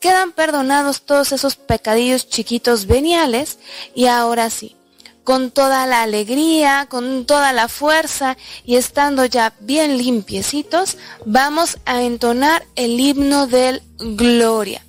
[0.00, 3.58] quedan perdonados todos esos pecadillos chiquitos veniales
[3.94, 4.77] y ahora sí,
[5.28, 10.96] con toda la alegría, con toda la fuerza y estando ya bien limpiecitos,
[11.26, 14.82] vamos a entonar el himno del Gloria.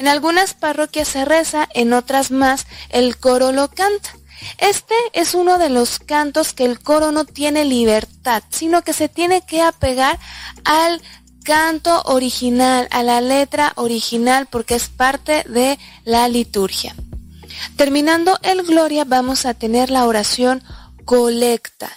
[0.00, 4.10] En algunas parroquias se reza, en otras más el coro lo canta.
[4.58, 9.08] Este es uno de los cantos que el coro no tiene libertad, sino que se
[9.08, 10.18] tiene que apegar
[10.64, 11.00] al
[11.44, 16.96] canto original, a la letra original, porque es parte de la liturgia.
[17.76, 20.62] Terminando el Gloria vamos a tener la oración
[21.04, 21.90] colecta.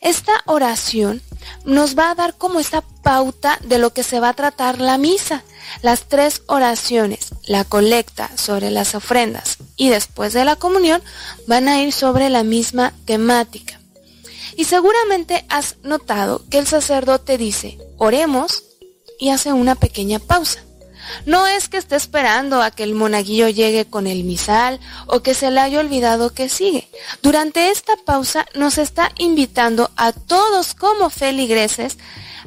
[0.00, 1.22] Esta oración
[1.64, 4.98] nos va a dar como esta pauta de lo que se va a tratar la
[4.98, 5.44] misa.
[5.80, 11.02] Las tres oraciones, la colecta sobre las ofrendas y después de la comunión,
[11.46, 13.80] van a ir sobre la misma temática.
[14.56, 18.64] Y seguramente has notado que el sacerdote dice, oremos
[19.18, 20.64] y hace una pequeña pausa.
[21.26, 25.34] No es que esté esperando a que el monaguillo llegue con el misal o que
[25.34, 26.88] se le haya olvidado que sigue.
[27.22, 31.98] Durante esta pausa nos está invitando a todos como feligreses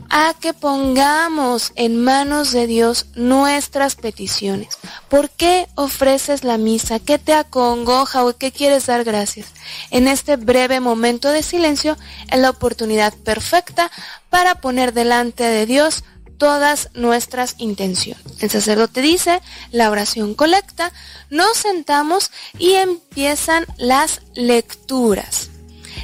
[0.10, 4.78] a que pongamos en manos de Dios nuestras peticiones.
[5.10, 7.00] ¿Por qué ofreces la misa?
[7.00, 9.48] ¿Qué te acongoja o qué quieres dar gracias?
[9.92, 11.98] En este breve momento de silencio
[12.30, 13.92] es la oportunidad perfecta
[14.30, 16.04] para poner delante de Dios
[16.38, 18.24] todas nuestras intenciones.
[18.40, 19.41] El sacerdote dice,
[19.72, 20.91] la oración colecta,
[21.30, 25.49] nos sentamos y empiezan las lecturas.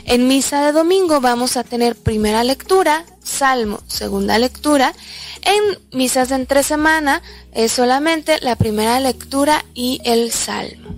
[0.06, 4.94] En misa de domingo vamos a tener primera lectura, salmo, segunda lectura.
[5.44, 7.22] En misas de entre semana
[7.52, 10.91] es solamente la primera lectura y el salmo.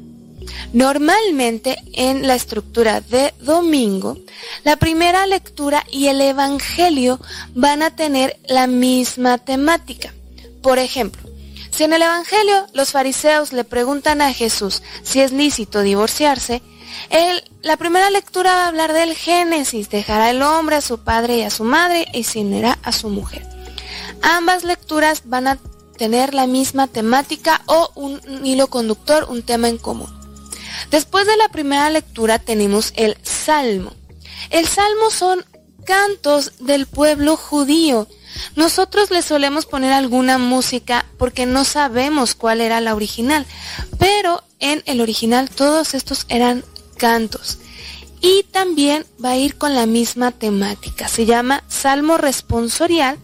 [0.73, 4.17] Normalmente en la estructura de domingo,
[4.63, 7.19] la primera lectura y el Evangelio
[7.53, 10.13] van a tener la misma temática.
[10.61, 11.21] Por ejemplo,
[11.71, 16.61] si en el Evangelio los fariseos le preguntan a Jesús si es lícito divorciarse,
[17.61, 21.41] la primera lectura va a hablar del Génesis, dejará el hombre a su padre y
[21.41, 23.47] a su madre y se unirá a su mujer.
[24.21, 25.57] Ambas lecturas van a
[25.97, 30.22] tener la misma temática o un hilo conductor, un tema en común.
[30.91, 33.93] Después de la primera lectura tenemos el Salmo.
[34.49, 35.45] El Salmo son
[35.85, 38.07] cantos del pueblo judío.
[38.55, 43.45] Nosotros le solemos poner alguna música porque no sabemos cuál era la original,
[43.99, 46.63] pero en el original todos estos eran
[46.97, 47.59] cantos.
[48.21, 51.07] Y también va a ir con la misma temática.
[51.07, 53.17] Se llama Salmo responsorial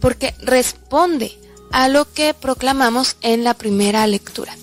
[0.00, 1.38] porque responde
[1.70, 4.56] a lo que proclamamos en la primera lectura.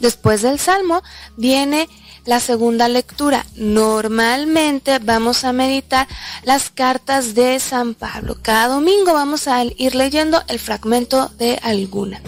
[0.00, 1.02] Después del Salmo
[1.36, 1.88] viene
[2.26, 3.46] la segunda lectura.
[3.54, 6.06] Normalmente vamos a meditar
[6.42, 8.36] las cartas de San Pablo.
[8.42, 12.20] Cada domingo vamos a ir leyendo el fragmento de alguna.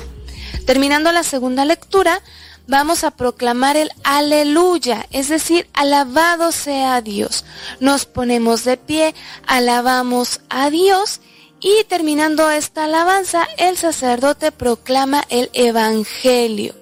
[0.65, 2.23] Terminando la segunda lectura,
[2.67, 7.45] vamos a proclamar el aleluya, es decir, alabado sea Dios.
[7.81, 9.15] Nos ponemos de pie,
[9.47, 11.21] alabamos a Dios
[11.61, 16.78] y terminando esta alabanza, el sacerdote proclama el evangelio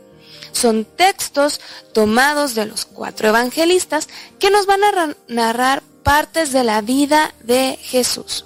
[0.57, 1.61] son textos
[1.93, 4.09] tomados de los cuatro evangelistas
[4.39, 8.45] que nos van a narrar partes de la vida de Jesús.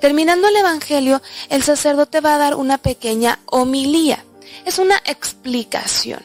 [0.00, 4.24] Terminando el Evangelio, el sacerdote va a dar una pequeña homilía.
[4.66, 6.22] es una explicación.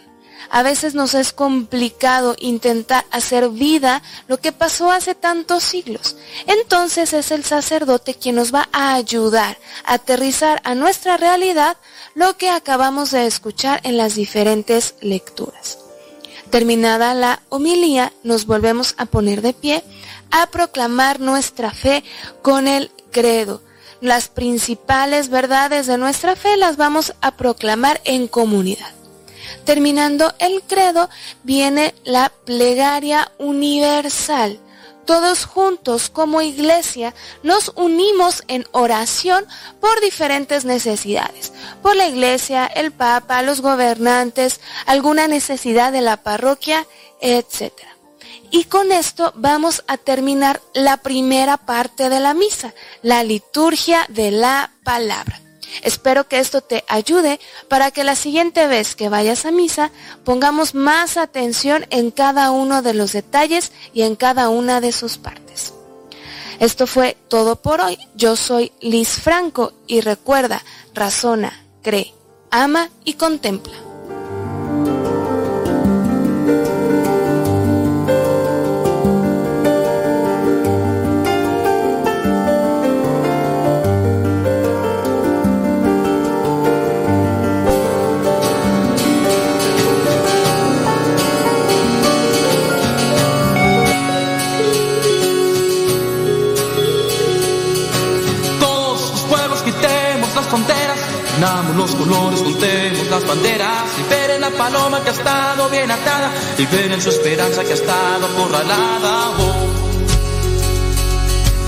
[0.49, 6.15] A veces nos es complicado intentar hacer vida lo que pasó hace tantos siglos.
[6.47, 11.77] Entonces es el sacerdote quien nos va a ayudar a aterrizar a nuestra realidad
[12.19, 15.77] lo que acabamos de escuchar en las diferentes lecturas.
[16.49, 19.85] Terminada la homilía, nos volvemos a poner de pie
[20.29, 22.03] a proclamar nuestra fe
[22.41, 23.61] con el credo.
[24.01, 28.91] Las principales verdades de nuestra fe las vamos a proclamar en comunidad.
[29.63, 31.09] Terminando el credo
[31.43, 34.59] viene la plegaria universal.
[35.09, 39.43] Todos juntos como iglesia nos unimos en oración
[39.81, 41.51] por diferentes necesidades.
[41.81, 46.85] Por la iglesia, el papa, los gobernantes, alguna necesidad de la parroquia,
[47.21, 47.73] etc.
[48.51, 54.29] Y con esto vamos a terminar la primera parte de la misa, la liturgia de
[54.29, 55.41] la palabra.
[55.83, 59.91] Espero que esto te ayude para que la siguiente vez que vayas a misa
[60.23, 65.17] pongamos más atención en cada uno de los detalles y en cada una de sus
[65.17, 65.73] partes.
[66.59, 67.97] Esto fue todo por hoy.
[68.15, 70.63] Yo soy Liz Franco y recuerda,
[70.93, 72.13] razona, cree,
[72.51, 73.88] ama y contempla.
[101.39, 107.01] Unamos los colores, juntemos las banderas, liberen la paloma que ha estado bien atada, liberen
[107.01, 109.29] su esperanza que ha estado acorralada.
[109.39, 109.79] Oh.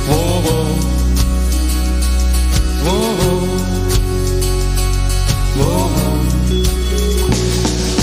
[0.09, 0.43] Oh,
[5.63, 5.89] oh.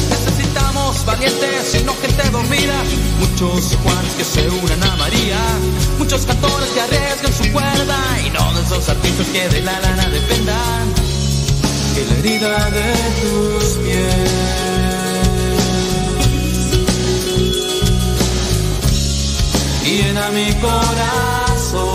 [0.09, 2.83] Necesitamos valientes y no gente dormida,
[3.21, 5.39] muchos Juanes que se unan a María,
[5.99, 10.09] muchos cantores que arriesgan su cuerda y no de esos artistas que de la lana
[10.09, 10.98] dependan.
[11.99, 14.31] Que la herida de tus pies
[19.83, 21.89] llena mi corazón.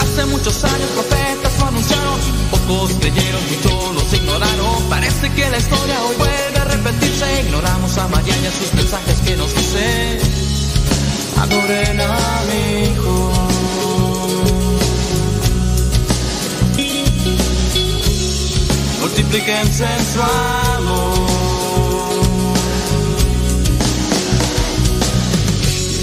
[0.00, 2.20] Hace muchos años profetas lo anunciaron,
[2.52, 4.88] pocos creyeron, muchos los ignoraron.
[4.88, 7.40] Parece que la historia hoy vuelve a repetirse.
[7.40, 10.20] Ignoramos a María y a sus mensajes que nos dicen:
[11.40, 13.29] Adoren a mi hijo.
[19.10, 21.18] Multiplíquense en su amor.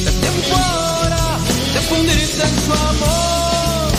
[0.06, 1.40] Es tiempo ahora
[1.74, 3.92] de fundirse en su amor.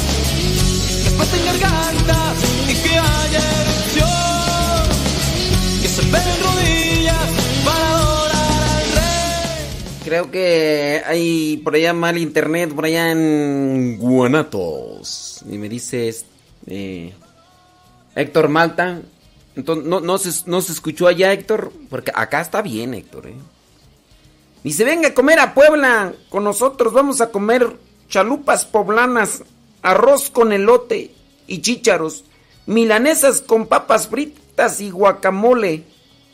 [1.05, 2.37] Después en gargantas
[2.69, 4.85] y que haya erupción.
[5.81, 7.29] Que se peguen rodillas
[7.65, 10.05] para adorar al rey.
[10.05, 15.43] Creo que hay por allá mal internet, por allá en Guanatos.
[15.51, 16.27] Y me dices,
[16.67, 17.15] eh,
[18.19, 19.01] Héctor Malta.
[19.55, 21.73] Entonces, no, se, no se escuchó allá, Héctor.
[21.89, 23.29] Porque acá está bien, Héctor.
[23.29, 23.35] ¿eh?
[24.65, 26.93] Dice, venga a comer a Puebla con nosotros.
[26.93, 27.77] Vamos a comer
[28.09, 29.45] chalupas poblanas,
[29.83, 31.13] arroz con elote
[31.47, 32.25] y chícharos,
[32.67, 35.85] milanesas con papas fritas y guacamole.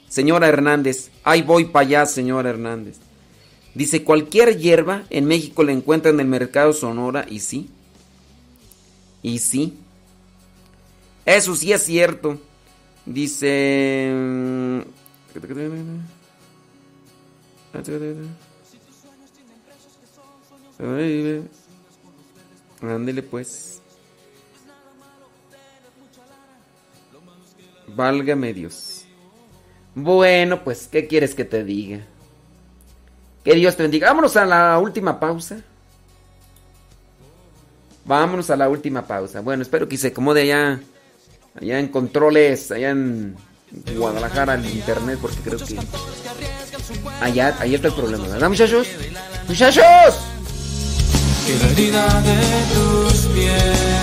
[0.08, 2.96] Señora Hernández, ahí voy para allá, señora Hernández.
[3.74, 7.68] Dice, cualquier hierba en México la encuentra en el mercado Sonora y sí.
[9.22, 9.76] Y sí.
[11.24, 12.38] Eso sí es cierto.
[13.06, 14.12] Dice...
[22.82, 23.80] Ándele pues.
[27.88, 29.04] Válgame Dios.
[29.94, 32.00] Bueno, pues, ¿qué quieres que te diga?
[33.44, 34.08] Que Dios te bendiga.
[34.08, 35.62] Vámonos a la última pausa.
[38.04, 39.40] Vámonos a la última pausa.
[39.40, 40.80] Bueno, espero que se acomode allá,
[41.60, 43.36] allá en controles, allá en
[43.96, 45.78] Guadalajara, el internet, porque creo que
[47.20, 48.88] allá, allá está el problema, ¿verdad, muchachos?
[49.48, 49.84] ¡Muchachos!
[51.46, 52.36] Que la herida de
[52.74, 53.94] tus pies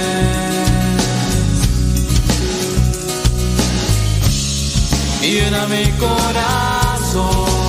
[5.22, 7.61] llena mi corazón.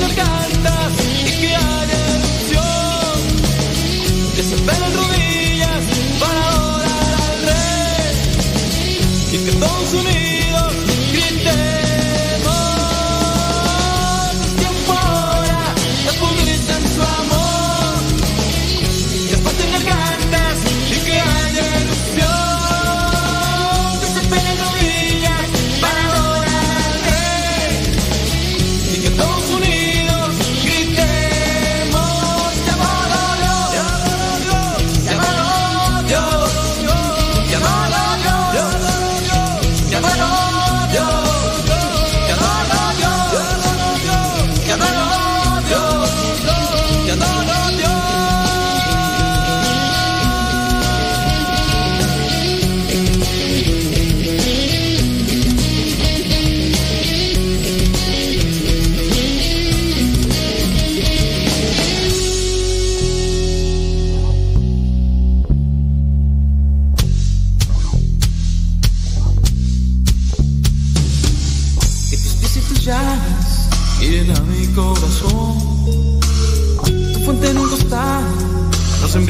[0.00, 1.69] Gargantas y que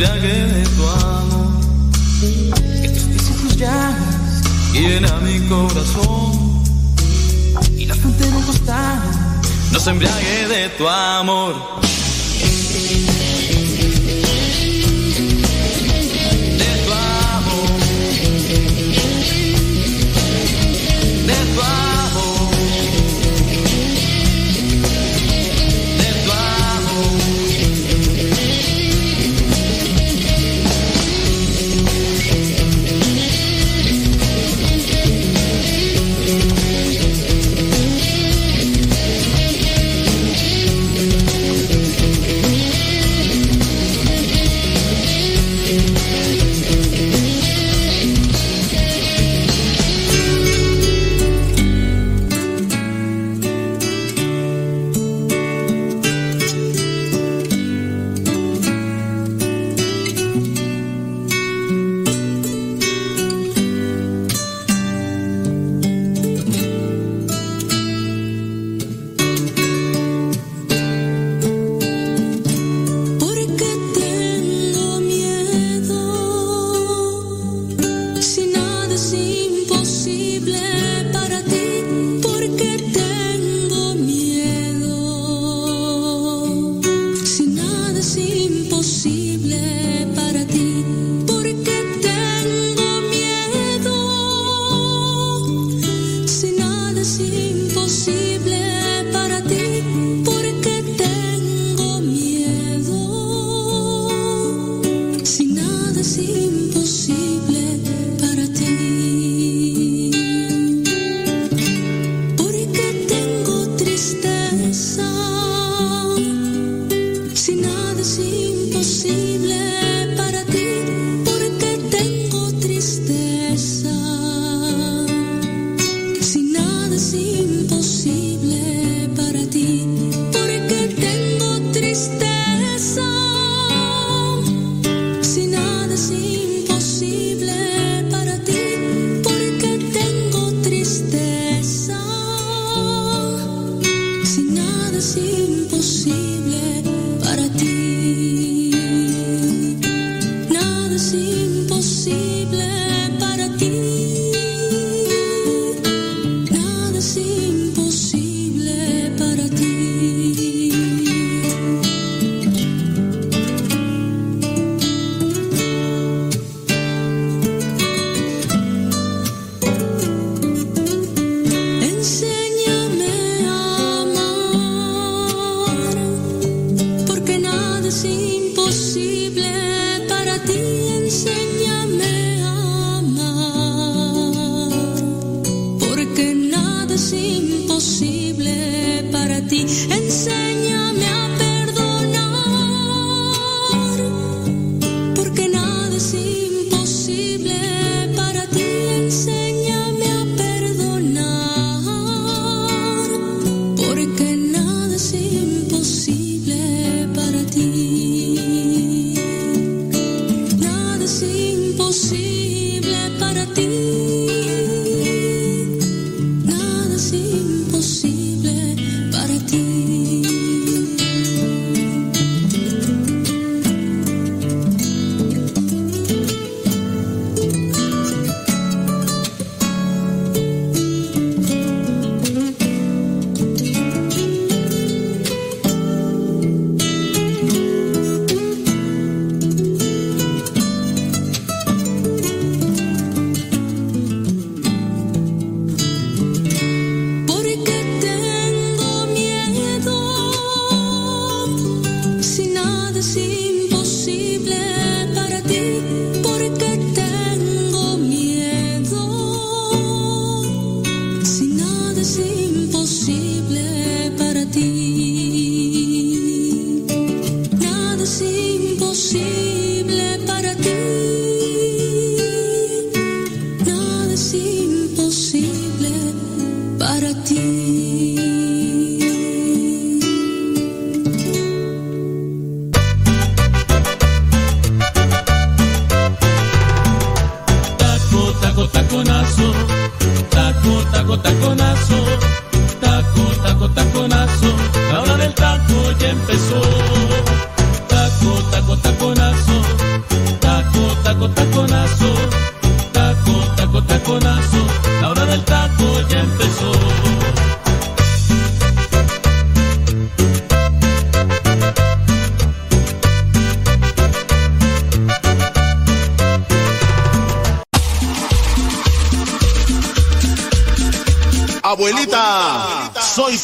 [0.00, 1.60] embriague de tu amor.
[2.80, 6.62] Que tus besos llagas llena mi corazón.
[7.76, 9.10] Y la fuente de un costado
[9.72, 11.54] nos embriague de tu amor.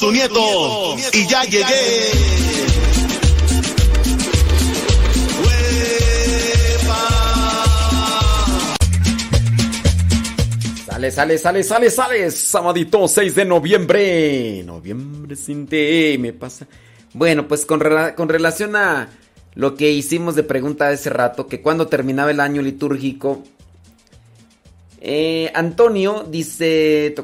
[0.06, 3.06] Tu nieto y ya llegué.
[10.86, 12.30] Sale, sale, sale, sale, sale.
[12.30, 14.62] Sabadito 6 de noviembre.
[14.64, 16.16] Noviembre sin ti.
[16.18, 16.66] Me pasa.
[17.12, 19.08] Bueno, pues con, rela- con relación a
[19.54, 23.42] lo que hicimos de pregunta hace rato, que cuando terminaba el año litúrgico.
[25.00, 27.14] eh, Antonio dice.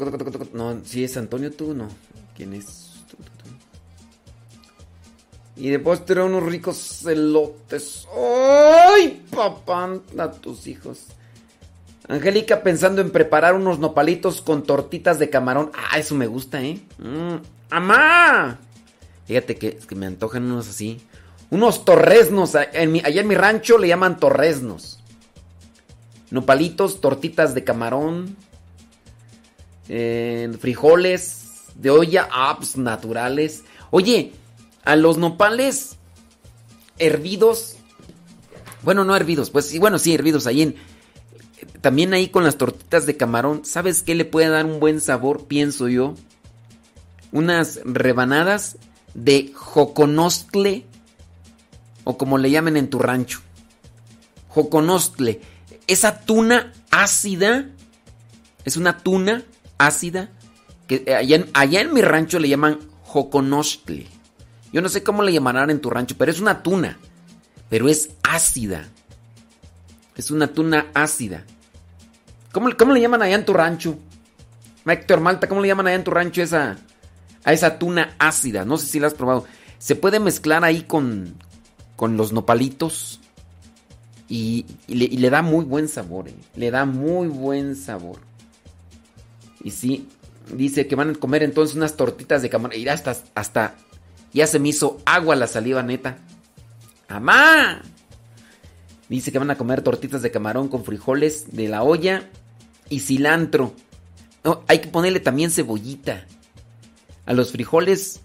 [0.52, 1.88] No, si es Antonio tú, no.
[2.36, 2.92] ¿Quién es?
[5.56, 8.06] Y de postre unos ricos elotes.
[8.14, 10.00] ¡Ay, papá!
[10.18, 11.04] A tus hijos.
[12.08, 15.70] Angélica pensando en preparar unos nopalitos con tortitas de camarón.
[15.74, 16.80] Ah, eso me gusta, ¿eh?
[16.98, 17.36] Mm,
[17.70, 18.58] ¡Amá!
[19.26, 21.00] Fíjate que, me antojan unos así.
[21.50, 22.54] Unos torresnos.
[22.54, 25.00] Allá en mi rancho le llaman torresnos.
[26.30, 28.36] Nopalitos, tortitas de camarón.
[29.88, 31.41] eh, frijoles
[31.74, 32.28] de olla.
[32.56, 33.64] Pues naturales.
[33.90, 34.32] Oye,
[34.84, 35.96] a los nopales
[36.98, 37.76] hervidos.
[38.82, 40.76] Bueno, no hervidos, pues sí, bueno, sí, hervidos ahí
[41.82, 45.46] también ahí con las tortitas de camarón, ¿sabes qué le puede dar un buen sabor,
[45.46, 46.14] pienso yo?
[47.32, 48.76] Unas rebanadas
[49.14, 50.86] de joconostle,
[52.04, 53.40] o como le llamen en tu rancho.
[54.48, 55.40] Joconostle.
[55.88, 57.68] Esa tuna ácida,
[58.64, 59.42] es una tuna
[59.78, 60.30] ácida,
[60.94, 64.06] eh, allá en, allá en mi rancho le llaman joconostle.
[64.72, 66.98] Yo no sé cómo le llamarán en tu rancho, pero es una tuna,
[67.68, 68.88] pero es ácida.
[70.16, 71.44] Es una tuna ácida.
[72.52, 73.98] ¿Cómo, cómo le llaman allá en tu rancho?
[74.84, 76.76] Héctor Malta, ¿cómo le llaman allá en tu rancho esa,
[77.44, 78.64] a esa tuna ácida?
[78.64, 79.46] No sé si la has probado.
[79.78, 81.34] Se puede mezclar ahí con,
[81.96, 83.20] con los nopalitos
[84.28, 86.28] y, y le, y le da muy buen sabor.
[86.28, 86.34] eh.
[86.56, 88.18] Le da muy buen sabor.
[89.62, 90.08] Y sí,
[90.50, 92.78] dice que van a comer entonces unas tortitas de camarón.
[92.78, 93.76] Y hasta, hasta
[94.32, 96.18] ya se me hizo agua la saliva neta.
[97.08, 97.82] ¡Amá!
[99.08, 102.30] Dice que van a comer tortitas de camarón con frijoles de la olla
[102.88, 103.74] y cilantro.
[104.66, 106.26] Hay que ponerle también cebollita.
[107.26, 108.20] A los frijoles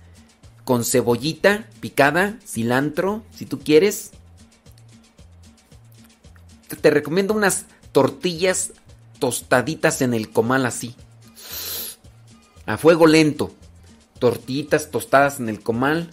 [0.63, 4.11] con cebollita picada, cilantro, si tú quieres.
[6.81, 8.73] Te recomiendo unas tortillas
[9.19, 10.95] tostaditas en el comal así.
[12.67, 13.51] A fuego lento.
[14.19, 16.11] Tortillitas tostadas en el comal.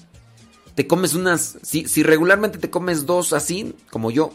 [0.75, 1.59] Te comes unas...
[1.63, 4.33] Si, si regularmente te comes dos así, como yo,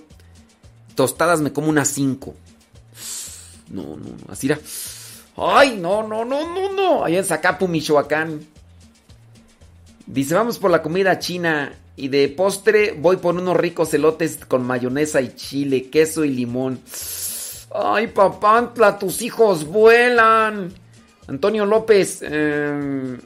[0.96, 2.36] tostadas me como unas cinco.
[3.70, 4.32] No, no, no.
[4.32, 4.60] Así era.
[5.38, 7.04] Ay, no, no, no, no, no.
[7.04, 8.42] Allá en Zacapu, Michoacán.
[10.06, 11.74] Dice, vamos por la comida china.
[11.96, 16.80] Y de postre voy por unos ricos elotes con mayonesa y chile, queso y limón.
[17.74, 20.74] Ay, papantla, tus hijos vuelan.
[21.30, 23.18] Antonio López eh,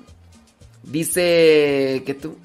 [0.83, 2.35] dice que tú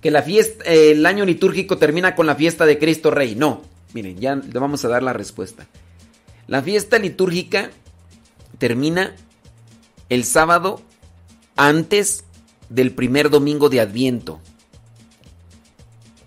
[0.00, 3.36] que la fiesta, el año litúrgico termina con la fiesta de Cristo Rey.
[3.36, 5.66] No, miren, ya le vamos a dar la respuesta.
[6.48, 7.70] La fiesta litúrgica
[8.58, 9.14] termina
[10.08, 10.80] el sábado
[11.54, 12.24] antes
[12.70, 14.40] del primer domingo de Adviento.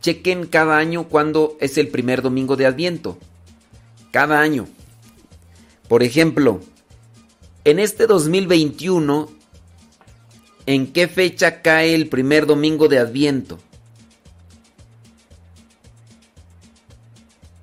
[0.02, 3.18] Chequen cada año cuándo es el primer domingo de Adviento.
[4.12, 4.68] Cada año.
[5.88, 6.62] Por ejemplo,
[7.66, 9.44] en este 2021
[10.66, 13.60] ¿En qué fecha cae el primer domingo de Adviento?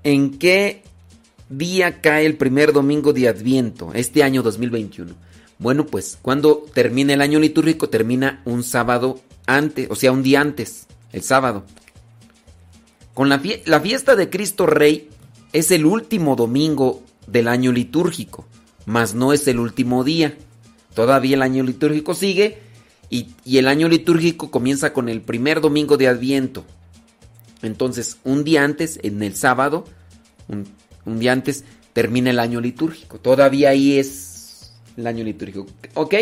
[0.03, 0.83] ¿En qué
[1.49, 5.15] día cae el primer domingo de Adviento este año 2021?
[5.59, 10.43] Bueno, pues cuando termina el año litúrgico termina un sábado antes, o sea, un día
[10.43, 11.65] antes, el sábado.
[13.15, 15.09] Con la, la fiesta de Cristo Rey
[15.53, 18.47] es el último domingo del año litúrgico,
[18.91, 20.37] mas no es el último día.
[20.95, 22.59] Todavía el año litúrgico sigue
[23.09, 26.65] y, el año litúrgico comienza con el primer domingo de Adviento.
[27.63, 29.85] Entonces, un día antes, en el sábado,
[30.49, 33.21] un, día antes, termina el año litúrgico.
[33.21, 35.67] Todavía ahí es el año litúrgico.
[35.95, 36.15] ¿Ok?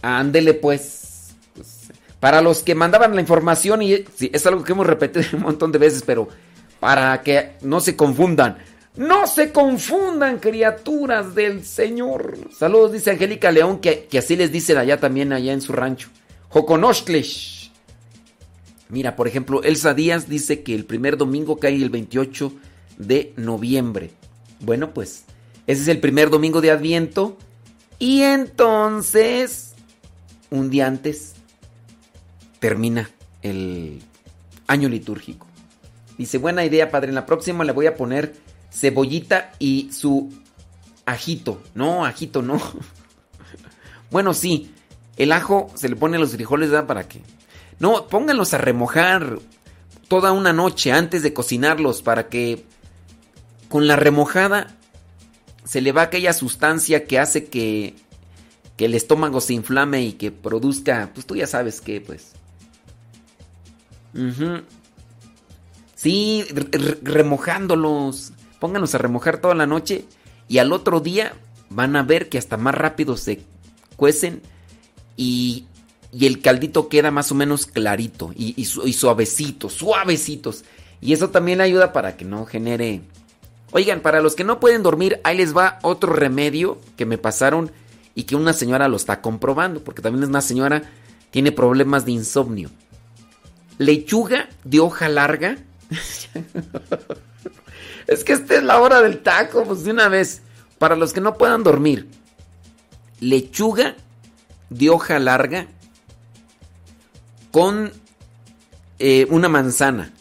[0.00, 1.34] Ándele pues.
[1.54, 5.70] Pues, Para los que mandaban la información, y es algo que hemos repetido un montón
[5.70, 6.28] de veces, pero
[6.80, 8.56] para que no se confundan.
[8.96, 12.38] No se confundan, criaturas del Señor.
[12.56, 16.08] Saludos, dice Angélica León, que, que así les dicen allá también, allá en su rancho.
[16.48, 17.70] Joconochtlesh.
[18.88, 22.52] Mira, por ejemplo, Elsa Díaz dice que el primer domingo cae el 28
[22.98, 24.12] de noviembre.
[24.60, 25.24] Bueno, pues
[25.66, 27.36] ese es el primer domingo de Adviento.
[27.98, 29.74] Y entonces,
[30.50, 31.34] un día antes,
[32.60, 33.10] termina
[33.42, 34.00] el
[34.66, 35.46] año litúrgico.
[36.16, 37.08] Dice, buena idea, padre.
[37.08, 38.34] En la próxima le voy a poner
[38.78, 40.32] cebollita y su
[41.06, 41.62] ajito.
[41.74, 42.60] No, ajito no.
[44.10, 44.72] bueno, sí.
[45.16, 46.86] El ajo se le pone a los frijoles, ¿verdad?
[46.86, 47.22] ¿Para qué?
[47.78, 49.38] No, pónganlos a remojar
[50.08, 52.64] toda una noche antes de cocinarlos para que
[53.68, 54.76] con la remojada
[55.64, 57.96] se le va aquella sustancia que hace que,
[58.76, 62.32] que el estómago se inflame y que produzca, pues tú ya sabes qué, pues.
[65.94, 68.32] Sí, re- re- remojándolos.
[68.60, 70.04] Pónganlos a remojar toda la noche
[70.48, 71.34] y al otro día
[71.68, 73.42] van a ver que hasta más rápido se
[73.96, 74.42] cuecen
[75.16, 75.66] y,
[76.12, 80.64] y el caldito queda más o menos clarito y, y y suavecito, suavecitos.
[81.00, 83.02] Y eso también ayuda para que no genere...
[83.72, 87.72] Oigan, para los que no pueden dormir, ahí les va otro remedio que me pasaron
[88.14, 90.82] y que una señora lo está comprobando, porque también es una señora,
[91.30, 92.70] tiene problemas de insomnio.
[93.78, 95.58] Lechuga de hoja larga.
[98.06, 100.42] es que esta es la hora del taco, pues de una vez.
[100.78, 102.08] Para los que no puedan dormir,
[103.20, 103.96] lechuga
[104.68, 105.68] de hoja larga
[107.50, 107.92] con
[108.98, 110.12] eh, una manzana.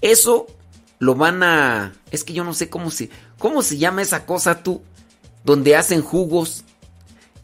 [0.00, 0.46] Eso
[0.98, 1.94] lo van a...
[2.10, 3.10] Es que yo no sé cómo se...
[3.38, 4.82] ¿Cómo se llama esa cosa tú?
[5.44, 6.64] Donde hacen jugos.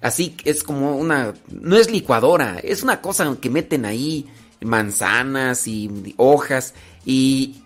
[0.00, 1.34] Así es como una...
[1.48, 2.60] No es licuadora.
[2.62, 4.26] Es una cosa que meten ahí
[4.60, 6.74] manzanas y hojas
[7.04, 7.62] y...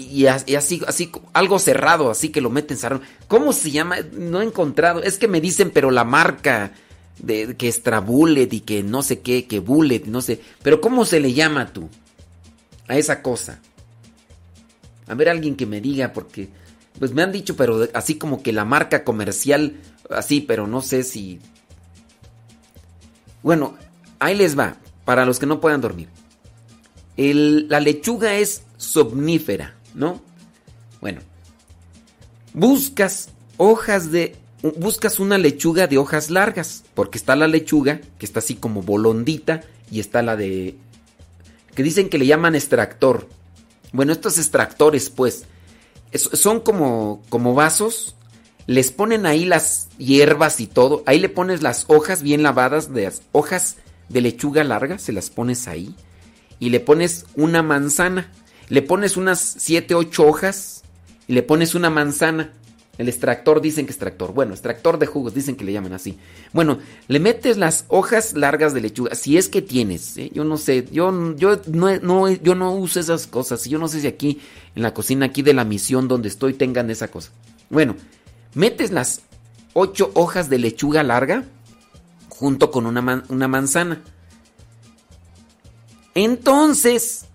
[0.00, 0.80] Y, as- y así,
[1.32, 3.02] algo cerrado, así que lo meten cerrado.
[3.28, 3.96] ¿Cómo se llama?
[4.12, 5.02] No he encontrado.
[5.02, 6.72] Es que me dicen, pero la marca
[7.26, 10.40] que es Bullet y que no sé qué, que Bullet, no sé.
[10.62, 11.88] Pero ¿cómo se le llama tú?
[12.88, 13.60] A esa cosa.
[15.06, 16.48] A ver, alguien que me diga, porque
[16.98, 19.76] pues me han dicho, pero así como que la marca comercial,
[20.08, 21.40] así, pero no sé si.
[23.42, 23.76] Bueno,
[24.18, 26.08] ahí les va, para los que no puedan dormir.
[27.16, 30.20] La lechuga es somnífera, ¿no?
[31.00, 31.20] Bueno,
[32.52, 34.36] buscas hojas de.
[34.76, 39.62] Buscas una lechuga de hojas largas, porque está la lechuga, que está así como bolondita,
[39.90, 40.76] y está la de.
[41.74, 43.26] que dicen que le llaman extractor.
[43.92, 45.44] Bueno, estos extractores, pues,
[46.12, 48.16] es- son como, como vasos.
[48.66, 51.02] Les ponen ahí las hierbas y todo.
[51.06, 53.76] Ahí le pones las hojas bien lavadas, de las hojas
[54.10, 55.94] de lechuga larga, se las pones ahí.
[56.60, 58.30] Y le pones una manzana.
[58.70, 60.82] Le pones unas 7, 8 hojas.
[61.28, 62.52] Y le pones una manzana.
[62.98, 64.34] El extractor dicen que extractor.
[64.34, 66.18] Bueno, extractor de jugos dicen que le llaman así.
[66.52, 66.78] Bueno,
[67.08, 69.14] le metes las hojas largas de lechuga.
[69.14, 70.30] Si es que tienes, ¿eh?
[70.34, 70.86] yo no sé.
[70.92, 73.64] Yo, yo, no, no- yo no uso esas cosas.
[73.64, 74.40] Yo no sé si aquí
[74.74, 77.30] en la cocina aquí de la misión donde estoy tengan esa cosa.
[77.70, 77.96] Bueno,
[78.54, 79.22] metes las
[79.72, 81.44] ocho hojas de lechuga larga
[82.28, 84.02] junto con una, man- una manzana.
[86.14, 87.26] Entonces,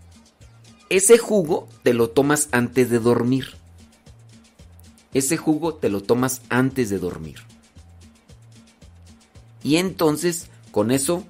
[0.95, 3.55] ese jugo te lo tomas antes de dormir.
[5.13, 7.37] Ese jugo te lo tomas antes de dormir.
[9.63, 11.23] Y entonces, con eso,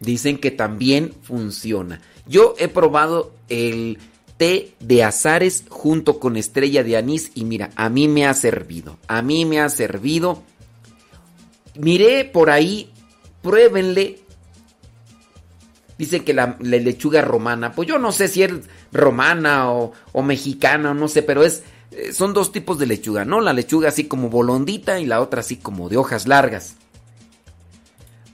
[0.00, 2.00] dicen que también funciona.
[2.26, 3.98] Yo he probado el
[4.36, 8.98] té de azares junto con estrella de anís y mira, a mí me ha servido.
[9.08, 10.42] A mí me ha servido.
[11.74, 12.90] Miré por ahí,
[13.42, 14.20] pruébenle.
[15.98, 18.52] Dicen que la, lechuga romana, pues yo no sé si es
[18.92, 23.40] romana o, o mexicana, no sé, pero es, eh, son dos tipos de lechuga, ¿no?
[23.40, 26.76] La lechuga así como bolondita y la otra así como de hojas largas.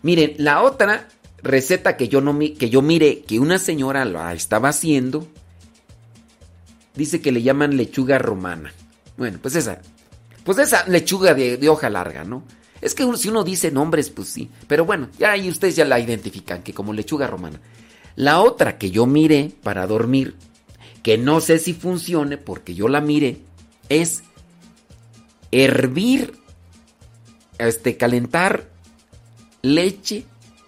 [0.03, 1.09] Miren, la otra
[1.43, 5.27] receta que yo no que yo mire que una señora la estaba haciendo
[6.95, 8.75] dice que le llaman lechuga romana.
[9.17, 9.81] Bueno, pues esa,
[10.45, 12.45] pues esa lechuga de hoja larga, ¿no?
[12.85, 14.51] Es que si uno dice nombres, pues sí.
[14.69, 17.59] Pero bueno, ya ahí ustedes ya la identifican, que como lechuga romana.
[18.15, 20.37] La otra que yo miré para dormir,
[21.03, 23.41] que no sé si funcione porque yo la miré,
[23.89, 24.23] es
[25.51, 26.35] hervir,
[27.57, 28.69] este, calentar
[29.63, 30.27] leche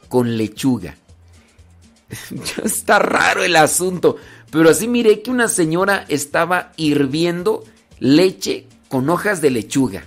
[0.09, 0.97] con lechuga.
[2.65, 4.17] Está raro el asunto,
[4.51, 7.63] pero así miré que una señora estaba hirviendo
[7.99, 10.05] leche con hojas de lechuga.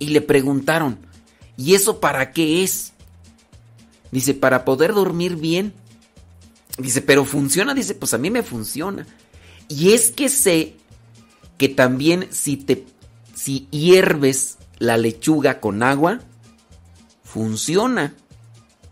[0.00, 0.98] Y le preguntaron,
[1.56, 2.92] ¿y eso para qué es?
[4.10, 5.72] Dice, para poder dormir bien.
[6.78, 7.74] Dice, pero funciona.
[7.74, 9.06] Dice, pues a mí me funciona.
[9.68, 10.74] Y es que sé
[11.58, 12.86] que también si te,
[13.34, 16.20] si hierves la lechuga con agua,
[17.22, 18.14] funciona.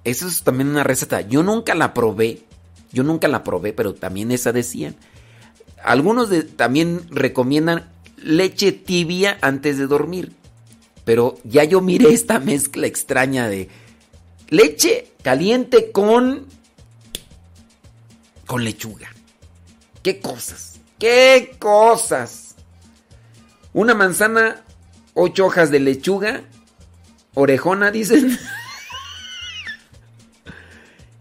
[0.05, 1.23] Eso es también una receta.
[1.23, 2.45] Yo nunca la probé.
[2.93, 4.95] Yo nunca la probé, pero también esa decían.
[5.83, 7.89] Algunos también recomiendan
[8.23, 10.33] leche tibia antes de dormir.
[11.09, 13.71] Pero ya yo miré esta mezcla extraña de
[14.51, 16.45] leche caliente con
[18.47, 19.09] con lechuga.
[20.03, 20.81] ¿Qué cosas?
[20.99, 22.57] ¿Qué cosas?
[23.73, 24.63] Una manzana,
[25.15, 26.43] ocho hojas de lechuga,
[27.33, 28.39] orejona, dicen.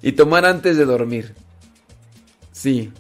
[0.02, 1.34] y tomar antes de dormir.
[2.52, 2.92] Sí.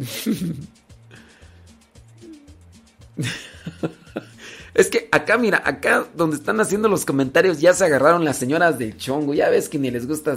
[4.80, 8.78] Es que acá, mira, acá donde están haciendo los comentarios ya se agarraron las señoras
[8.78, 9.34] del chongo.
[9.34, 10.34] Ya ves que ni les gusta.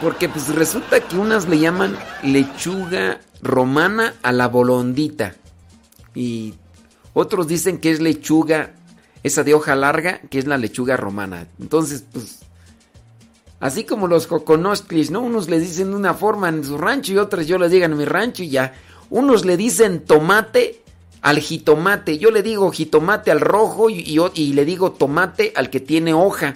[0.00, 5.36] Porque pues resulta que unas le llaman lechuga romana a la bolondita.
[6.16, 6.54] Y
[7.12, 8.72] otros dicen que es lechuga,
[9.22, 11.46] esa de hoja larga, que es la lechuga romana.
[11.60, 12.40] Entonces, pues,
[13.60, 15.20] así como los coconostlis, ¿no?
[15.20, 17.98] Unos le dicen de una forma en su rancho y otros yo les digan en
[17.98, 18.74] mi rancho y ya.
[19.10, 20.83] Unos le dicen tomate
[21.24, 22.18] al jitomate.
[22.18, 26.54] Yo le digo jitomate al rojo y, y le digo tomate al que tiene hoja.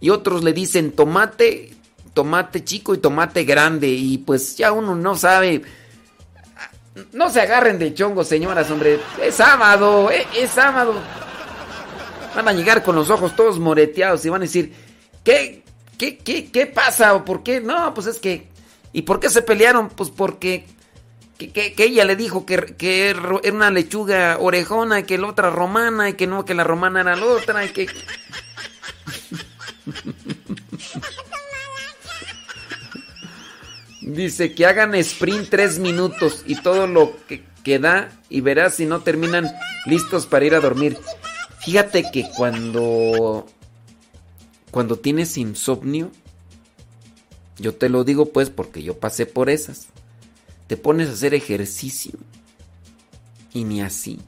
[0.00, 1.74] Y otros le dicen tomate,
[2.14, 3.88] tomate chico y tomate grande.
[3.88, 5.62] Y pues ya uno no sabe.
[7.12, 9.00] No se agarren de chongo, señoras, hombre.
[9.20, 10.94] Es sábado, eh, es sábado.
[12.36, 14.72] Van a llegar con los ojos todos moreteados y van a decir,
[15.24, 15.64] ¿qué,
[15.98, 17.14] qué, qué, qué pasa?
[17.14, 17.60] ¿O por qué?
[17.60, 18.46] No, pues es que...
[18.92, 19.88] ¿Y por qué se pelearon?
[19.88, 20.64] Pues porque
[21.48, 26.08] que, ella le dijo que, que era una lechuga orejona y que la otra romana
[26.08, 27.88] y que no, que la romana era la otra y que...
[34.02, 38.86] Dice que hagan sprint tres minutos y todo lo que, que da y verás si
[38.86, 39.48] no terminan
[39.86, 40.98] listos para ir a dormir.
[41.60, 43.46] Fíjate que cuando
[44.70, 46.10] cuando tienes insomnio,
[47.58, 49.88] yo te lo digo pues porque yo pasé por esas.
[50.70, 52.12] Te pones a hacer ejercicio
[53.52, 54.20] y ni así.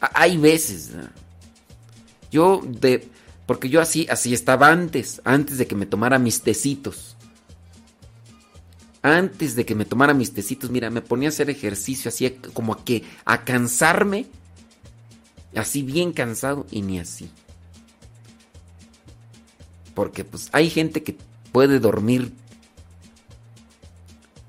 [0.00, 0.92] Hay veces.
[2.32, 3.10] Yo de
[3.44, 7.16] porque yo así así estaba antes, antes de que me tomara mis tecitos.
[9.02, 12.72] Antes de que me tomara mis tecitos, mira, me ponía a hacer ejercicio así como
[12.72, 14.24] a que a cansarme.
[15.54, 17.28] Así bien cansado y ni así.
[19.94, 21.18] Porque pues hay gente que
[21.52, 22.32] puede dormir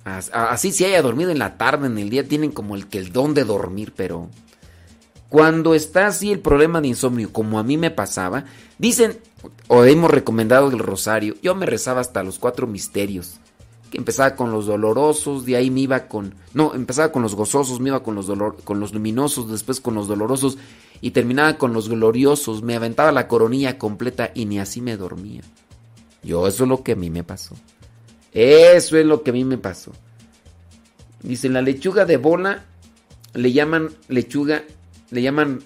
[0.06, 3.11] así si haya dormido en la tarde, en el día tienen como el que el
[3.11, 4.30] don de dormir, pero
[5.30, 8.45] cuando está así el problema de insomnio, como a mí me pasaba,
[8.77, 9.19] dicen
[9.67, 11.35] o hemos recomendado el rosario.
[11.42, 13.35] Yo me rezaba hasta los cuatro misterios.
[13.92, 16.35] Que empezaba con los dolorosos, de ahí me iba con.
[16.53, 19.95] No, empezaba con los gozosos, me iba con los, dolor, con los luminosos, después con
[19.95, 20.58] los dolorosos
[21.01, 22.64] y terminaba con los gloriosos.
[22.64, 25.42] Me aventaba la coronilla completa y ni así me dormía.
[26.24, 27.56] Yo, eso es lo que a mí me pasó.
[28.35, 29.93] Eso es lo que a mí me pasó.
[31.23, 32.65] Dice, la lechuga de bola
[33.33, 34.64] le llaman lechuga,
[35.09, 35.64] le llaman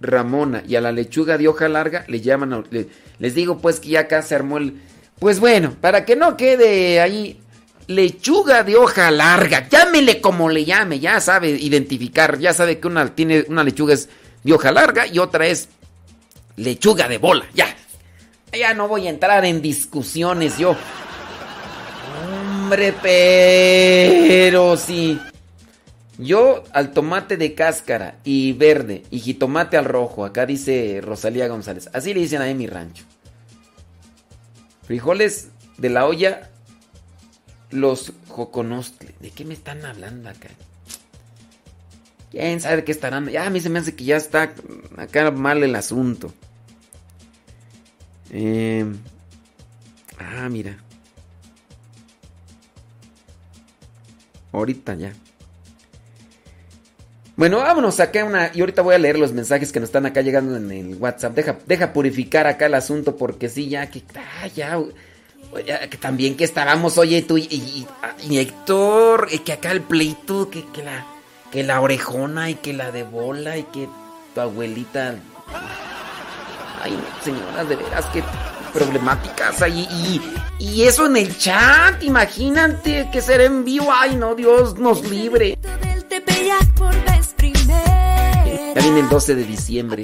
[0.00, 2.88] Ramona y a la lechuga de hoja larga le llaman, le-
[3.18, 4.80] les digo pues que ya acá se armó el...
[5.18, 7.40] Pues bueno, para que no quede ahí
[7.86, 13.14] lechuga de hoja larga, llámele como le llame, ya sabe identificar, ya sabe que una
[13.14, 14.08] tiene una lechuga es
[14.42, 15.68] de hoja larga y otra es
[16.56, 17.76] lechuga de bola, ya.
[18.52, 20.76] Ya no voy a entrar en discusiones yo.
[22.22, 25.18] Hombre, pero sí.
[26.18, 31.88] Yo al tomate de cáscara y verde y jitomate al rojo, acá dice Rosalía González.
[31.94, 33.04] Así le dicen ahí en mi rancho.
[34.82, 35.48] Frijoles
[35.78, 36.50] de la olla,
[37.70, 39.14] los joconostle.
[39.20, 40.50] ¿De qué me están hablando acá?
[42.30, 43.28] ¿Quién sabe qué estarán?
[43.28, 44.52] Ya a mí se me hace que ya está
[44.98, 46.34] acá mal el asunto.
[48.32, 48.84] Eh,
[50.18, 50.78] ah, mira.
[54.52, 55.12] Ahorita ya.
[57.36, 58.50] Bueno, vámonos acá una.
[58.54, 61.34] Y ahorita voy a leer los mensajes que nos están acá llegando en el WhatsApp.
[61.34, 64.02] Deja, deja purificar acá el asunto porque sí, ya que.
[64.16, 64.78] ah, ya,
[65.88, 67.86] que también que estábamos, oye, tú y, y-
[68.28, 71.06] y Héctor, y que acá el pleito, que, que la.
[71.50, 73.86] Que la orejona y que la de bola y que
[74.34, 75.16] tu abuelita.
[76.82, 78.24] Ay, señoras, de veras, qué
[78.72, 79.86] problemáticas hay.
[79.90, 80.20] Y,
[80.58, 83.92] y eso en el chat, imagínate que será en vivo.
[83.92, 85.58] Ay, no, Dios nos libre.
[88.74, 90.02] Ya viene el 12 de diciembre.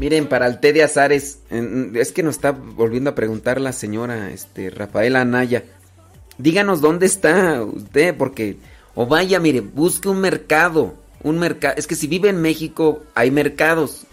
[0.00, 4.30] Miren, para el té de azares, es que nos está volviendo a preguntar la señora
[4.30, 5.64] este, Rafaela Anaya.
[6.38, 8.56] Díganos dónde está usted, porque.
[8.94, 10.94] O vaya, mire, busque un mercado.
[11.22, 11.74] Un mercado.
[11.76, 14.06] Es que si vive en México, hay mercados.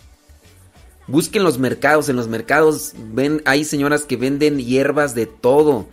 [1.07, 2.09] Busquen los mercados.
[2.09, 5.87] En los mercados ven, hay señoras que venden hierbas de todo.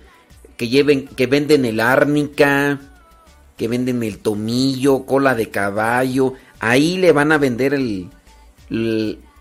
[0.56, 2.81] Que lleven, que venden el árnica,
[3.56, 6.32] que venden el tomillo, cola de caballo.
[6.58, 8.10] Ahí le van a vender el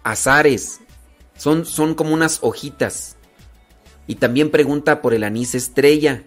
[0.04, 0.82] azares.
[1.38, 3.18] Son, son como unas hojitas.
[4.08, 6.24] Y también pregunta por el anís estrella.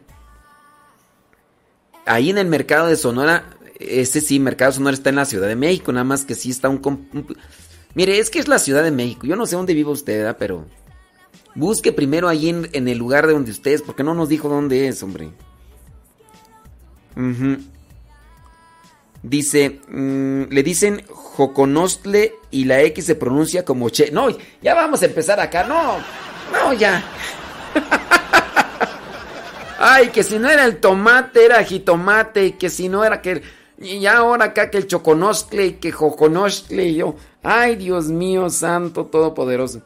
[2.06, 5.48] Ahí en el mercado de Sonora, ese sí, mercado de Sonora está en la Ciudad
[5.48, 6.80] de México, nada más que sí está un...
[7.94, 9.26] Mire, es que es la Ciudad de México.
[9.26, 10.36] Yo no sé dónde vive usted.
[10.38, 10.66] Pero
[11.54, 14.48] busque primero ahí en, en el lugar de donde usted es, porque no nos dijo
[14.48, 15.30] dónde es, hombre.
[17.16, 17.56] Ujú.
[19.22, 21.02] Dice, mm, le dicen
[21.36, 24.10] Joconostle y la X se pronuncia como Che.
[24.10, 24.28] No,
[24.62, 25.64] ya vamos a empezar acá.
[25.64, 25.98] No,
[26.50, 27.04] no, ya.
[29.78, 33.42] Ay, que si no era el tomate, era jitomate, y que si no era que...
[33.78, 37.16] Y ya ahora acá que el choconostle y que joconostle y yo...
[37.42, 39.82] Ay, Dios mío, santo todopoderoso.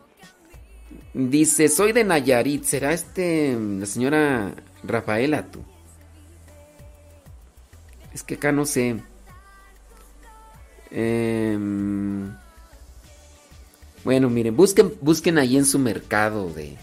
[1.13, 2.63] Dice, soy de Nayarit.
[2.63, 4.53] ¿Será este la señora
[4.85, 5.59] Rafaela tú?
[8.15, 9.03] Es que acá no sé.
[10.91, 12.35] Em,
[14.05, 16.77] bueno, miren, busquen, busquen ahí en su mercado de...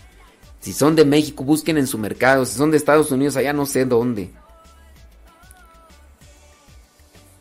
[0.60, 2.46] Si son de México, busquen en su mercado.
[2.46, 4.32] Si son de Estados Unidos, allá no sé dónde.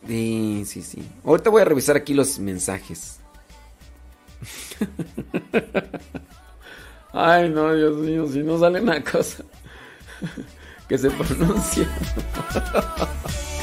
[0.07, 1.05] Sí, sí, sí.
[1.25, 3.19] Ahorita voy a revisar aquí los mensajes.
[7.13, 9.43] Ay, no, Dios mío, si no sale una cosa
[10.87, 11.89] que se pronuncia.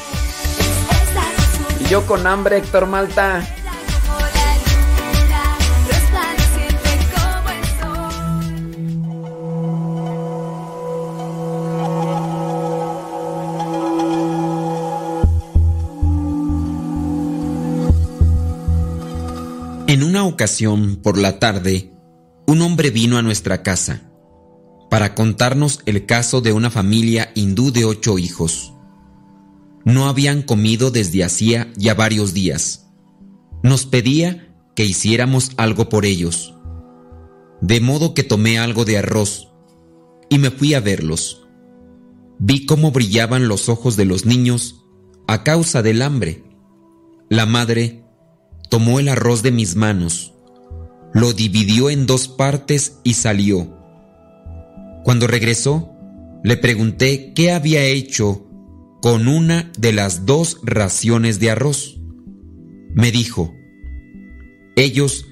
[1.79, 3.41] y yo con hambre, Héctor Malta.
[19.87, 21.91] En una ocasión, por la tarde,
[22.47, 24.01] un hombre vino a nuestra casa
[24.89, 28.74] para contarnos el caso de una familia hindú de ocho hijos.
[29.85, 32.87] No habían comido desde hacía ya varios días.
[33.61, 36.55] Nos pedía que hiciéramos algo por ellos.
[37.61, 39.53] De modo que tomé algo de arroz
[40.27, 41.47] y me fui a verlos.
[42.39, 44.83] Vi cómo brillaban los ojos de los niños
[45.27, 46.43] a causa del hambre.
[47.29, 48.03] La madre
[48.69, 50.33] tomó el arroz de mis manos,
[51.13, 53.77] lo dividió en dos partes y salió.
[55.03, 55.91] Cuando regresó,
[56.43, 58.44] le pregunté qué había hecho
[59.05, 61.99] con una de las dos raciones de arroz.
[62.95, 63.53] Me dijo,
[64.75, 65.27] ellos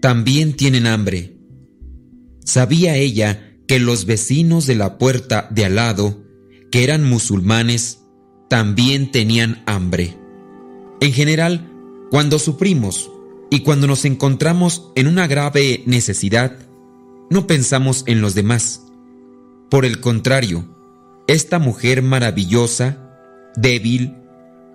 [0.00, 1.36] también tienen hambre.
[2.42, 6.24] Sabía ella que los vecinos de la puerta de al lado,
[6.72, 7.98] que eran musulmanes,
[8.48, 10.16] también tenían hambre.
[11.02, 11.70] En general,
[12.10, 13.10] cuando sufrimos
[13.50, 16.56] y cuando nos encontramos en una grave necesidad,
[17.28, 18.86] no pensamos en los demás.
[19.68, 20.64] Por el contrario,
[21.26, 23.04] esta mujer maravillosa,
[23.60, 24.16] débil,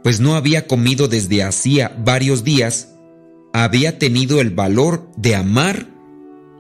[0.03, 2.95] pues no había comido desde hacía varios días,
[3.53, 5.87] había tenido el valor de amar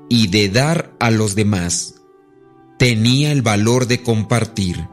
[0.09, 1.95] y de dar a los demás.
[2.77, 4.87] Tenía el valor de compartir.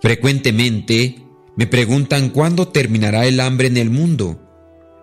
[0.00, 1.26] Frecuentemente
[1.56, 4.40] me preguntan cuándo terminará el hambre en el mundo.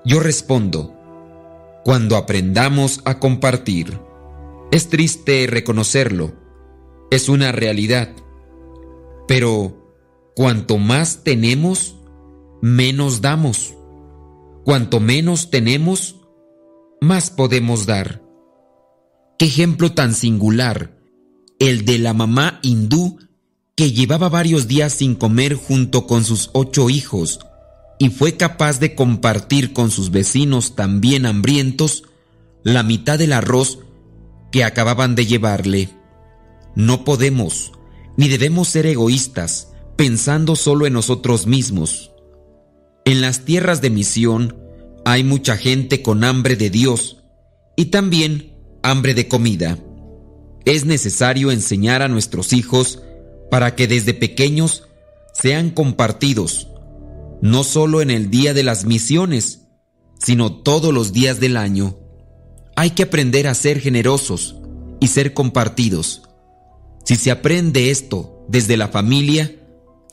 [0.05, 0.95] Yo respondo,
[1.83, 3.99] cuando aprendamos a compartir.
[4.71, 6.33] Es triste reconocerlo,
[7.11, 8.09] es una realidad.
[9.27, 9.78] Pero
[10.35, 11.95] cuanto más tenemos,
[12.61, 13.73] menos damos.
[14.63, 16.15] Cuanto menos tenemos,
[17.01, 18.21] más podemos dar.
[19.37, 20.97] Qué ejemplo tan singular,
[21.59, 23.19] el de la mamá hindú
[23.75, 27.39] que llevaba varios días sin comer junto con sus ocho hijos
[27.97, 32.03] y fue capaz de compartir con sus vecinos también hambrientos
[32.63, 33.79] la mitad del arroz
[34.51, 35.89] que acababan de llevarle.
[36.75, 37.71] No podemos
[38.17, 42.13] ni debemos ser egoístas pensando solo en nosotros mismos.
[43.03, 44.57] En las tierras de misión
[45.03, 47.17] hay mucha gente con hambre de Dios
[47.75, 49.77] y también hambre de comida.
[50.63, 53.03] Es necesario enseñar a nuestros hijos
[53.51, 54.87] para que desde pequeños
[55.33, 56.69] sean compartidos,
[57.41, 59.63] no solo en el día de las misiones,
[60.17, 61.99] sino todos los días del año.
[62.77, 64.55] Hay que aprender a ser generosos
[65.01, 66.21] y ser compartidos.
[67.03, 69.58] Si se aprende esto desde la familia,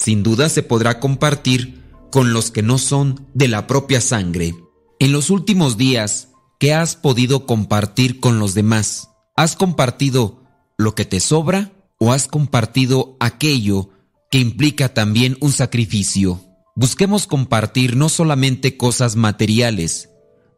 [0.07, 4.55] sin duda se podrá compartir con los que no son de la propia sangre.
[5.01, 6.29] En los últimos días,
[6.61, 9.11] ¿qué has podido compartir con los demás?
[9.35, 10.45] ¿Has compartido
[10.79, 13.91] lo que te sobra o has compartido aquello
[14.31, 16.41] que implica también un sacrificio?
[16.77, 20.11] Busquemos compartir no solamente cosas materiales,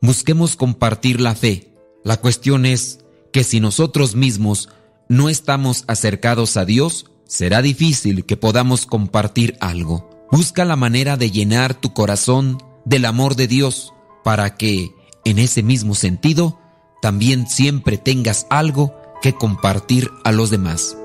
[0.03, 1.75] busquemos compartir la fe.
[2.05, 2.99] La cuestión es
[3.33, 4.69] que si nosotros mismos
[5.09, 10.11] no estamos acercados a Dios, será difícil que podamos compartir algo.
[10.33, 14.91] Busca la manera de llenar tu corazón del amor de Dios para que,
[15.25, 16.59] en ese mismo sentido,
[17.01, 20.97] también siempre tengas algo que compartir a los demás.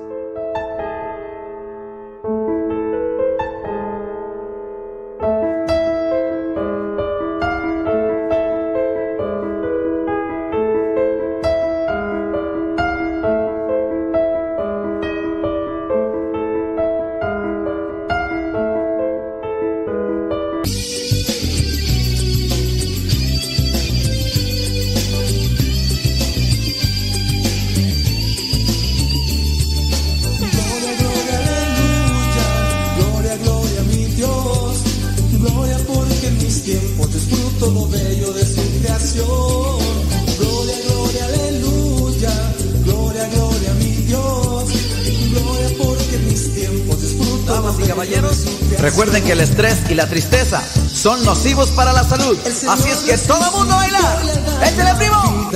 [49.94, 52.36] Y la tristeza son nocivos para la salud.
[52.68, 54.22] Así es que todo el mundo a bailar.
[54.66, 55.50] ¡Échale, primo!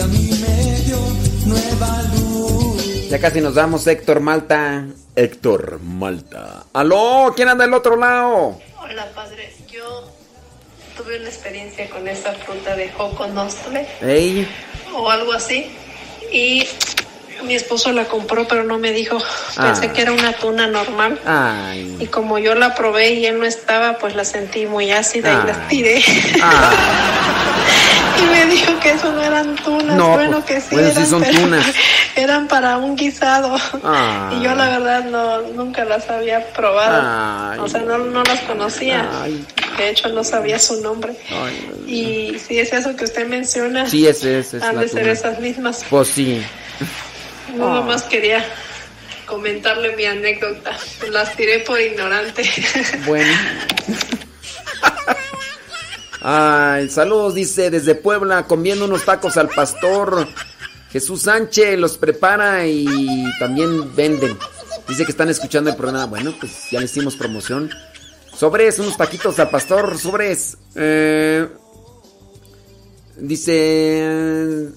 [3.10, 4.86] Ya casi nos damos, Héctor Malta.
[5.17, 6.67] Héctor Malta.
[6.73, 7.33] ¡Aló!
[7.34, 8.60] ¿Quién anda del otro lado?
[8.81, 10.08] Hola padre, yo
[10.97, 14.49] tuve una experiencia con esa fruta de joconostle ¡Ey!
[14.94, 15.67] o algo así
[16.31, 16.65] y
[17.49, 19.18] mi esposo la compró pero no me dijo,
[19.57, 19.93] pensé Ah.
[19.93, 21.97] que era una tuna normal Ay.
[21.99, 25.35] y como yo la probé y él no estaba pues la sentí muy ácida y
[25.35, 25.44] Ah.
[25.47, 25.99] la tiré
[28.20, 31.07] y me dijo que eso no eran tunas, No, bueno que sí bueno, sí eran,
[31.07, 31.67] son pero tunas.
[32.17, 34.33] eran para un guisado Ah.
[34.36, 39.09] y yo la verdad no nunca las había probado, o sea no, no las conocía.
[39.77, 41.12] De hecho, no sabía su nombre.
[41.86, 45.39] Y si es eso que usted menciona, Sí, ese es, es han de ser esas
[45.39, 45.85] mismas.
[45.89, 46.43] Pues sí.
[47.58, 47.82] Nada Ah.
[47.82, 48.44] más quería
[49.26, 50.76] comentarle mi anécdota.
[51.10, 52.42] Las tiré por ignorante.
[53.06, 53.32] Bueno.
[56.20, 60.26] Ay, saludos, dice desde Puebla, comiendo unos tacos al pastor.
[60.90, 64.36] Jesús Sánchez los prepara y también venden.
[64.88, 66.06] Dice que están escuchando el programa.
[66.06, 67.70] Bueno, pues ya le hicimos promoción.
[68.36, 70.56] Sobres, unos taquitos al pastor, sobres.
[70.74, 71.46] Eh,
[73.16, 74.68] dice.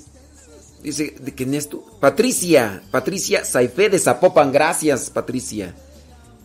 [0.83, 1.83] Dice, ¿de quién es tú?
[1.99, 4.51] Patricia, Patricia Saifé de Zapopan.
[4.51, 5.75] Gracias, Patricia.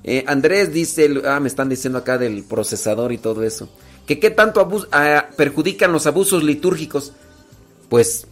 [0.04, 3.68] Eh, Andrés dice, ah, me están diciendo acá del procesador y todo eso.
[4.06, 7.12] Que qué tanto abus- ah, perjudican los abusos litúrgicos.
[7.88, 8.26] Pues,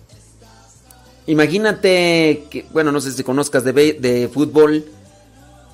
[1.26, 4.84] imagínate que, bueno, no sé si conozcas de, de fútbol.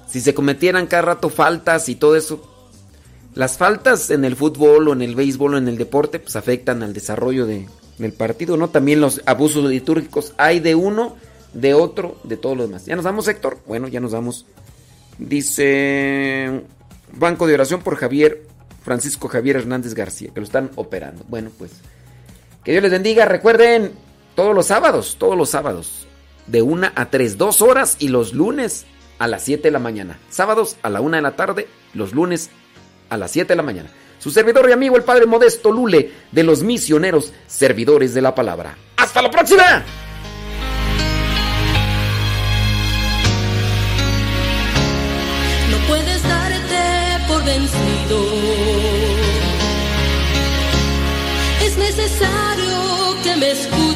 [0.09, 2.47] Si se cometieran cada rato faltas y todo eso.
[3.35, 6.83] Las faltas en el fútbol o en el béisbol o en el deporte, pues afectan
[6.83, 7.69] al desarrollo de-
[8.01, 8.69] del partido, ¿no?
[8.69, 11.17] También los abusos litúrgicos hay de uno,
[11.53, 12.87] de otro, de todos los demás.
[12.87, 13.59] ¿Ya nos vamos, Héctor?
[13.67, 14.47] Bueno, ya nos vamos.
[15.19, 16.63] Dice
[17.13, 18.43] Banco de Oración por Javier,
[18.83, 21.25] Francisco Javier Hernández García, que lo están operando.
[21.29, 21.73] Bueno, pues
[22.65, 23.27] que Dios les bendiga.
[23.27, 23.93] Recuerden,
[24.35, 26.07] todos los sábados, todos los sábados,
[26.47, 28.87] de 1 a 3, dos horas y los lunes
[29.19, 30.19] a las 7 de la mañana.
[30.31, 32.51] Sábados a la 1 de la tarde, los lunes
[33.11, 33.91] a las 7 de la mañana.
[34.21, 38.77] Su servidor y amigo, el Padre Modesto Lule, de los misioneros servidores de la palabra.
[38.99, 39.83] ¡Hasta la próxima!
[45.71, 48.27] No puedes darte por vencido.
[51.65, 53.90] Es necesario que me escuches.